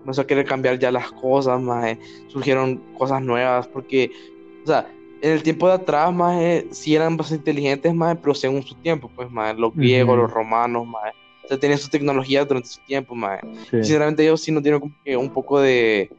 comenzó 0.00 0.22
a 0.22 0.26
querer 0.26 0.44
cambiar 0.44 0.78
ya 0.78 0.90
las 0.90 1.10
cosas, 1.12 1.60
más 1.60 1.96
surgieron 2.28 2.76
cosas 2.98 3.22
nuevas, 3.22 3.66
porque, 3.68 4.10
o 4.64 4.66
sea, 4.66 4.86
en 5.22 5.32
el 5.32 5.42
tiempo 5.42 5.68
de 5.68 5.74
atrás, 5.74 6.12
más 6.12 6.42
sí 6.70 6.94
eran 6.94 7.16
bastante 7.16 7.50
inteligentes, 7.50 7.94
más 7.94 8.18
pero 8.20 8.34
según 8.34 8.62
su 8.62 8.74
tiempo, 8.76 9.10
pues, 9.14 9.30
más 9.30 9.56
los 9.56 9.74
griegos, 9.74 10.18
los 10.18 10.30
romanos, 10.30 10.86
más 10.86 11.12
o 11.44 11.48
sea, 11.48 11.58
tenían 11.58 11.78
su 11.78 11.88
tecnología 11.88 12.44
durante 12.44 12.68
su 12.68 12.80
tiempo, 12.82 13.14
más 13.14 13.40
sinceramente 13.70 14.22
ellos 14.22 14.40
sí 14.40 14.52
no 14.52 14.60
tienen 14.60 14.80
como 14.80 14.94
que 15.04 15.16
un 15.16 15.30
poco 15.30 15.60
de 15.60 16.10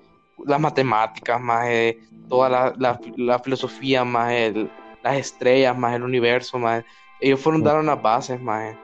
las 0.45 0.59
matemáticas, 0.59 1.41
más 1.41 1.67
toda 2.27 2.49
la, 2.49 2.73
la, 2.77 2.99
la, 3.17 3.39
filosofía, 3.39 4.03
más 4.03 4.33
las 5.03 5.17
estrellas, 5.17 5.77
más 5.77 5.95
el 5.95 6.03
universo, 6.03 6.57
más 6.59 6.83
ellos 7.19 7.39
fueron 7.39 7.63
dar 7.63 7.79
unas 7.79 8.01
bases, 8.01 8.41
más 8.41 8.75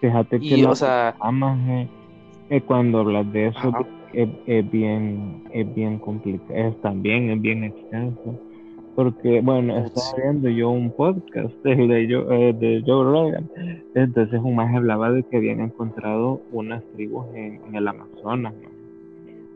Fíjate 0.00 0.38
que 0.38 0.64
o 0.66 0.74
sea, 0.74 1.16
eh, 2.50 2.60
cuando 2.62 3.00
hablas 3.00 3.30
de 3.32 3.48
eso 3.48 3.72
es, 4.12 4.28
es, 4.46 4.70
bien 4.70 5.44
es 5.52 5.74
bien 5.74 5.98
complicado, 5.98 6.54
es, 6.54 6.80
también 6.80 7.30
es 7.30 7.40
bien 7.40 7.64
extenso. 7.64 8.40
Porque, 8.94 9.40
bueno, 9.40 9.76
estaba 9.76 10.22
viendo 10.22 10.48
yo 10.48 10.70
un 10.70 10.90
podcast 10.90 11.54
de, 11.64 12.08
Joe, 12.10 12.48
eh, 12.48 12.52
de 12.52 12.82
Joe 12.84 13.04
Rogan. 13.04 13.48
Entonces, 13.94 14.40
un 14.42 14.56
más 14.56 14.74
hablaba 14.74 15.12
de 15.12 15.22
que 15.24 15.36
habían 15.36 15.60
encontrado 15.60 16.40
unas 16.50 16.82
tribus 16.94 17.26
en, 17.34 17.60
en 17.66 17.74
el 17.76 17.86
Amazonas. 17.86 18.54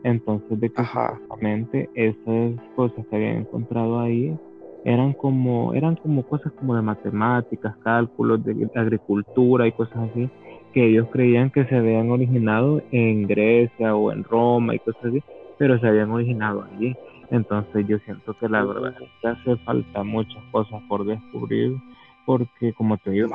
Entonces, 0.03 0.59
de 0.59 0.69
que 0.69 0.83
justamente 0.83 1.89
esas 1.93 2.61
cosas 2.75 3.05
que 3.07 3.15
habían 3.15 3.37
encontrado 3.37 3.99
ahí 3.99 4.37
eran 4.83 5.13
como, 5.13 5.73
eran 5.73 5.95
como 5.95 6.23
cosas 6.23 6.51
como 6.53 6.75
de 6.75 6.81
matemáticas, 6.81 7.75
cálculos, 7.77 8.43
de 8.43 8.69
agricultura 8.75 9.65
y 9.65 9.71
cosas 9.71 10.09
así, 10.11 10.29
que 10.73 10.87
ellos 10.87 11.07
creían 11.11 11.51
que 11.51 11.65
se 11.65 11.75
habían 11.75 12.09
originado 12.09 12.81
en 12.91 13.27
Grecia 13.27 13.95
o 13.95 14.11
en 14.11 14.23
Roma 14.23 14.75
y 14.75 14.79
cosas 14.79 15.05
así, 15.05 15.23
pero 15.57 15.79
se 15.79 15.87
habían 15.87 16.11
originado 16.11 16.63
allí. 16.63 16.95
Entonces 17.29 17.87
yo 17.87 17.97
siento 17.99 18.33
que 18.37 18.49
la 18.49 18.63
verdad 18.65 18.93
es 19.01 19.09
que 19.21 19.27
hace 19.27 19.55
falta 19.63 20.03
muchas 20.03 20.43
cosas 20.51 20.81
por 20.89 21.05
descubrir, 21.05 21.77
porque 22.25 22.73
como 22.73 22.97
te 22.97 23.11
digo, 23.11 23.29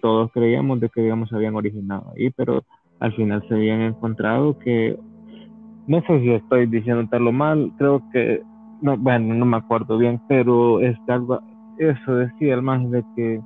todos 0.00 0.32
creíamos 0.32 0.80
de 0.80 0.88
que 0.88 1.02
digamos 1.02 1.28
se 1.28 1.36
habían 1.36 1.54
originado 1.54 2.12
ahí, 2.16 2.30
pero 2.30 2.64
al 3.00 3.12
final 3.14 3.46
se 3.46 3.54
habían 3.54 3.82
encontrado 3.82 4.58
que 4.58 4.96
no 5.86 6.00
sé 6.02 6.20
si 6.20 6.30
estoy 6.32 6.66
diciendo 6.66 7.32
mal, 7.32 7.72
creo 7.76 8.02
que, 8.10 8.42
no, 8.80 8.96
bueno, 8.96 9.34
no 9.34 9.44
me 9.44 9.56
acuerdo 9.56 9.98
bien, 9.98 10.20
pero 10.28 10.80
este, 10.80 11.12
algo, 11.12 11.40
eso 11.78 12.14
decía 12.16 12.54
el 12.54 12.62
más 12.62 12.90
de 12.90 13.04
que, 13.14 13.40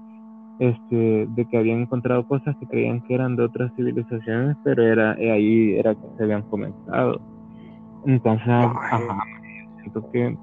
este, 0.61 1.27
de 1.29 1.45
que 1.47 1.59
habían 1.59 1.83
encontrado 1.83 2.27
cosas 2.27 2.57
que 2.59 2.67
creían 2.67 3.01
que 3.03 3.15
eran 3.15 3.37
de 3.37 3.45
otras 3.45 3.73
civilizaciones, 3.77 4.57
pero 4.65 4.83
era 4.83 5.13
ahí 5.13 5.77
era 5.77 5.95
que 5.95 6.01
se 6.17 6.25
habían 6.25 6.43
comenzado. 6.43 7.21
Entonces, 8.07 8.49
ajá, 8.49 9.23
siento 9.81 10.11
que 10.11 10.37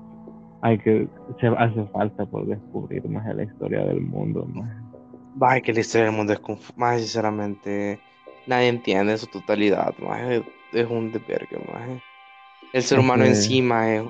hay 0.61 0.77
que, 0.79 1.07
se 1.39 1.47
hace 1.47 1.83
falta 1.93 2.25
por 2.25 2.45
descubrir 2.45 3.07
más 3.07 3.25
de 3.25 3.33
la 3.35 3.43
historia 3.43 3.85
del 3.85 4.01
mundo, 4.01 4.47
más. 4.53 4.69
Vaya 5.35 5.61
que 5.61 5.73
la 5.73 5.81
historia 5.81 6.05
del 6.05 6.15
mundo 6.15 6.33
es 6.33 6.77
más 6.77 6.99
sinceramente 7.01 7.99
nadie 8.47 8.67
entiende 8.69 9.17
su 9.17 9.27
totalidad, 9.27 9.93
más 9.99 10.21
es 10.71 10.87
un 10.89 11.11
desvergue, 11.11 11.57
más. 11.71 12.01
El 12.73 12.83
ser 12.83 12.99
humano 12.99 13.23
encima 13.23 13.93
es, 13.93 14.03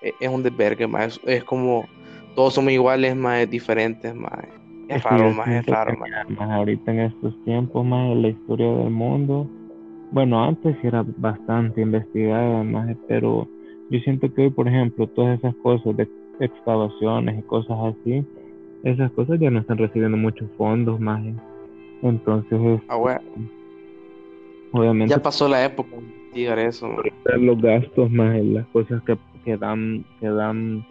es, 0.00 0.28
un 0.28 0.42
desvergue, 0.42 0.86
más. 0.86 1.20
Es, 1.24 1.44
como 1.44 1.88
todos 2.34 2.54
somos 2.54 2.72
iguales, 2.72 3.14
más 3.16 3.48
diferentes, 3.48 4.14
más. 4.14 4.44
Es, 4.88 5.02
raro, 5.02 5.30
más, 5.32 5.48
es 5.48 5.66
raro, 5.66 5.96
más. 5.96 6.50
Ahorita 6.50 6.92
en 6.92 7.00
estos 7.00 7.44
tiempos, 7.44 7.84
más 7.84 8.16
la 8.16 8.28
historia 8.28 8.66
del 8.66 8.90
mundo. 8.90 9.48
Bueno, 10.10 10.42
antes 10.42 10.76
era 10.82 11.04
bastante 11.18 11.82
investigada, 11.82 12.62
más, 12.62 12.96
pero 13.06 13.46
yo 13.90 14.00
siento 14.00 14.32
que 14.32 14.42
hoy, 14.42 14.50
por 14.50 14.66
ejemplo, 14.66 15.06
todas 15.08 15.38
esas 15.38 15.54
cosas 15.56 15.96
de 15.96 16.08
excavaciones 16.40 17.38
y 17.38 17.42
cosas 17.42 17.76
así, 17.82 18.24
esas 18.84 19.10
cosas 19.12 19.38
ya 19.38 19.50
no 19.50 19.60
están 19.60 19.78
recibiendo 19.78 20.16
muchos 20.16 20.48
fondos, 20.56 20.98
más. 20.98 21.22
Entonces, 22.02 22.80
ah, 22.88 22.96
bueno. 22.96 23.20
Obviamente. 24.72 25.14
Ya 25.14 25.22
pasó 25.22 25.48
la 25.48 25.64
época 25.64 25.96
de 26.46 26.66
eso. 26.66 26.88
Los 27.36 27.60
gastos 27.60 28.10
más 28.10 28.36
las 28.44 28.66
cosas 28.68 29.02
que, 29.02 29.16
que 29.44 29.56
dan, 29.56 30.04
que 30.20 30.28
dan, 30.28 30.86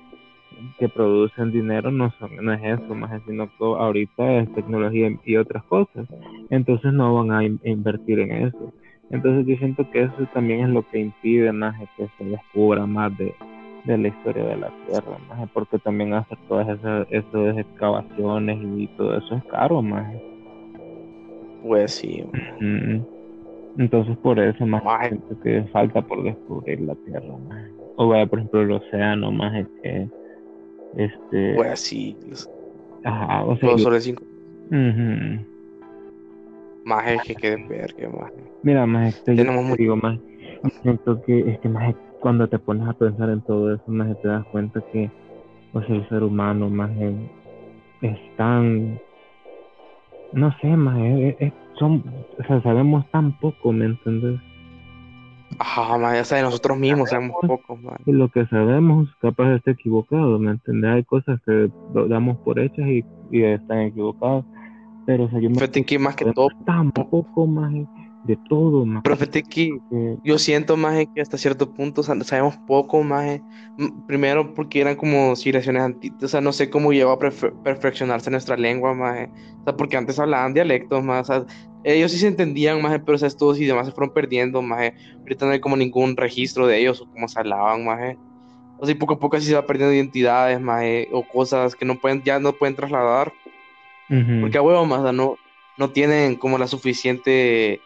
que 0.77 0.89
producen 0.89 1.51
dinero 1.51 1.91
no 1.91 2.11
son, 2.19 2.35
no 2.43 2.53
es 2.53 2.61
eso, 2.63 2.95
más 2.95 3.21
sino 3.25 3.47
que 3.47 3.63
ahorita 3.63 4.39
es 4.39 4.53
tecnología 4.53 5.15
y 5.25 5.35
otras 5.37 5.63
cosas. 5.65 6.07
Entonces 6.49 6.93
no 6.93 7.15
van 7.15 7.31
a 7.31 7.43
invertir 7.43 8.19
en 8.19 8.47
eso. 8.47 8.73
Entonces 9.09 9.45
yo 9.45 9.55
siento 9.57 9.89
que 9.89 10.03
eso 10.03 10.27
también 10.33 10.65
es 10.65 10.69
lo 10.69 10.81
que 10.89 10.99
impide 10.99 11.51
más 11.53 11.75
que 11.95 12.09
se 12.17 12.25
descubra 12.25 12.85
más 12.85 13.17
de, 13.17 13.33
de 13.85 13.97
la 13.97 14.09
historia 14.09 14.43
de 14.43 14.57
la 14.57 14.69
Tierra, 14.85 15.17
más 15.29 15.49
porque 15.51 15.79
también 15.79 16.13
hacer 16.13 16.37
todas 16.49 16.67
esas, 16.67 17.07
esas 17.09 17.57
excavaciones 17.57 18.59
y 18.77 18.87
todo 18.97 19.17
eso 19.17 19.35
es 19.35 19.43
caro, 19.45 19.81
más. 19.81 20.13
Pues 21.63 21.93
sí. 21.93 22.25
Entonces 23.77 24.17
por 24.17 24.39
eso 24.39 24.65
más 24.65 24.81
siento 25.07 25.39
que 25.41 25.63
falta 25.71 26.01
por 26.01 26.23
descubrir 26.23 26.81
la 26.81 26.95
Tierra 26.95 27.35
O 27.95 28.07
vaya, 28.07 28.25
por 28.25 28.39
ejemplo, 28.39 28.61
el 28.61 28.71
océano 28.71 29.31
más 29.31 29.55
es 29.55 29.67
que 29.81 30.09
este 30.97 31.53
pues 31.55 31.79
sí. 31.79 32.17
Ajá, 33.03 33.43
o 33.45 33.55
sea, 33.57 33.77
sobre 33.77 34.01
cinco. 34.01 34.23
Más 36.83 37.07
es 37.07 37.21
que 37.23 37.35
quede 37.35 37.67
ver 37.67 37.93
que 37.93 38.07
más. 38.07 38.31
Mira, 38.63 38.85
más 38.85 39.09
es 39.09 39.21
que 39.21 39.35
Tenemos 39.35 39.77
digo 39.77 39.95
más 39.95 40.19
siento 40.81 41.21
que 41.21 41.51
es 41.51 41.59
que 41.59 41.69
más 41.69 41.93
cuando 42.19 42.47
te 42.47 42.57
pones 42.57 42.87
a 42.87 42.93
pensar 42.93 43.29
en 43.29 43.41
todo 43.41 43.73
eso, 43.73 43.83
más 43.87 44.19
te 44.21 44.27
das 44.27 44.45
cuenta 44.47 44.81
que 44.91 45.09
o 45.73 45.81
sea, 45.81 45.95
el 45.95 46.09
ser 46.09 46.23
humano 46.23 46.69
más 46.69 46.89
es, 46.99 47.13
es 48.01 48.35
tan 48.37 48.99
no 50.33 50.51
sé, 50.59 50.67
más 50.67 50.97
es 51.39 51.53
son, 51.77 52.03
o 52.39 52.43
sea, 52.43 52.61
sabemos 52.61 53.09
tan 53.11 53.37
poco, 53.39 53.71
¿me 53.71 53.85
entiendes? 53.85 54.39
Ajá, 55.59 55.97
más 55.97 56.13
ya 56.15 56.23
sabes, 56.23 56.43
nosotros 56.43 56.77
mismos 56.77 57.09
sabemos 57.09 57.37
poco, 57.45 57.77
man. 57.77 57.97
Y 58.05 58.11
lo 58.11 58.29
que 58.29 58.45
sabemos, 58.47 59.09
capaz 59.21 59.55
estar 59.55 59.73
equivocado, 59.73 60.37
¿me 60.39 60.51
entiendes? 60.51 60.91
Hay 60.91 61.03
cosas 61.03 61.39
que 61.45 61.71
damos 62.09 62.37
por 62.39 62.59
hechas 62.59 62.87
y, 62.87 63.03
y 63.31 63.43
están 63.43 63.79
equivocadas. 63.79 64.45
Pero, 65.05 65.23
o 65.23 65.29
sea, 65.29 65.39
yo 65.39 65.49
me 65.49 65.55
que 65.85 65.99
más 65.99 66.15
que 66.15 66.25
todo. 66.33 66.49
Tampoco 66.65 67.47
más 67.47 67.73
de 68.27 68.35
todo, 68.35 68.85
más. 68.85 69.01
Pero 69.03 69.15
fíjate 69.15 69.41
que 69.43 69.71
yo 70.23 70.37
siento 70.37 70.75
más 70.75 71.05
que 71.15 71.21
hasta 71.21 71.37
cierto 71.37 71.73
punto 71.73 72.03
sabemos 72.03 72.57
poco 72.67 73.01
más. 73.01 73.39
Primero 74.05 74.53
porque 74.53 74.81
eran 74.81 74.95
como 74.95 75.35
civilizaciones 75.35 75.81
antiguas, 75.81 76.23
o 76.23 76.27
sea, 76.27 76.41
no 76.41 76.51
sé 76.51 76.69
cómo 76.69 76.91
llegó 76.91 77.11
a 77.11 77.19
perfeccionarse 77.19 78.29
nuestra 78.29 78.57
lengua 78.57 78.93
más. 78.93 79.29
O 79.61 79.63
sea, 79.63 79.77
porque 79.77 79.97
antes 79.97 80.19
hablaban 80.19 80.53
dialectos 80.53 81.03
más. 81.03 81.31
ellos 81.83 82.11
sí 82.11 82.17
se 82.17 82.27
entendían 82.27 82.81
más, 82.81 82.99
pero 83.05 83.17
o 83.17 83.29
todos 83.31 83.59
y 83.59 83.65
demás 83.65 83.87
se 83.87 83.93
fueron 83.93 84.13
perdiendo 84.13 84.61
más. 84.61 84.91
Ahorita 85.19 85.45
no 85.45 85.53
hay 85.53 85.59
como 85.59 85.77
ningún 85.77 86.17
registro 86.17 86.67
de 86.67 86.79
ellos 86.79 87.01
o 87.01 87.09
cómo 87.09 87.27
se 87.27 87.39
hablaban 87.39 87.85
más. 87.85 88.17
O 88.79 88.85
sea, 88.85 88.93
y 88.93 88.97
poco 88.97 89.13
a 89.13 89.19
poco 89.19 89.37
así 89.37 89.47
se 89.47 89.55
va 89.55 89.65
perdiendo 89.65 89.95
identidades 89.95 90.59
más 90.59 90.83
o 91.11 91.23
cosas 91.23 91.75
que 91.75 91.85
no 91.85 91.95
pueden, 91.95 92.21
ya 92.23 92.39
no 92.39 92.51
pueden 92.53 92.75
trasladar. 92.75 93.31
Porque 94.41 94.57
a 94.57 94.61
huevo 94.61 94.85
más, 94.85 95.13
no, 95.13 95.37
no 95.77 95.89
tienen 95.91 96.35
como 96.35 96.57
la 96.57 96.67
suficiente 96.67 97.81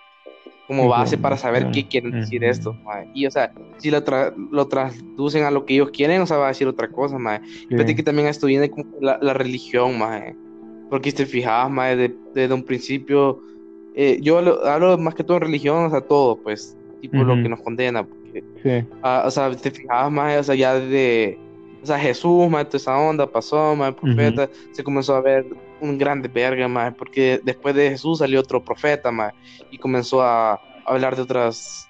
como 0.72 0.88
base 0.88 1.18
para 1.18 1.36
saber 1.36 1.70
qué 1.72 1.86
quieren 1.86 2.12
decir 2.12 2.46
esto. 2.46 2.78
Y, 3.14 3.26
o 3.26 3.32
sea, 3.32 3.52
si 3.78 3.92
lo, 3.92 4.02
lo 4.52 4.68
traducen 4.70 5.44
a 5.44 5.52
lo 5.52 5.66
que 5.66 5.74
ellos 5.74 5.92
quieren, 5.92 6.22
o 6.22 6.26
sea, 6.26 6.38
va 6.38 6.46
a 6.46 6.48
decir 6.50 6.66
otra 6.66 6.88
cosa, 6.90 7.18
mae. 7.18 7.42
Fíjate 7.68 7.94
que 7.94 8.04
también 8.04 8.30
esto 8.30 8.48
viene 8.48 8.72
con 8.72 8.88
la, 9.02 9.20
la 9.22 9.34
religión, 9.34 10.00
mae. 10.00 10.34
Porque 10.90 11.12
si 11.12 11.18
te 11.18 11.26
fijas, 11.26 11.70
mae, 11.70 12.16
desde, 12.34 12.54
un 12.54 12.64
principio, 12.64 13.42
eh, 13.96 14.18
yo 14.22 14.38
hablo, 14.38 14.98
más 14.98 15.14
que 15.14 15.26
todo 15.26 15.38
en 15.38 15.44
religión, 15.44 15.84
o 15.84 15.90
sea, 15.90 16.00
todo, 16.00 16.38
pues, 16.38 16.78
tipo 17.02 17.18
lo 17.18 17.36
que 17.36 17.50
nos 17.50 17.60
condena. 17.60 18.06
Porque, 18.06 18.42
sí. 18.64 18.88
Ah, 19.02 19.24
o 19.26 19.32
sea, 19.32 19.54
te 19.54 19.72
fijas, 19.72 20.10
mae, 20.10 20.38
o 20.38 20.44
sea, 20.44 20.56
ya 20.56 20.76
desde, 20.76 21.38
o 21.84 21.86
sea, 21.86 22.00
Jesús, 22.00 22.50
mae, 22.50 22.64
toda 22.64 22.78
esa 22.78 22.98
onda 22.98 23.28
pasó, 23.28 23.76
mae, 23.76 23.92
profeta, 23.92 24.50
se 24.72 24.86
comenzó 24.86 25.16
a 25.16 25.22
ver 25.22 25.46
un 25.82 25.98
grande 25.98 26.28
verga, 26.28 26.68
más 26.68 26.94
porque 26.94 27.42
después 27.44 27.76
de 27.76 27.90
Jesús 27.90 28.20
salió 28.20 28.40
otro 28.40 28.64
profeta, 28.64 29.12
más 29.12 29.34
y 29.70 29.78
comenzó 29.78 30.22
a 30.22 30.62
hablar 30.86 31.16
de 31.16 31.24
otras 31.24 31.90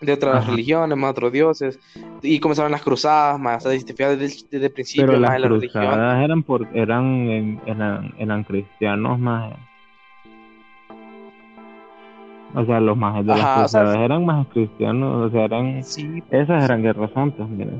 de 0.00 0.12
otras 0.12 0.46
religiones, 0.46 0.96
más 0.96 1.10
otros 1.10 1.32
dioses, 1.32 1.80
y 2.22 2.38
comenzaron 2.38 2.70
las 2.70 2.82
cruzadas, 2.82 3.40
más, 3.40 3.64
o 3.64 3.70
sea, 3.70 4.16
desde, 4.16 4.66
el 4.66 4.70
principio, 4.70 5.06
Pero 5.06 5.18
las 5.18 5.40
cruzadas 5.40 6.22
eran, 6.22 6.42
por, 6.42 6.68
eran, 6.74 7.60
eran, 7.66 8.14
eran 8.18 8.44
cristianos 8.44 9.18
más. 9.18 9.54
O 12.54 12.64
sea, 12.64 12.80
los 12.80 12.96
más 12.96 13.16
de 13.16 13.24
las 13.24 13.58
cruzadas 13.58 13.96
eran 13.96 14.24
más 14.24 14.46
cristianos, 14.48 15.26
o 15.26 15.30
sea, 15.30 15.44
eran. 15.44 15.82
Sí, 15.82 16.22
esas 16.30 16.64
eran 16.64 16.82
guerras 16.82 17.10
santas, 17.12 17.48
mira. 17.48 17.72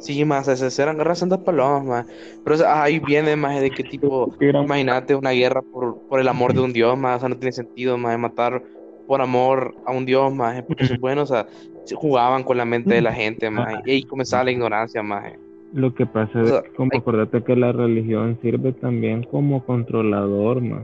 Sí, 0.00 0.24
más, 0.24 0.46
se 0.46 0.82
eran 0.82 0.96
guerras 0.96 1.18
santas 1.18 1.40
palomas, 1.40 1.84
más. 1.84 2.06
Pero 2.42 2.56
ahí 2.66 2.98
viene 2.98 3.36
más 3.36 3.60
de 3.60 3.70
qué 3.70 3.84
tipo, 3.84 4.34
imagínate 4.40 5.14
una 5.14 5.30
guerra 5.30 5.60
por, 5.60 6.00
por 6.08 6.20
el 6.20 6.28
amor 6.28 6.54
de 6.54 6.60
un 6.60 6.72
dios, 6.72 6.96
más, 6.98 7.18
o 7.18 7.20
sea, 7.20 7.28
no 7.28 7.36
tiene 7.36 7.52
sentido, 7.52 7.98
más, 7.98 8.12
de 8.12 8.18
matar 8.18 8.62
por 9.06 9.20
amor 9.20 9.74
a 9.84 9.92
un 9.92 10.06
dios, 10.06 10.32
más, 10.32 10.62
porque 10.62 10.84
es 10.84 10.98
bueno, 10.98 11.22
o 11.22 11.26
sea, 11.26 11.46
jugaban 11.94 12.42
con 12.44 12.56
la 12.56 12.64
mente 12.64 12.94
de 12.94 13.02
la 13.02 13.12
gente, 13.12 13.50
más, 13.50 13.82
y 13.84 13.90
ahí 13.90 14.02
comenzaba 14.04 14.44
la 14.44 14.52
ignorancia, 14.52 15.02
más. 15.02 15.32
Lo 15.72 15.94
que 15.94 16.06
pasa 16.06 16.40
es, 16.40 16.62
como 16.76 16.90
acordate 16.96 17.44
que 17.44 17.54
la 17.54 17.70
religión 17.70 18.38
sirve 18.40 18.72
también 18.72 19.22
como 19.24 19.64
controlador, 19.64 20.62
más. 20.62 20.82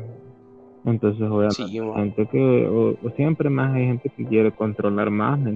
Entonces, 0.84 1.22
obviamente, 1.22 1.54
sí, 1.54 1.80
gente 1.80 2.28
que, 2.30 2.68
o, 2.68 3.10
siempre 3.16 3.50
más 3.50 3.74
hay 3.74 3.86
gente 3.86 4.10
que 4.16 4.24
quiere 4.26 4.52
controlar 4.52 5.10
más, 5.10 5.38
¿me 5.38 5.50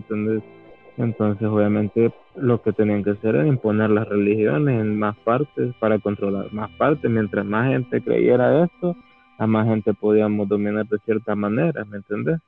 Entonces, 1.01 1.49
obviamente, 1.49 2.13
lo 2.37 2.61
que 2.61 2.75
tenían 2.75 3.03
que 3.03 3.13
hacer 3.13 3.35
era 3.35 3.47
imponer 3.47 3.89
las 3.89 4.07
religiones 4.07 4.81
en 4.83 4.99
más 4.99 5.17
partes 5.19 5.75
para 5.81 5.99
controlar 5.99 6.53
más 6.53 6.71
partes. 6.73 7.11
Mientras 7.11 7.47
más 7.47 7.71
gente 7.71 8.03
creyera 8.03 8.65
esto, 8.65 8.95
a 9.39 9.47
más 9.47 9.67
gente 9.67 9.95
podíamos 9.95 10.47
dominar 10.47 10.87
de 10.87 10.99
cierta 10.99 11.35
manera, 11.35 11.87
¿me 11.87 11.97
entiendes? 11.97 12.39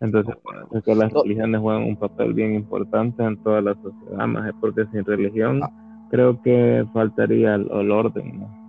Entonces, 0.00 0.36
es 0.72 0.84
que 0.84 0.94
las 0.94 1.10
religiones 1.14 1.62
juegan 1.62 1.84
un 1.84 1.96
papel 1.96 2.34
bien 2.34 2.54
importante 2.54 3.24
en 3.24 3.42
toda 3.42 3.62
la 3.62 3.74
sociedad, 3.74 4.26
más 4.26 4.52
porque 4.60 4.84
sin 4.92 5.02
religión 5.06 5.62
ah. 5.62 5.70
creo 6.10 6.42
que 6.42 6.84
faltaría 6.92 7.54
el, 7.54 7.70
el 7.72 7.90
orden, 7.90 8.40
¿no? 8.40 8.63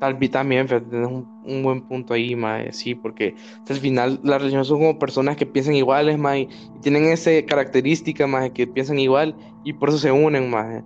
Tal 0.00 0.14
vez 0.14 0.30
también, 0.30 0.66
tienes 0.66 1.08
un, 1.08 1.62
buen 1.62 1.82
punto 1.82 2.14
ahí, 2.14 2.34
mae, 2.34 2.72
sí, 2.72 2.94
porque 2.94 3.34
al 3.68 3.76
final 3.76 4.18
las 4.24 4.40
religiones 4.40 4.66
son 4.66 4.78
como 4.78 4.98
personas 4.98 5.36
que 5.36 5.44
piensan 5.44 5.74
iguales, 5.74 6.18
mae, 6.18 6.48
y 6.74 6.80
tienen 6.80 7.04
esa 7.04 7.30
característica, 7.46 8.26
mae, 8.26 8.50
que 8.50 8.66
piensan 8.66 8.98
igual 8.98 9.36
y 9.62 9.74
por 9.74 9.90
eso 9.90 9.98
se 9.98 10.10
unen, 10.10 10.48
mae, 10.48 10.82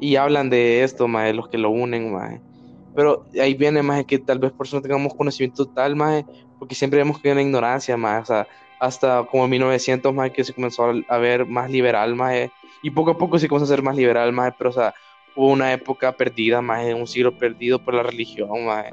y 0.00 0.16
hablan 0.16 0.48
de 0.48 0.82
esto, 0.82 1.06
mae, 1.06 1.34
los 1.34 1.48
que 1.48 1.58
lo 1.58 1.68
unen, 1.68 2.10
mae. 2.10 2.40
Pero 2.94 3.26
ahí 3.38 3.52
viene, 3.52 3.82
mae, 3.82 4.06
que 4.06 4.18
tal 4.18 4.38
vez 4.38 4.52
por 4.52 4.66
eso 4.66 4.76
no 4.76 4.82
tengamos 4.82 5.14
conocimiento 5.14 5.66
total, 5.66 5.94
mae, 5.94 6.24
porque 6.58 6.74
siempre 6.74 6.98
vemos 6.98 7.20
que 7.20 7.28
hay 7.28 7.32
una 7.32 7.42
ignorancia, 7.42 7.94
mae, 7.98 8.22
o 8.22 8.24
sea, 8.24 8.48
hasta 8.80 9.26
como 9.30 9.44
en 9.44 9.50
1900, 9.50 10.14
mae, 10.14 10.32
que 10.32 10.44
se 10.44 10.54
comenzó 10.54 10.94
a 11.08 11.18
ver 11.18 11.44
más 11.44 11.70
liberal, 11.70 12.14
mae, 12.14 12.50
y 12.82 12.88
poco 12.88 13.10
a 13.10 13.18
poco 13.18 13.38
se 13.38 13.48
comenzó 13.48 13.64
a 13.66 13.76
ser 13.76 13.82
más 13.82 13.96
liberal, 13.96 14.32
mae, 14.32 14.52
pero 14.56 14.70
o 14.70 14.72
sea, 14.72 14.94
hubo 15.36 15.52
una 15.52 15.72
época 15.72 16.12
perdida, 16.12 16.60
más 16.62 16.84
de 16.84 16.94
un 16.94 17.06
siglo 17.06 17.36
perdido 17.36 17.78
por 17.78 17.94
la 17.94 18.02
religión, 18.02 18.66
más 18.66 18.86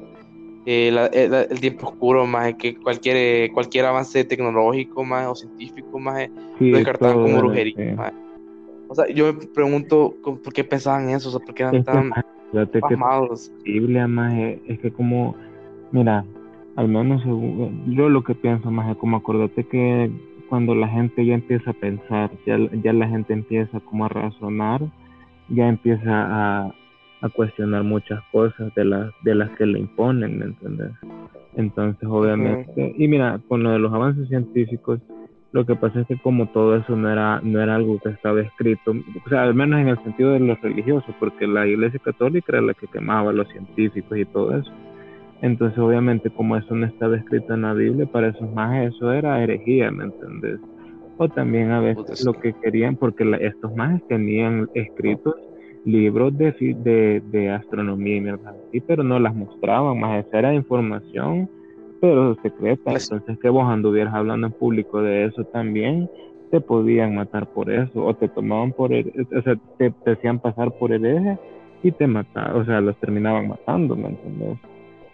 eh, 0.66 0.94
eh, 1.14 1.48
el, 1.50 1.60
tiempo 1.60 1.88
oscuro, 1.88 2.26
más 2.26 2.54
que 2.56 2.76
cualquier 2.76 3.52
cualquier 3.52 3.86
avance 3.86 4.24
tecnológico, 4.24 5.04
más 5.04 5.28
o 5.28 5.36
científico, 5.36 6.00
más 6.00 6.30
lo 6.60 6.78
descartaban 6.78 7.24
como 7.24 7.38
brujería. 7.39 8.14
O 8.88 8.96
sea, 8.96 9.08
yo 9.10 9.34
me 9.34 9.48
pregunto 9.48 10.16
por 10.22 10.54
qué 10.54 10.64
pensaban 10.64 11.10
eso, 11.10 11.30
o 11.30 11.32
sea, 11.32 11.39
por 11.39 11.56
qué 11.56 11.64
eran 11.64 11.84
tan 11.84 12.12
amados. 12.94 13.52
Más 14.08 14.34
es 14.68 14.80
que 14.80 14.91
como, 14.91 15.36
mira, 15.91 16.24
al 16.76 16.88
menos 16.88 17.24
yo 17.26 18.10
lo 18.10 18.24
que 18.24 18.36
pienso 18.36 18.72
más 18.72 18.89
es 18.91 18.98
como 18.98 19.18
acordate 19.18 19.66
que 19.66 20.12
cuando 20.48 20.76
la 20.76 20.88
gente 20.88 21.26
ya 21.26 21.34
empieza 21.34 21.72
a 21.72 21.74
pensar, 21.74 22.32
ya, 22.46 22.58
ya 22.84 22.94
la 22.94 23.08
gente 23.08 23.34
empieza 23.34 23.80
como 23.80 24.06
a 24.06 24.10
razonar, 24.10 24.82
ya 25.50 25.68
empieza 25.68 26.10
a, 26.10 26.74
cuestionar 27.34 27.84
muchas 27.84 28.22
cosas 28.34 28.76
de 28.76 28.84
las, 28.84 29.14
de 29.24 29.34
las 29.34 29.50
que 29.52 29.66
le 29.66 29.80
imponen, 29.80 30.39
¿me 30.39 30.46
entiendes? 30.46 30.91
Entonces, 31.56 32.06
obviamente, 32.10 32.96
y 32.98 33.08
mira, 33.08 33.39
con 33.48 33.64
lo 33.64 33.72
de 33.72 33.80
los 33.80 33.94
avances 33.94 34.28
científicos, 34.28 35.00
lo 35.54 35.66
que 35.66 35.76
pasa 35.76 36.02
es 36.02 36.08
que 36.08 36.18
como 36.18 36.48
todo 36.48 36.76
eso 36.76 36.96
no 36.98 37.10
era, 37.10 37.39
no 37.41 37.62
era 37.62 37.76
algo 37.76 38.00
que 38.00 38.10
estaba 38.10 38.41
escrito, 38.41 38.91
o 38.91 39.30
sea, 39.30 39.44
al 39.44 39.54
menos 39.54 39.80
en 39.80 39.88
el 39.88 40.04
sentido 40.04 40.32
de 40.32 40.39
los 40.39 40.60
religiosos, 40.62 41.16
porque 41.20 41.48
la 41.48 41.66
Iglesia 41.66 42.00
Católica 42.04 42.54
era 42.54 42.62
la 42.62 42.74
que 42.74 42.88
quemaba 42.88 43.30
a 43.30 43.34
los 43.34 43.48
científicos 43.50 44.18
y 44.18 44.26
todo 44.26 44.58
eso. 44.58 44.72
Entonces, 45.41 45.78
obviamente, 45.78 46.30
como 46.30 46.58
eso 46.58 46.74
no 46.74 46.86
estaba 46.88 47.18
escrito 47.18 47.54
en 47.54 47.62
la 47.62 47.74
Biblia, 47.74 48.06
para 48.08 48.30
esos 48.30 48.52
más 48.54 48.76
eso 48.88 49.14
era 49.14 49.44
herejía, 49.44 49.91
¿me 49.91 50.06
entiendes? 50.06 50.60
O 51.18 51.30
también 51.30 51.72
a 51.72 51.80
veces 51.80 52.26
lo 52.26 52.34
que 52.34 52.53
querían, 52.53 52.95
porque 52.95 53.24
estos 53.41 53.76
más 53.76 54.01
tenían 54.07 54.70
escritos 54.74 55.36
libros 55.86 56.38
de, 56.38 56.51
de, 56.51 57.22
de 57.26 57.49
astronomía 57.49 58.18
y 58.18 58.22
mierda 58.22 58.51
así, 58.51 58.80
pero 58.82 59.03
no 59.03 59.20
las 59.20 59.36
mostraban, 59.36 59.99
más 59.99 60.26
esa 60.26 60.39
era 60.39 60.53
información, 60.53 61.49
pero 61.99 62.36
secreta. 62.41 62.91
Pues 62.91 63.11
Entonces, 63.11 63.38
que 63.39 63.49
vos 63.49 63.66
anduvieras 63.66 64.14
hablando 64.14 64.47
en 64.47 64.53
público 64.53 65.01
de 65.01 65.26
eso 65.26 65.43
también, 65.45 66.09
te 66.51 66.61
podían 66.61 67.16
matar 67.16 67.47
por 67.47 67.72
eso, 67.72 68.05
o 68.05 68.14
te 68.14 68.28
tomaban 68.28 68.72
por, 68.72 68.91
o 68.91 69.41
sea, 69.41 69.55
te, 69.78 69.91
te 69.91 70.11
hacían 70.11 70.39
pasar 70.39 70.72
por 70.72 70.91
hereje 70.91 71.38
y 71.82 71.91
te 71.91 72.07
mataban, 72.07 72.55
o 72.55 72.66
sea, 72.66 72.80
los 72.80 72.95
terminaban 72.97 73.49
matando, 73.49 73.95
¿me 73.95 74.09
entiendes? 74.09 74.59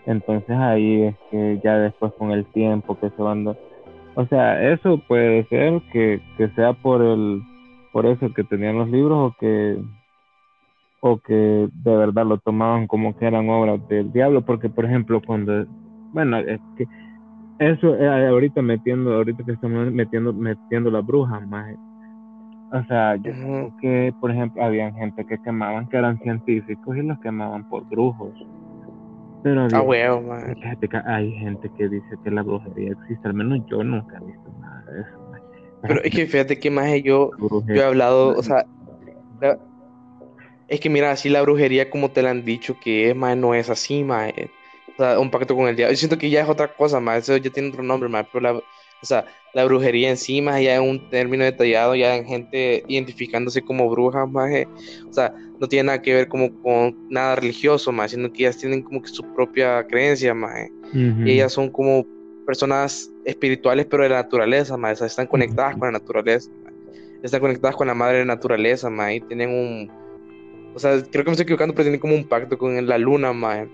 Entonces 0.05 0.55
ahí 0.55 1.03
es 1.03 1.15
que 1.29 1.59
ya 1.63 1.77
después 1.77 2.13
con 2.13 2.31
el 2.31 2.45
tiempo 2.47 2.97
que 2.99 3.09
se 3.11 3.21
van 3.21 3.43
o 4.19 4.25
sea, 4.25 4.73
eso 4.73 5.01
puede 5.07 5.45
ser 5.45 5.81
que, 5.93 6.19
sea 6.53 6.73
por 6.73 7.01
el 7.01 7.41
por 7.93 8.05
eso 8.05 8.33
que 8.33 8.43
tenían 8.43 8.77
los 8.77 8.89
libros 8.89 9.31
o 9.31 9.35
que 9.39 9.81
o 10.99 11.17
que 11.19 11.69
de 11.71 11.95
verdad 11.95 12.25
lo 12.25 12.37
tomaban 12.37 12.85
como 12.85 13.17
que 13.17 13.25
eran 13.25 13.49
obras 13.49 13.87
del 13.87 14.11
diablo, 14.11 14.41
porque 14.41 14.67
por 14.67 14.83
ejemplo 14.83 15.21
cuando 15.25 15.65
bueno, 16.11 16.37
es 16.39 16.59
que 16.77 16.85
eso 17.59 17.95
eh, 17.95 18.27
ahorita 18.27 18.61
metiendo 18.61 19.15
ahorita 19.15 19.45
que 19.45 19.53
estamos 19.53 19.89
metiendo 19.93 20.33
metiendo 20.33 20.91
las 20.91 21.05
brujas 21.05 21.47
más 21.47 21.73
o 22.73 22.83
sea, 22.89 23.15
yo 23.15 23.31
creo 23.31 23.73
que 23.79 24.13
por 24.19 24.31
ejemplo 24.31 24.65
había 24.65 24.91
gente 24.91 25.25
que 25.25 25.37
quemaban 25.43 25.87
que 25.87 25.95
eran 25.95 26.19
científicos 26.19 26.97
y 26.97 27.03
los 27.03 27.17
quemaban 27.19 27.69
por 27.69 27.87
brujos. 27.87 28.33
Pero 29.43 29.67
ah, 29.71 31.15
hay 31.15 31.31
gente 31.33 31.71
que 31.77 31.87
dice 31.87 32.15
que 32.23 32.31
la 32.31 32.43
brujería 32.43 32.91
existe, 32.91 33.27
al 33.27 33.33
menos 33.33 33.59
yo 33.69 33.83
nunca 33.83 34.17
he 34.17 34.25
visto 34.25 34.51
nada 34.59 34.83
de 34.91 35.01
eso. 35.01 35.19
Pero 35.81 36.03
es 36.03 36.13
que 36.13 36.27
fíjate 36.27 36.59
que 36.59 36.69
más 36.69 36.87
yo, 37.03 37.31
yo 37.39 37.75
he 37.75 37.83
hablado, 37.83 38.37
o 38.37 38.43
sea, 38.43 38.65
es 40.67 40.79
que 40.79 40.89
mira, 40.89 41.11
así 41.11 41.29
la 41.29 41.41
brujería 41.41 41.89
como 41.89 42.11
te 42.11 42.21
la 42.21 42.31
han 42.31 42.43
dicho 42.43 42.77
que 42.79 43.09
es, 43.09 43.15
más 43.15 43.37
no 43.37 43.53
es 43.53 43.69
así, 43.69 44.03
más. 44.03 44.31
O 44.93 45.01
sea, 45.01 45.19
un 45.19 45.31
pacto 45.31 45.55
con 45.55 45.67
el 45.69 45.75
diablo. 45.75 45.93
Yo 45.93 45.97
siento 45.97 46.17
que 46.17 46.29
ya 46.29 46.41
es 46.41 46.49
otra 46.49 46.73
cosa, 46.73 46.99
más. 46.99 47.19
Eso 47.19 47.37
ya 47.37 47.49
tiene 47.49 47.69
otro 47.69 47.83
nombre, 47.83 48.09
más. 48.09 48.25
Pero 48.31 48.41
la, 48.41 48.61
o 49.01 49.05
sea, 49.05 49.25
la 49.53 49.65
brujería 49.65 50.09
encima 50.09 50.59
ya 50.61 50.75
es 50.75 50.81
un 50.81 51.09
término 51.09 51.43
detallado, 51.43 51.95
ya 51.95 52.15
en 52.15 52.25
gente 52.25 52.83
identificándose 52.87 53.61
como 53.61 53.89
brujas, 53.89 54.29
más. 54.29 54.51
O 55.09 55.13
sea, 55.13 55.33
no 55.59 55.67
tiene 55.67 55.87
nada 55.87 56.01
que 56.01 56.13
ver 56.13 56.27
como 56.27 56.53
con 56.61 56.95
nada 57.09 57.35
religioso, 57.35 57.91
más, 57.91 58.11
sino 58.11 58.31
que 58.31 58.43
ellas 58.43 58.57
tienen 58.57 58.81
como 58.81 59.01
que 59.01 59.09
su 59.09 59.23
propia 59.33 59.85
creencia, 59.87 60.33
más. 60.33 60.69
Y 60.93 61.31
ellas 61.31 61.53
son 61.53 61.69
como 61.69 62.05
personas 62.45 63.11
espirituales, 63.25 63.85
pero 63.85 64.03
de 64.03 64.09
la 64.09 64.23
naturaleza, 64.23 64.77
más. 64.77 64.93
O 64.93 64.95
sea, 64.97 65.07
están 65.07 65.27
conectadas 65.27 65.75
con 65.77 65.87
la 65.87 65.91
naturaleza, 65.91 66.49
Están 67.23 67.41
conectadas 67.41 67.75
con 67.75 67.87
la 67.87 67.93
madre 67.93 68.19
de 68.19 68.25
la 68.25 68.35
naturaleza, 68.35 68.89
más. 68.89 69.13
Y 69.13 69.21
tienen 69.21 69.49
un. 69.49 69.91
O 70.75 70.79
sea, 70.79 71.01
creo 71.01 71.23
que 71.23 71.29
me 71.29 71.31
estoy 71.31 71.43
equivocando, 71.43 71.73
pero 71.73 71.85
tienen 71.85 71.99
como 71.99 72.15
un 72.15 72.27
pacto 72.27 72.57
con 72.57 72.85
la 72.85 72.97
luna, 72.97 73.33
más. 73.33 73.67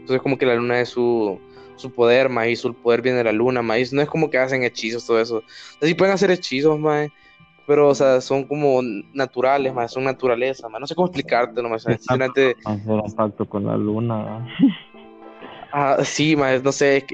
Entonces, 0.00 0.22
como 0.22 0.38
que 0.38 0.46
la 0.46 0.54
luna 0.54 0.80
es 0.80 0.88
su, 0.88 1.38
su 1.80 1.90
poder. 1.92 2.30
Y 2.48 2.56
su 2.56 2.74
poder 2.74 3.02
viene 3.02 3.18
de 3.18 3.24
la 3.24 3.32
luna, 3.32 3.62
más. 3.62 3.92
No 3.92 4.02
es 4.02 4.08
como 4.08 4.30
que 4.30 4.38
hacen 4.38 4.62
hechizos, 4.62 5.06
todo 5.06 5.20
eso. 5.20 5.42
Sí 5.80 5.94
pueden 5.94 6.14
hacer 6.14 6.30
hechizos, 6.30 6.78
más 6.78 7.10
pero, 7.70 7.86
o 7.86 7.94
sea, 7.94 8.20
son 8.20 8.42
como 8.42 8.80
naturales, 9.14 9.72
más, 9.72 9.92
son 9.92 10.02
naturaleza, 10.02 10.68
más. 10.68 10.80
No 10.80 10.88
sé 10.88 10.96
cómo 10.96 11.06
explicarte, 11.06 11.62
más. 11.62 11.86
Hacer 11.86 12.10
un 12.64 13.14
pacto 13.14 13.48
con 13.48 13.64
la 13.64 13.76
luna. 13.76 14.44
ah, 15.72 15.98
sí, 16.02 16.34
más, 16.34 16.64
no 16.64 16.72
sé, 16.72 17.06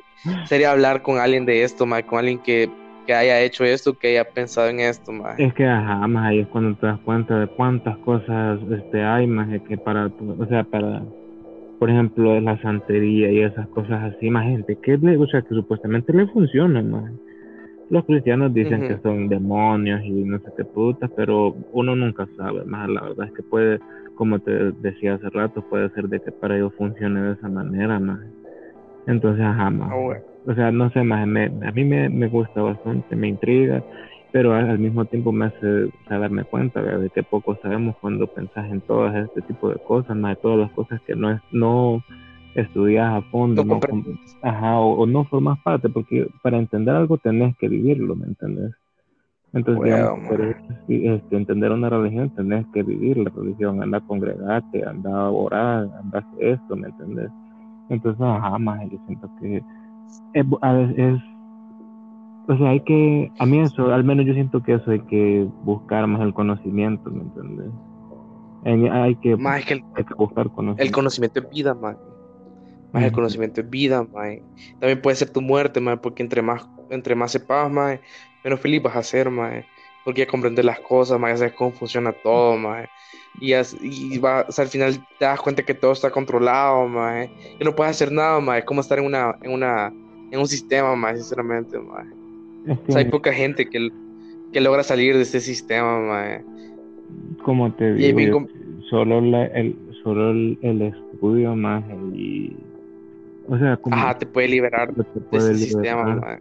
sería 0.47 0.71
hablar 0.71 1.03
con 1.03 1.19
alguien 1.19 1.45
de 1.45 1.63
esto, 1.63 1.85
más, 1.85 2.05
con 2.05 2.21
alguien 2.21 2.39
que, 2.39 2.71
que 3.07 3.13
haya 3.13 3.39
hecho 3.43 3.65
esto, 3.65 3.99
que 3.99 4.09
haya 4.09 4.25
pensado 4.25 4.71
en 4.71 4.81
esto, 4.81 5.13
más. 5.13 5.39
Es 5.39 5.53
que, 5.53 5.67
ajá, 5.67 6.07
más 6.07 6.31
ahí 6.31 6.39
es 6.41 6.49
cuando 6.49 6.75
te 6.79 6.87
das 6.87 7.01
cuenta 7.01 7.39
de 7.39 7.49
cuántas 7.49 7.99
cosas 7.99 8.59
este, 8.71 9.05
hay, 9.05 9.27
más, 9.27 9.49
que 9.69 9.77
para, 9.77 10.07
o 10.07 10.47
sea, 10.49 10.65
para, 10.65 11.03
por 11.79 11.91
ejemplo, 11.91 12.41
la 12.41 12.61
santería 12.61 13.31
y 13.31 13.41
esas 13.41 13.69
cosas 13.69 14.15
así, 14.15 14.31
más 14.31 14.45
gente, 14.45 14.77
que, 14.77 14.95
o 14.95 15.27
sea, 15.27 15.43
que 15.43 15.55
supuestamente 15.55 16.13
le 16.13 16.27
funcionan, 16.29 16.91
más 16.91 17.13
los 17.89 18.05
cristianos 18.05 18.53
dicen 18.53 18.81
que 18.89 18.99
son 18.99 19.29
demonios 19.29 20.03
y 20.05 20.11
no 20.11 20.39
sé 20.39 20.51
qué 20.57 20.65
putas, 20.65 21.11
pero 21.15 21.55
uno 21.73 21.95
nunca 21.95 22.27
sabe. 22.37 22.65
Más 22.65 22.89
la 22.89 23.03
verdad 23.03 23.27
es 23.27 23.33
que 23.33 23.43
puede, 23.43 23.81
como 24.15 24.39
te 24.41 24.73
decía 24.81 25.15
hace 25.15 25.31
rato, 25.31 25.63
puede 25.63 25.89
ser 25.91 26.09
de 26.09 26.21
que 26.21 26.33
para 26.33 26.57
ellos 26.57 26.75
funcione 26.77 27.21
de 27.23 27.33
esa 27.35 27.49
manera, 27.49 28.01
más. 28.01 28.21
Entonces, 29.07 29.45
ajá, 29.45 29.71
más. 29.71 29.91
Ah, 29.93 30.21
o 30.47 30.55
sea, 30.55 30.73
no 30.73 30.91
sé, 30.91 31.03
más. 31.03 31.23
a 31.23 31.27
mí 31.27 31.85
me, 31.85 32.09
me, 32.09 32.29
gusta 32.29 32.61
bastante, 32.61 33.15
me 33.15 33.29
intriga, 33.29 33.83
pero 34.37 34.53
al, 34.55 34.79
mismo 34.79 35.07
tiempo 35.07 35.33
me 35.33 35.47
hace 35.47 35.89
darme 36.11 36.45
cuenta 36.45 36.83
de 36.83 37.09
que 37.09 37.23
poco 37.23 37.57
sabemos 37.63 37.97
cuando 38.03 38.27
pensás 38.27 38.71
en 38.71 38.83
todo 38.83 39.09
este 39.09 39.41
tipo 39.41 39.71
de 39.71 39.77
cosas, 39.77 40.15
más 40.15 40.37
de 40.37 40.43
todas 40.43 40.59
las 40.59 40.71
cosas 40.73 41.01
que 41.07 41.17
no 41.17 41.31
es, 41.31 41.41
no 41.53 42.05
estudias 42.55 43.15
a 43.15 43.23
fondo, 43.31 43.65
no, 43.65 43.81
ajá, 44.43 44.79
o, 44.79 45.07
no 45.07 45.25
formas 45.25 45.59
parte, 45.61 45.89
porque 45.89 46.29
para 46.43 46.59
entender 46.59 46.95
algo 46.95 47.17
tenés 47.17 47.57
que 47.57 47.67
vivirlo, 47.67 48.15
¿me 48.15 48.27
entiendes? 48.27 48.75
Entonces, 49.55 49.85
digamos, 49.85 50.31
este, 50.87 51.35
entender 51.35 51.73
una 51.73 51.89
religión, 51.89 52.29
tenés 52.29 52.67
que 52.75 52.83
vivir 52.83 53.17
la 53.17 53.31
religión, 53.35 53.83
anda 53.83 53.97
a 53.97 54.07
congregarte, 54.07 54.85
anda 54.85 55.19
a 55.19 55.31
orar, 55.31 55.89
anda 55.99 56.19
a 56.19 56.21
hacer 56.21 56.45
esto, 56.47 56.77
¿me 56.77 56.89
entendés? 56.89 57.31
Entonces, 57.89 58.21
ajá, 58.21 58.59
más 58.59 58.83
yo 58.91 58.99
siento 59.07 59.31
que 59.41 59.63
es, 60.35 60.47
es, 60.99 61.23
o 62.49 62.57
sea, 62.57 62.69
hay 62.69 62.81
que, 62.81 63.33
a 63.39 63.47
mí 63.47 63.61
eso, 63.61 63.93
al 63.93 64.05
menos 64.05 64.25
yo 64.25 64.33
siento 64.33 64.63
que 64.63 64.75
eso 64.75 64.91
hay 64.91 65.01
que 65.01 65.47
buscar 65.65 66.07
más 66.07 66.23
el 66.23 66.33
conocimiento, 66.33 67.11
¿me 67.11 67.23
entiendes? 67.23 67.71
Hay 68.93 69.15
que, 69.17 69.37
más 69.37 69.65
que, 69.65 69.75
el, 69.75 69.85
hay 69.95 70.05
que 70.05 70.15
buscar 70.15 70.51
conocimiento. 70.51 70.83
El 70.83 70.93
conocimiento 70.93 71.41
es 71.41 71.51
vida, 71.51 71.75
más. 71.75 71.97
Más 72.93 73.03
el 73.05 73.13
conocimiento 73.13 73.61
es 73.61 73.71
vida, 73.71 74.07
más. 74.13 74.39
También 74.81 75.01
puede 75.03 75.17
ser 75.17 75.31
tu 75.31 75.41
muerte, 75.41 75.81
más, 75.81 75.99
porque 75.99 76.23
entre 76.23 76.43
más, 76.43 76.69
entre 76.91 77.15
más 77.15 77.33
sepas, 77.33 77.71
más, 77.71 77.99
menos 78.45 78.61
feliz 78.61 78.83
vas 78.83 78.97
a 78.97 79.03
ser, 79.03 79.31
más. 79.31 79.65
Porque 80.05 80.21
ya 80.21 80.27
comprendes 80.27 80.65
las 80.65 80.79
cosas, 80.81 81.19
más, 81.19 81.33
ya 81.33 81.37
sabes 81.39 81.55
cómo 81.55 81.73
funciona 81.73 82.13
todo, 82.13 82.57
más. 82.57 82.89
Y, 83.41 83.55
y 83.55 84.19
va, 84.19 84.47
o 84.49 84.53
sea, 84.53 84.65
al 84.65 84.71
final 84.71 85.05
te 85.19 85.25
das 85.25 85.41
cuenta 85.41 85.65
que 85.65 85.75
todo 85.75 85.93
está 85.93 86.11
controlado, 86.11 86.87
más. 86.87 87.29
Que 87.59 87.65
no 87.65 87.75
puedes 87.75 87.91
hacer 87.91 88.13
nada, 88.13 88.39
más. 88.41 88.59
Es 88.59 88.65
como 88.65 88.81
estar 88.81 88.99
en 88.99 89.05
una, 89.05 89.37
en 89.43 89.53
una, 89.53 89.93
en 90.31 90.39
un 90.39 90.47
sistema, 90.47 90.95
más, 90.95 91.19
sinceramente, 91.19 91.79
más. 91.79 92.07
O 92.69 92.93
sea, 92.93 92.99
hay 92.99 93.05
poca 93.07 93.33
gente 93.33 93.67
que, 93.67 93.91
que 94.53 94.61
logra 94.61 94.83
salir 94.83 95.15
de 95.17 95.23
ese 95.23 95.41
sistema, 95.41 96.01
mae. 96.01 96.45
Como 97.43 97.73
te 97.73 97.95
digo, 97.95 98.47
solo, 98.91 99.19
el, 99.19 99.77
solo 100.03 100.31
el, 100.31 100.83
estudio 100.83 101.55
más 101.55 101.85
y... 102.15 102.57
O 103.49 103.57
sea, 103.59 103.77
como 103.77 103.95
Ajá, 103.95 104.19
te 104.19 104.27
puede 104.27 104.49
liberar 104.49 104.93
de 104.93 105.05
ese 105.31 105.55
sistema, 105.55 106.39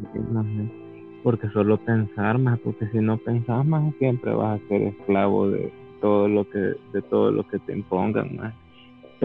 Porque 1.22 1.48
solo 1.50 1.78
pensar 1.78 2.40
más, 2.40 2.60
porque 2.60 2.88
si 2.88 2.98
no 2.98 3.18
pensas 3.18 3.64
más 3.66 3.94
siempre 4.00 4.34
vas 4.34 4.60
a 4.60 4.68
ser 4.68 4.82
esclavo 4.82 5.50
de 5.50 5.72
todo 6.02 6.28
lo 6.28 6.50
que, 6.50 6.74
de 6.94 7.02
todo 7.10 7.32
lo 7.32 7.48
que 7.48 7.60
te 7.60 7.74
impongan 7.74 8.36
más. 8.36 8.54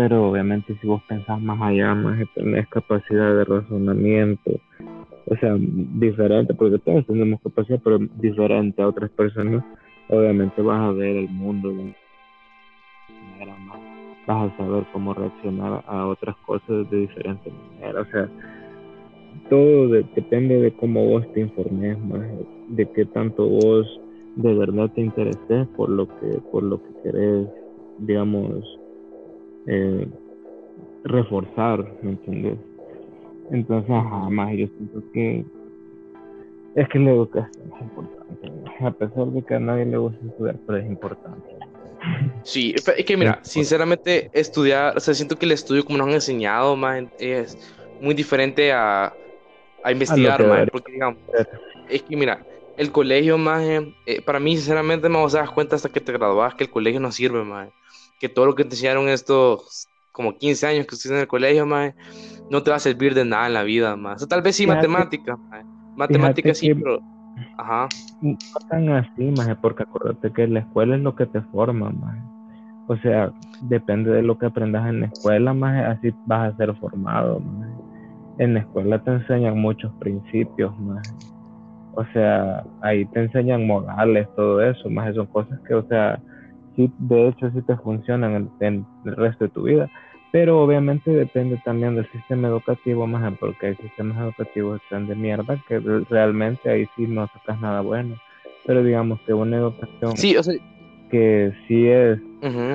Pero 0.01 0.31
obviamente 0.31 0.75
si 0.81 0.87
vos 0.87 1.03
pensás 1.03 1.39
más 1.43 1.61
allá, 1.61 1.95
más 1.95 2.19
tenés 2.35 2.67
capacidad 2.69 3.37
de 3.37 3.45
razonamiento, 3.45 4.53
o 5.27 5.37
sea, 5.37 5.55
diferente, 5.59 6.55
porque 6.55 6.79
todos 6.79 7.07
tenemos 7.07 7.39
capacidad, 7.43 7.79
pero 7.85 7.99
diferente 7.99 8.81
a 8.81 8.89
otras 8.89 9.11
personas, 9.11 9.63
obviamente 10.09 10.63
vas 10.63 10.81
a 10.81 10.93
ver 10.93 11.17
el 11.17 11.29
mundo 11.29 11.69
de 11.69 11.95
manera 13.33 13.55
más, 13.59 13.79
vas 14.27 14.51
a 14.51 14.57
saber 14.57 14.85
cómo 14.91 15.13
reaccionar 15.13 15.85
a 15.87 16.07
otras 16.07 16.35
cosas 16.47 16.91
de 16.91 16.97
diferente 17.01 17.53
manera, 17.75 18.01
o 18.01 18.07
sea, 18.07 18.27
todo 19.51 19.89
depende 19.89 20.63
de 20.63 20.73
cómo 20.73 21.05
vos 21.11 21.31
te 21.35 21.41
informes 21.41 21.99
más, 22.05 22.27
de 22.69 22.91
qué 22.93 23.05
tanto 23.05 23.47
vos 23.47 24.01
de 24.37 24.55
verdad 24.55 24.91
te 24.95 25.03
intereses 25.03 25.69
por 25.77 25.91
lo 25.91 26.07
que, 26.07 26.39
por 26.51 26.63
lo 26.63 26.83
que 26.83 27.03
querés, 27.03 27.49
digamos, 27.99 28.80
eh, 29.67 30.07
reforzar, 31.05 31.85
¿me 32.03 32.11
entiendes? 32.11 32.59
Entonces, 33.51 33.89
jamás 33.89 34.53
yo 34.57 34.67
siento 34.67 35.03
que 35.13 35.45
es 36.75 36.89
que 36.89 36.99
la 36.99 37.11
educación 37.11 37.73
es 37.75 37.83
importante. 37.83 38.53
A 38.85 38.91
pesar 38.93 39.27
de 39.27 39.43
que 39.43 39.55
a 39.55 39.61
nadie 39.61 39.87
le 39.87 39.99
gusta 39.99 40.25
estudiar, 40.25 40.57
pero 40.67 40.79
es 40.79 40.87
importante. 40.87 41.49
Sí, 42.43 42.75
es 42.75 43.05
que 43.05 43.17
mira, 43.17 43.41
sinceramente 43.43 44.31
estudiar, 44.33 44.97
o 44.97 45.01
sea, 45.01 45.13
siento 45.13 45.37
que 45.37 45.47
el 45.47 45.53
estudio 45.53 45.85
como 45.85 45.99
nos 45.99 46.09
han 46.09 46.15
enseñado, 46.15 46.77
más 46.77 47.05
es 47.19 47.59
muy 48.01 48.15
diferente 48.15 48.73
a, 48.73 49.13
a 49.83 49.93
investigar, 49.93 50.47
más, 50.47 50.71
porque 50.71 50.93
digamos, 50.93 51.19
es 51.89 52.03
que 52.03 52.17
mira, 52.17 52.41
el 52.79 52.91
colegio, 52.93 53.37
más, 53.37 53.63
eh, 54.07 54.23
para 54.25 54.41
mí, 54.41 54.57
sinceramente, 54.57 55.09
más, 55.11 55.33
das 55.33 55.51
cuenta 55.51 55.77
hasta 55.77 55.91
que 55.91 56.01
te 56.01 56.13
graduas 56.13 56.55
que 56.55 56.65
el 56.65 56.71
colegio 56.71 57.01
no 57.01 57.13
sirve, 57.13 57.45
más, 57.45 57.69
que 58.21 58.29
todo 58.29 58.47
lo 58.47 58.55
que 58.55 58.65
te 58.65 58.75
enseñaron 58.75 59.09
estos 59.09 59.89
como 60.13 60.37
15 60.37 60.67
años 60.67 60.87
que 60.87 60.95
estuviste 60.95 61.15
en 61.15 61.23
el 61.23 61.27
colegio, 61.27 61.67
más, 61.67 61.95
no 62.51 62.63
te 62.63 62.71
va 62.71 62.77
a 62.77 62.81
servir 62.81 63.15
de 63.15 63.25
nada 63.25 63.47
en 63.47 63.55
la 63.55 63.63
vida, 63.63 63.97
más. 63.97 64.23
O 64.23 64.29
tal 64.29 64.43
vez 64.43 64.55
sí 64.55 64.67
matemática, 64.67 65.37
matemática 65.97 66.55
sí, 66.55 66.75
pero... 66.75 67.01
Ajá. 67.57 67.89
No 68.21 68.37
tan 68.69 68.91
así, 68.91 69.25
más, 69.37 69.57
porque 69.63 69.85
acuérdate 69.85 70.31
que 70.33 70.47
la 70.47 70.61
escuela 70.61 70.97
es 70.97 71.03
lo 71.03 71.15
que 71.15 71.25
te 71.27 71.41
forma, 71.53 71.91
más. 71.91 72.19
O 72.89 72.97
sea, 72.99 73.33
depende 73.63 74.11
de 74.11 74.23
lo 74.23 74.37
que 74.37 74.47
aprendas 74.47 74.87
en 74.89 75.01
la 75.01 75.07
escuela, 75.07 75.55
más, 75.55 75.97
así 75.97 76.13
vas 76.27 76.53
a 76.53 76.57
ser 76.59 76.75
formado, 76.77 77.41
más. 77.41 77.71
En 78.39 78.55
la 78.55 78.61
escuela 78.61 79.03
te 79.03 79.13
enseñan 79.13 79.59
muchos 79.59 79.91
principios, 80.01 80.79
más. 80.81 81.17
O 81.95 82.05
sea, 82.13 82.63
ahí 82.83 83.07
te 83.07 83.21
enseñan 83.21 83.67
modales, 83.67 84.29
todo 84.37 84.61
eso, 84.61 84.91
más 84.91 85.15
son 85.15 85.27
cosas 85.29 85.59
que, 85.67 85.75
o 85.75 85.87
sea, 85.89 86.21
sí, 86.87 86.93
de 86.99 87.29
hecho 87.29 87.51
sí 87.51 87.63
te 87.63 87.77
funcionan 87.77 88.51
en 88.61 88.87
el 89.05 89.17
resto 89.17 89.45
de 89.45 89.51
tu 89.51 89.63
vida 89.63 89.91
pero 90.33 90.63
obviamente 90.63 91.11
depende 91.11 91.61
también 91.65 91.97
del 91.97 92.11
sistema 92.13 92.49
educativo, 92.49 93.07
más 93.07 93.33
porque 93.39 93.69
hay 93.69 93.77
sistemas 93.77 94.19
educativos 94.19 94.79
que 94.79 94.85
están 94.85 95.09
de 95.09 95.17
mierda, 95.17 95.59
que 95.67 95.81
realmente 96.09 96.71
ahí 96.71 96.87
sí 96.97 97.07
no 97.07 97.27
sacas 97.29 97.61
nada 97.61 97.81
bueno. 97.81 98.17
Pero 98.65 98.85
digamos 98.85 99.21
que 99.23 99.33
una 99.35 99.57
educación 99.57 100.17
sí, 100.17 100.37
o 100.37 100.43
sea... 100.43 100.55
que 101.11 101.53
sí 101.67 101.89
es 101.89 102.21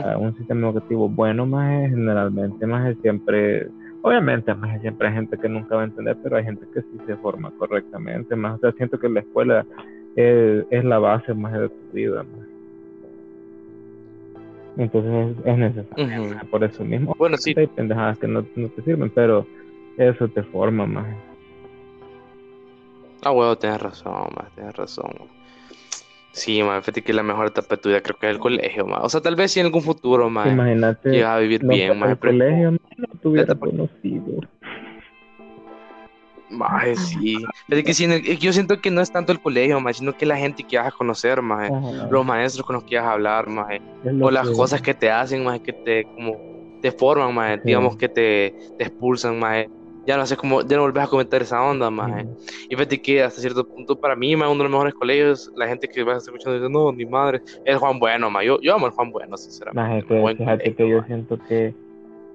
ah, 0.03 0.18
un 0.18 0.36
sistema 0.36 0.68
educativo 0.68 1.08
bueno, 1.08 1.45
más 1.45 1.89
generalmente, 1.89 2.66
más 2.66 2.89
es 2.89 2.97
siempre, 3.01 3.70
obviamente, 4.01 4.53
más 4.53 4.82
siempre 4.82 5.08
hay 5.08 5.14
gente 5.14 5.38
que 5.38 5.47
nunca 5.47 5.76
va 5.76 5.84
a 5.84 5.86
entender, 5.86 6.18
pero 6.24 6.36
hay 6.36 6.43
gente 6.43 6.66
que 6.74 6.82
sí 6.82 6.99
se 7.06 7.16
forma 7.18 7.51
correctamente, 7.58 8.36
más, 8.36 8.56
o 8.56 8.60
sea, 8.60 8.72
siento 8.74 8.99
que 8.99 9.08
la 9.08 9.22
escuela 9.22 9.66
es, 10.18 10.66
es 10.72 10.84
la 10.84 10.99
base 10.99 11.34
más 11.34 11.53
de 11.53 11.70
tu 11.70 11.93
vida, 11.93 12.24
más. 12.24 12.55
Entonces 14.78 15.38
es, 15.45 15.57
necesario 15.57 16.39
por 16.51 16.63
eso 16.63 16.84
mismo. 16.84 17.15
Bueno, 17.17 17.38
sí. 17.38 17.53
Hay 17.55 17.67
pendejadas 17.67 18.17
que 18.19 18.28
no, 18.28 18.43
te 18.43 18.82
sirven, 18.84 19.09
pero 19.09 19.45
eso 19.97 20.28
te 20.28 20.43
forma 20.43 20.86
más. 20.86 21.07
Ah, 23.21 23.32
huevo, 23.32 23.57
tienes 23.57 23.82
razón, 23.82 24.28
más, 24.36 24.53
tienes 24.53 24.76
razón. 24.76 25.11
Sí, 26.32 26.61
más, 26.61 26.82
fíjate 26.82 27.01
que 27.01 27.13
la 27.13 27.23
mejor 27.23 27.47
etapa 27.47 27.76
de 27.76 27.82
tu 27.82 27.89
vida 27.89 28.01
creo 28.01 28.17
que 28.17 28.28
es 28.28 28.34
el 28.34 28.39
colegio, 28.39 28.86
más. 28.86 29.03
O 29.03 29.09
sea, 29.09 29.21
tal 29.21 29.38
vez 29.38 29.51
si 29.51 29.61
en 29.61 29.67
algún 29.67 29.82
futuro, 29.82 30.30
más. 30.30 30.51
Imagínate. 30.51 31.09
Llegas 31.09 31.30
a 31.30 31.39
vivir 31.39 31.65
bien, 31.65 31.97
más. 31.97 32.11
El 32.11 32.19
colegio 32.19 32.71
no 32.71 33.07
tuviera 33.21 33.55
conocido. 33.55 34.41
Maje, 36.50 36.96
sí. 36.96 37.38
Es 37.70 37.84
que 37.84 38.38
yo 38.38 38.54
siento 38.54 38.80
que 38.80 38.91
no 38.91 39.02
es 39.02 39.12
tanto 39.12 39.32
el 39.32 39.39
colegio, 39.39 39.80
más, 39.80 39.98
sino 39.98 40.16
que 40.16 40.26
la 40.26 40.38
gente 40.38 40.64
que 40.64 40.78
vas 40.78 40.88
a 40.88 40.91
conocer, 40.91 41.41
más, 41.41 41.72
los 42.10 42.26
maestros 42.26 42.66
con 42.66 42.76
los 42.76 42.84
que 42.84 42.98
vas 42.98 43.06
a 43.06 43.14
hablar, 43.14 43.48
más, 43.48 43.68
o 44.22 44.32
las 44.32 44.50
cosas 44.52 44.82
que 44.82 44.93
te 44.93 45.10
hacen, 45.10 45.43
más, 45.43 45.60
que 45.60 45.74
te, 45.74 46.04
como, 46.04 46.80
te 46.82 46.91
forman, 46.91 47.34
más, 47.34 47.64
digamos 47.64 47.98
que 47.98 48.10
te, 48.10 48.56
te 48.78 48.84
expulsan, 48.84 49.39
más. 49.39 49.66
Ya 50.06 50.18
no 50.18 50.26
sé 50.28 50.38
cómo, 50.38 50.62
ya 50.62 50.76
no 50.78 50.84
volvés 50.84 51.04
a 51.04 51.08
cometer 51.08 51.41
esa 51.41 51.64
onda, 51.64 51.89
más. 51.89 52.26
Y 52.70 52.76
fíjate 52.76 53.02
que 53.02 53.24
hasta 53.24 53.41
cierto 53.41 53.68
punto, 53.68 54.00
para 54.00 54.16
mí, 54.16 54.36
más, 54.36 54.48
uno 54.48 54.58
de 54.58 54.64
los 54.66 54.72
mejores 54.72 54.93
colegios, 54.93 55.52
la 55.56 55.68
gente 55.68 55.88
que 55.88 56.04
va 56.04 56.14
a 56.14 56.18
estar 56.18 56.32
escuchando 56.32 56.60
dice, 56.60 56.72
no, 56.72 56.91
mi 56.91 57.06
madre, 57.06 57.41
es 57.64 57.76
Juan 57.78 57.98
Bueno, 57.98 58.30
más. 58.30 58.46
Yo, 58.46 58.60
yo 58.62 58.76
amo 58.76 58.86
el 58.86 58.91
Juan 58.91 59.12
Bueno, 59.12 59.36
sinceramente. 59.36 60.14
Maje, 60.14 60.36
fíjate 60.36 60.76
que 60.76 60.89
yo 60.89 61.04
siento 61.06 61.39
que 61.48 61.74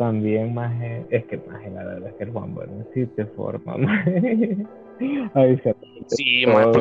también 0.01 0.53
más 0.55 0.73
es 1.11 1.27
que 1.27 1.37
más 1.47 1.63
la 1.71 1.85
verdad 1.85 2.09
es 2.09 2.17
que 2.17 2.25
el 2.25 2.31
Juan 2.31 2.55
Bueno 2.55 2.87
sí 2.95 3.05
te 3.09 3.27
forma 3.27 3.77
más 3.77 4.07
sí 6.07 6.47
más 6.47 6.69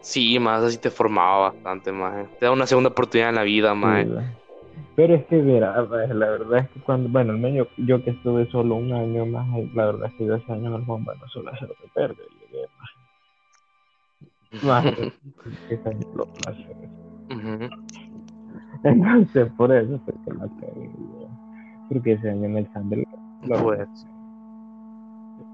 sí 0.00 0.38
más 0.38 0.62
así 0.62 0.78
te 0.78 0.88
formaba 0.88 1.50
bastante 1.50 1.92
más 1.92 2.26
te 2.38 2.46
da 2.46 2.52
una 2.52 2.66
segunda 2.66 2.88
oportunidad 2.88 3.28
en 3.28 3.34
la 3.34 3.42
vida 3.42 3.74
más. 3.74 4.06
pero 4.96 5.16
es 5.16 5.26
que 5.26 5.36
mira 5.36 5.82
la 5.82 6.30
verdad 6.30 6.60
es 6.60 6.70
que 6.70 6.80
cuando 6.80 7.10
bueno 7.10 7.32
al 7.32 7.38
menos 7.38 7.68
yo, 7.76 8.02
que 8.02 8.12
estuve 8.12 8.50
solo 8.50 8.76
un 8.76 8.94
año 8.94 9.26
más 9.26 9.46
la 9.74 9.84
verdad 9.84 10.06
es 10.06 10.14
que 10.14 10.24
yo 10.24 10.36
ese 10.36 10.50
año 10.50 10.68
en 10.68 10.76
el 10.80 10.86
Juan 10.86 11.04
Bueno 11.04 11.28
solo 11.28 11.52
hacer 11.52 11.68
lo 11.68 11.76
perde 11.92 12.22
llegué 12.40 12.66
más 14.62 14.84
más 14.84 14.94
que 14.94 15.12
lo 16.14 16.26
más 16.46 16.56
entonces, 18.84 19.50
por 19.56 19.72
eso 19.72 19.98
fue 20.04 20.14
que 20.24 20.38
la 20.38 20.48
cagué. 20.60 20.90
Porque 21.88 22.12
ese 22.12 22.30
año 22.30 22.44
en 22.44 22.58
el 22.58 22.72
Sandel 22.72 23.06
lo 23.42 23.62
pues. 23.62 23.88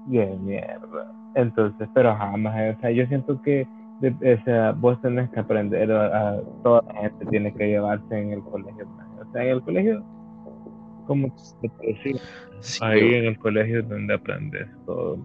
Bien, 0.05 0.43
mierda. 0.45 1.11
Entonces, 1.35 1.87
pero 1.93 2.15
jamás, 2.15 2.75
o 2.77 2.81
sea, 2.81 2.91
yo 2.91 3.05
siento 3.07 3.41
que 3.41 3.67
o 4.03 4.43
sea, 4.43 4.71
vos 4.71 4.99
tenés 5.01 5.29
que 5.29 5.39
aprender 5.39 5.91
a, 5.91 6.41
toda 6.63 6.81
la 6.87 7.01
gente 7.01 7.25
tiene 7.27 7.53
que 7.53 7.67
llevarse 7.67 8.17
en 8.17 8.31
el 8.31 8.41
colegio. 8.41 8.87
O 9.19 9.31
sea, 9.31 9.43
en 9.43 9.49
el 9.49 9.61
colegio, 9.61 10.03
como 11.05 11.31
sí, 11.37 12.15
ahí 12.81 13.13
en 13.13 13.25
el 13.25 13.37
colegio 13.37 13.79
es 13.79 13.89
donde 13.89 14.13
aprendes 14.15 14.67
todo. 14.85 15.19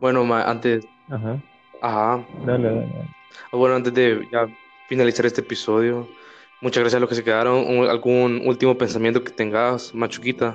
Bueno, 0.00 0.22
antes. 0.34 0.86
Ajá. 1.08 1.42
Ajá. 1.80 2.24
Dale, 2.46 2.68
dale. 2.68 2.88
Bueno, 3.50 3.74
antes 3.74 3.92
de 3.94 4.28
ya 4.30 4.46
finalizar 4.92 5.24
este 5.24 5.40
episodio. 5.40 6.06
Muchas 6.60 6.82
gracias 6.82 6.98
a 6.98 7.00
los 7.00 7.08
que 7.08 7.14
se 7.14 7.24
quedaron. 7.24 7.64
¿Algún 7.88 8.42
último 8.46 8.76
pensamiento 8.76 9.24
que 9.24 9.32
tengas, 9.32 9.94
Machuquita? 9.94 10.54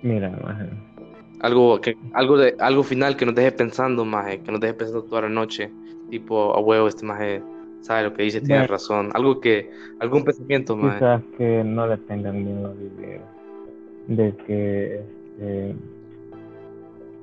Mira, 0.00 0.32
algo, 1.40 1.78
que, 1.82 1.94
algo, 2.14 2.38
de, 2.38 2.56
algo 2.58 2.82
final 2.82 3.14
que 3.14 3.26
nos 3.26 3.34
deje 3.34 3.52
pensando, 3.52 4.06
maje, 4.06 4.40
que 4.40 4.50
nos 4.50 4.60
deje 4.60 4.72
pensando 4.72 5.02
toda 5.02 5.22
la 5.22 5.28
noche. 5.28 5.70
Tipo, 6.08 6.54
a 6.56 6.60
huevo, 6.60 6.88
este 6.88 7.04
maje 7.04 7.42
sabe 7.82 8.04
lo 8.04 8.14
que 8.14 8.22
dice, 8.22 8.40
tiene 8.40 8.66
razón. 8.66 9.10
Algo 9.12 9.38
que, 9.38 9.70
algún 10.00 10.24
pensamiento, 10.24 10.74
maje. 10.74 10.98
Quizás 10.98 11.22
que 11.36 11.62
no 11.62 11.86
le 11.86 11.98
tengan 11.98 12.44
miedo 12.44 12.68
a 12.68 12.72
vivir. 12.72 13.20
De 14.08 14.34
que, 14.46 15.02
este, 15.42 15.74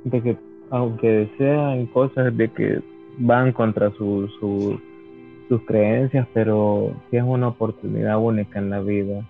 de 0.04 0.22
que, 0.22 0.38
aunque 0.70 1.28
sean 1.40 1.88
cosas 1.88 2.38
de 2.38 2.48
que 2.50 2.82
van 3.18 3.52
contra 3.52 3.92
su, 3.92 4.30
su, 4.40 4.80
sus 5.50 5.62
creencias, 5.64 6.26
pero 6.34 6.94
si 7.10 7.18
es 7.18 7.24
una 7.24 7.50
oportunidad 7.50 8.18
única 8.18 8.60
en 8.60 8.70
la 8.70 8.80
vida 8.80 9.26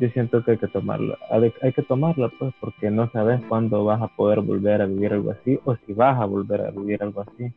yo 0.00 0.08
siento 0.10 0.44
que 0.44 0.52
hay 0.52 0.58
que 0.58 0.68
tomarla, 0.68 1.18
hay 1.30 1.72
que 1.72 1.82
tomarla 1.82 2.28
pues 2.38 2.54
porque 2.60 2.90
no 2.90 3.10
sabes 3.10 3.40
cuándo 3.48 3.84
vas 3.84 4.00
a 4.00 4.08
poder 4.08 4.40
volver 4.40 4.82
a 4.82 4.86
vivir 4.86 5.12
algo 5.12 5.32
así 5.32 5.58
o 5.64 5.76
si 5.86 5.92
vas 5.92 6.20
a 6.20 6.24
volver 6.24 6.60
a 6.60 6.70
vivir 6.70 7.02
algo 7.02 7.22
así. 7.22 7.52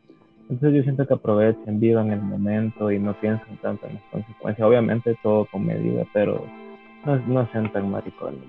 Entonces 0.48 0.78
yo 0.78 0.82
siento 0.82 1.06
que 1.06 1.14
aprovechen, 1.14 1.80
vivan 1.80 2.10
el 2.10 2.20
momento 2.20 2.90
y 2.90 2.98
no 2.98 3.14
piensen 3.14 3.56
tanto 3.58 3.86
en 3.86 3.94
las 3.94 4.02
consecuencias. 4.10 4.68
Obviamente 4.68 5.16
todo 5.22 5.46
con 5.46 5.66
medida, 5.66 6.04
pero 6.12 6.44
no, 7.06 7.16
no 7.26 7.48
sean 7.52 7.72
tan 7.72 7.90
maricones. 7.90 8.40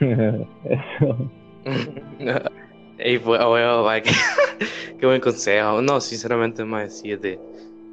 Eso. 0.00 1.30
Ey, 2.98 3.18
pues, 3.18 3.40
qué, 4.98 5.06
buen 5.06 5.20
consejo. 5.20 5.80
No, 5.80 6.00
sinceramente, 6.00 6.64
más 6.64 6.98
sí, 6.98 7.14
de, 7.14 7.38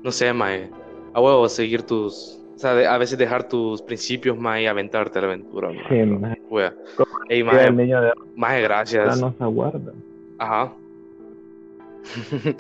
no 0.03 0.11
sé, 0.11 0.33
más, 0.33 0.61
a 1.15 1.21
huevo, 1.21 1.47
seguir 1.47 1.81
tus, 1.83 2.37
o 2.55 2.59
sea, 2.59 2.71
a 2.93 2.97
veces 2.97 3.17
dejar 3.17 3.47
tus 3.47 3.81
principios 3.81 4.37
más 4.37 4.59
y 4.59 4.65
aventarte 4.65 5.17
a 5.17 5.21
la 5.21 5.27
aventura. 5.29 5.69
Sí, 5.87 5.95
más. 6.03 6.37
Ey, 7.29 7.41
más, 7.41 7.71
más 8.35 8.61
gracias. 8.61 9.21
No 9.21 9.33
se 9.37 9.43
aguarda. 9.43 9.93
Ajá. 10.37 10.73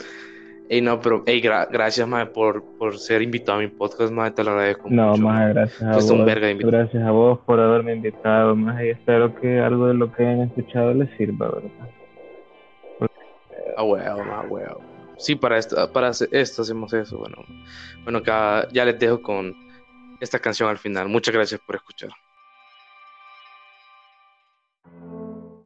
Ey, 0.69 0.81
no, 0.81 0.99
pero 0.99 1.21
ey, 1.27 1.41
gracias, 1.41 2.07
más 2.07 2.29
por, 2.29 2.63
por 2.79 2.97
ser 2.97 3.21
invitado 3.21 3.59
a 3.59 3.61
mi 3.61 3.67
podcast, 3.67 4.11
más 4.11 4.33
te 4.33 4.43
lo 4.43 4.51
agradezco 4.51 4.89
no, 4.89 5.09
mucho. 5.09 5.21
No, 5.21 5.27
más 5.27 5.53
gracias 5.53 5.83
a 5.83 5.93
vos. 5.93 6.09
Un 6.09 6.25
verga 6.25 6.47
gracias 6.53 7.03
a 7.03 7.11
vos 7.11 7.39
por 7.45 7.59
haberme 7.59 7.93
invitado, 7.93 8.55
más 8.55 8.81
y 8.81 8.89
espero 8.89 9.35
que 9.35 9.59
algo 9.59 9.87
de 9.87 9.93
lo 9.93 10.11
que 10.11 10.25
hayan 10.25 10.47
escuchado 10.47 10.93
les 10.95 11.15
sirva, 11.17 11.49
¿verdad? 11.49 13.09
Ah, 13.77 13.83
huevo, 13.83 14.23
más 14.23 14.49
huevo. 14.49 14.94
Sí, 15.17 15.35
para 15.35 15.57
esto, 15.57 15.91
para 15.91 16.09
esto 16.09 16.61
hacemos 16.61 16.93
eso, 16.93 17.17
bueno. 17.17 17.43
Bueno, 18.03 18.21
ya 18.71 18.85
les 18.85 18.99
dejo 18.99 19.21
con 19.21 19.55
esta 20.19 20.39
canción 20.39 20.69
al 20.69 20.77
final. 20.77 21.09
Muchas 21.09 21.33
gracias 21.33 21.61
por 21.65 21.75
escuchar. 21.75 22.09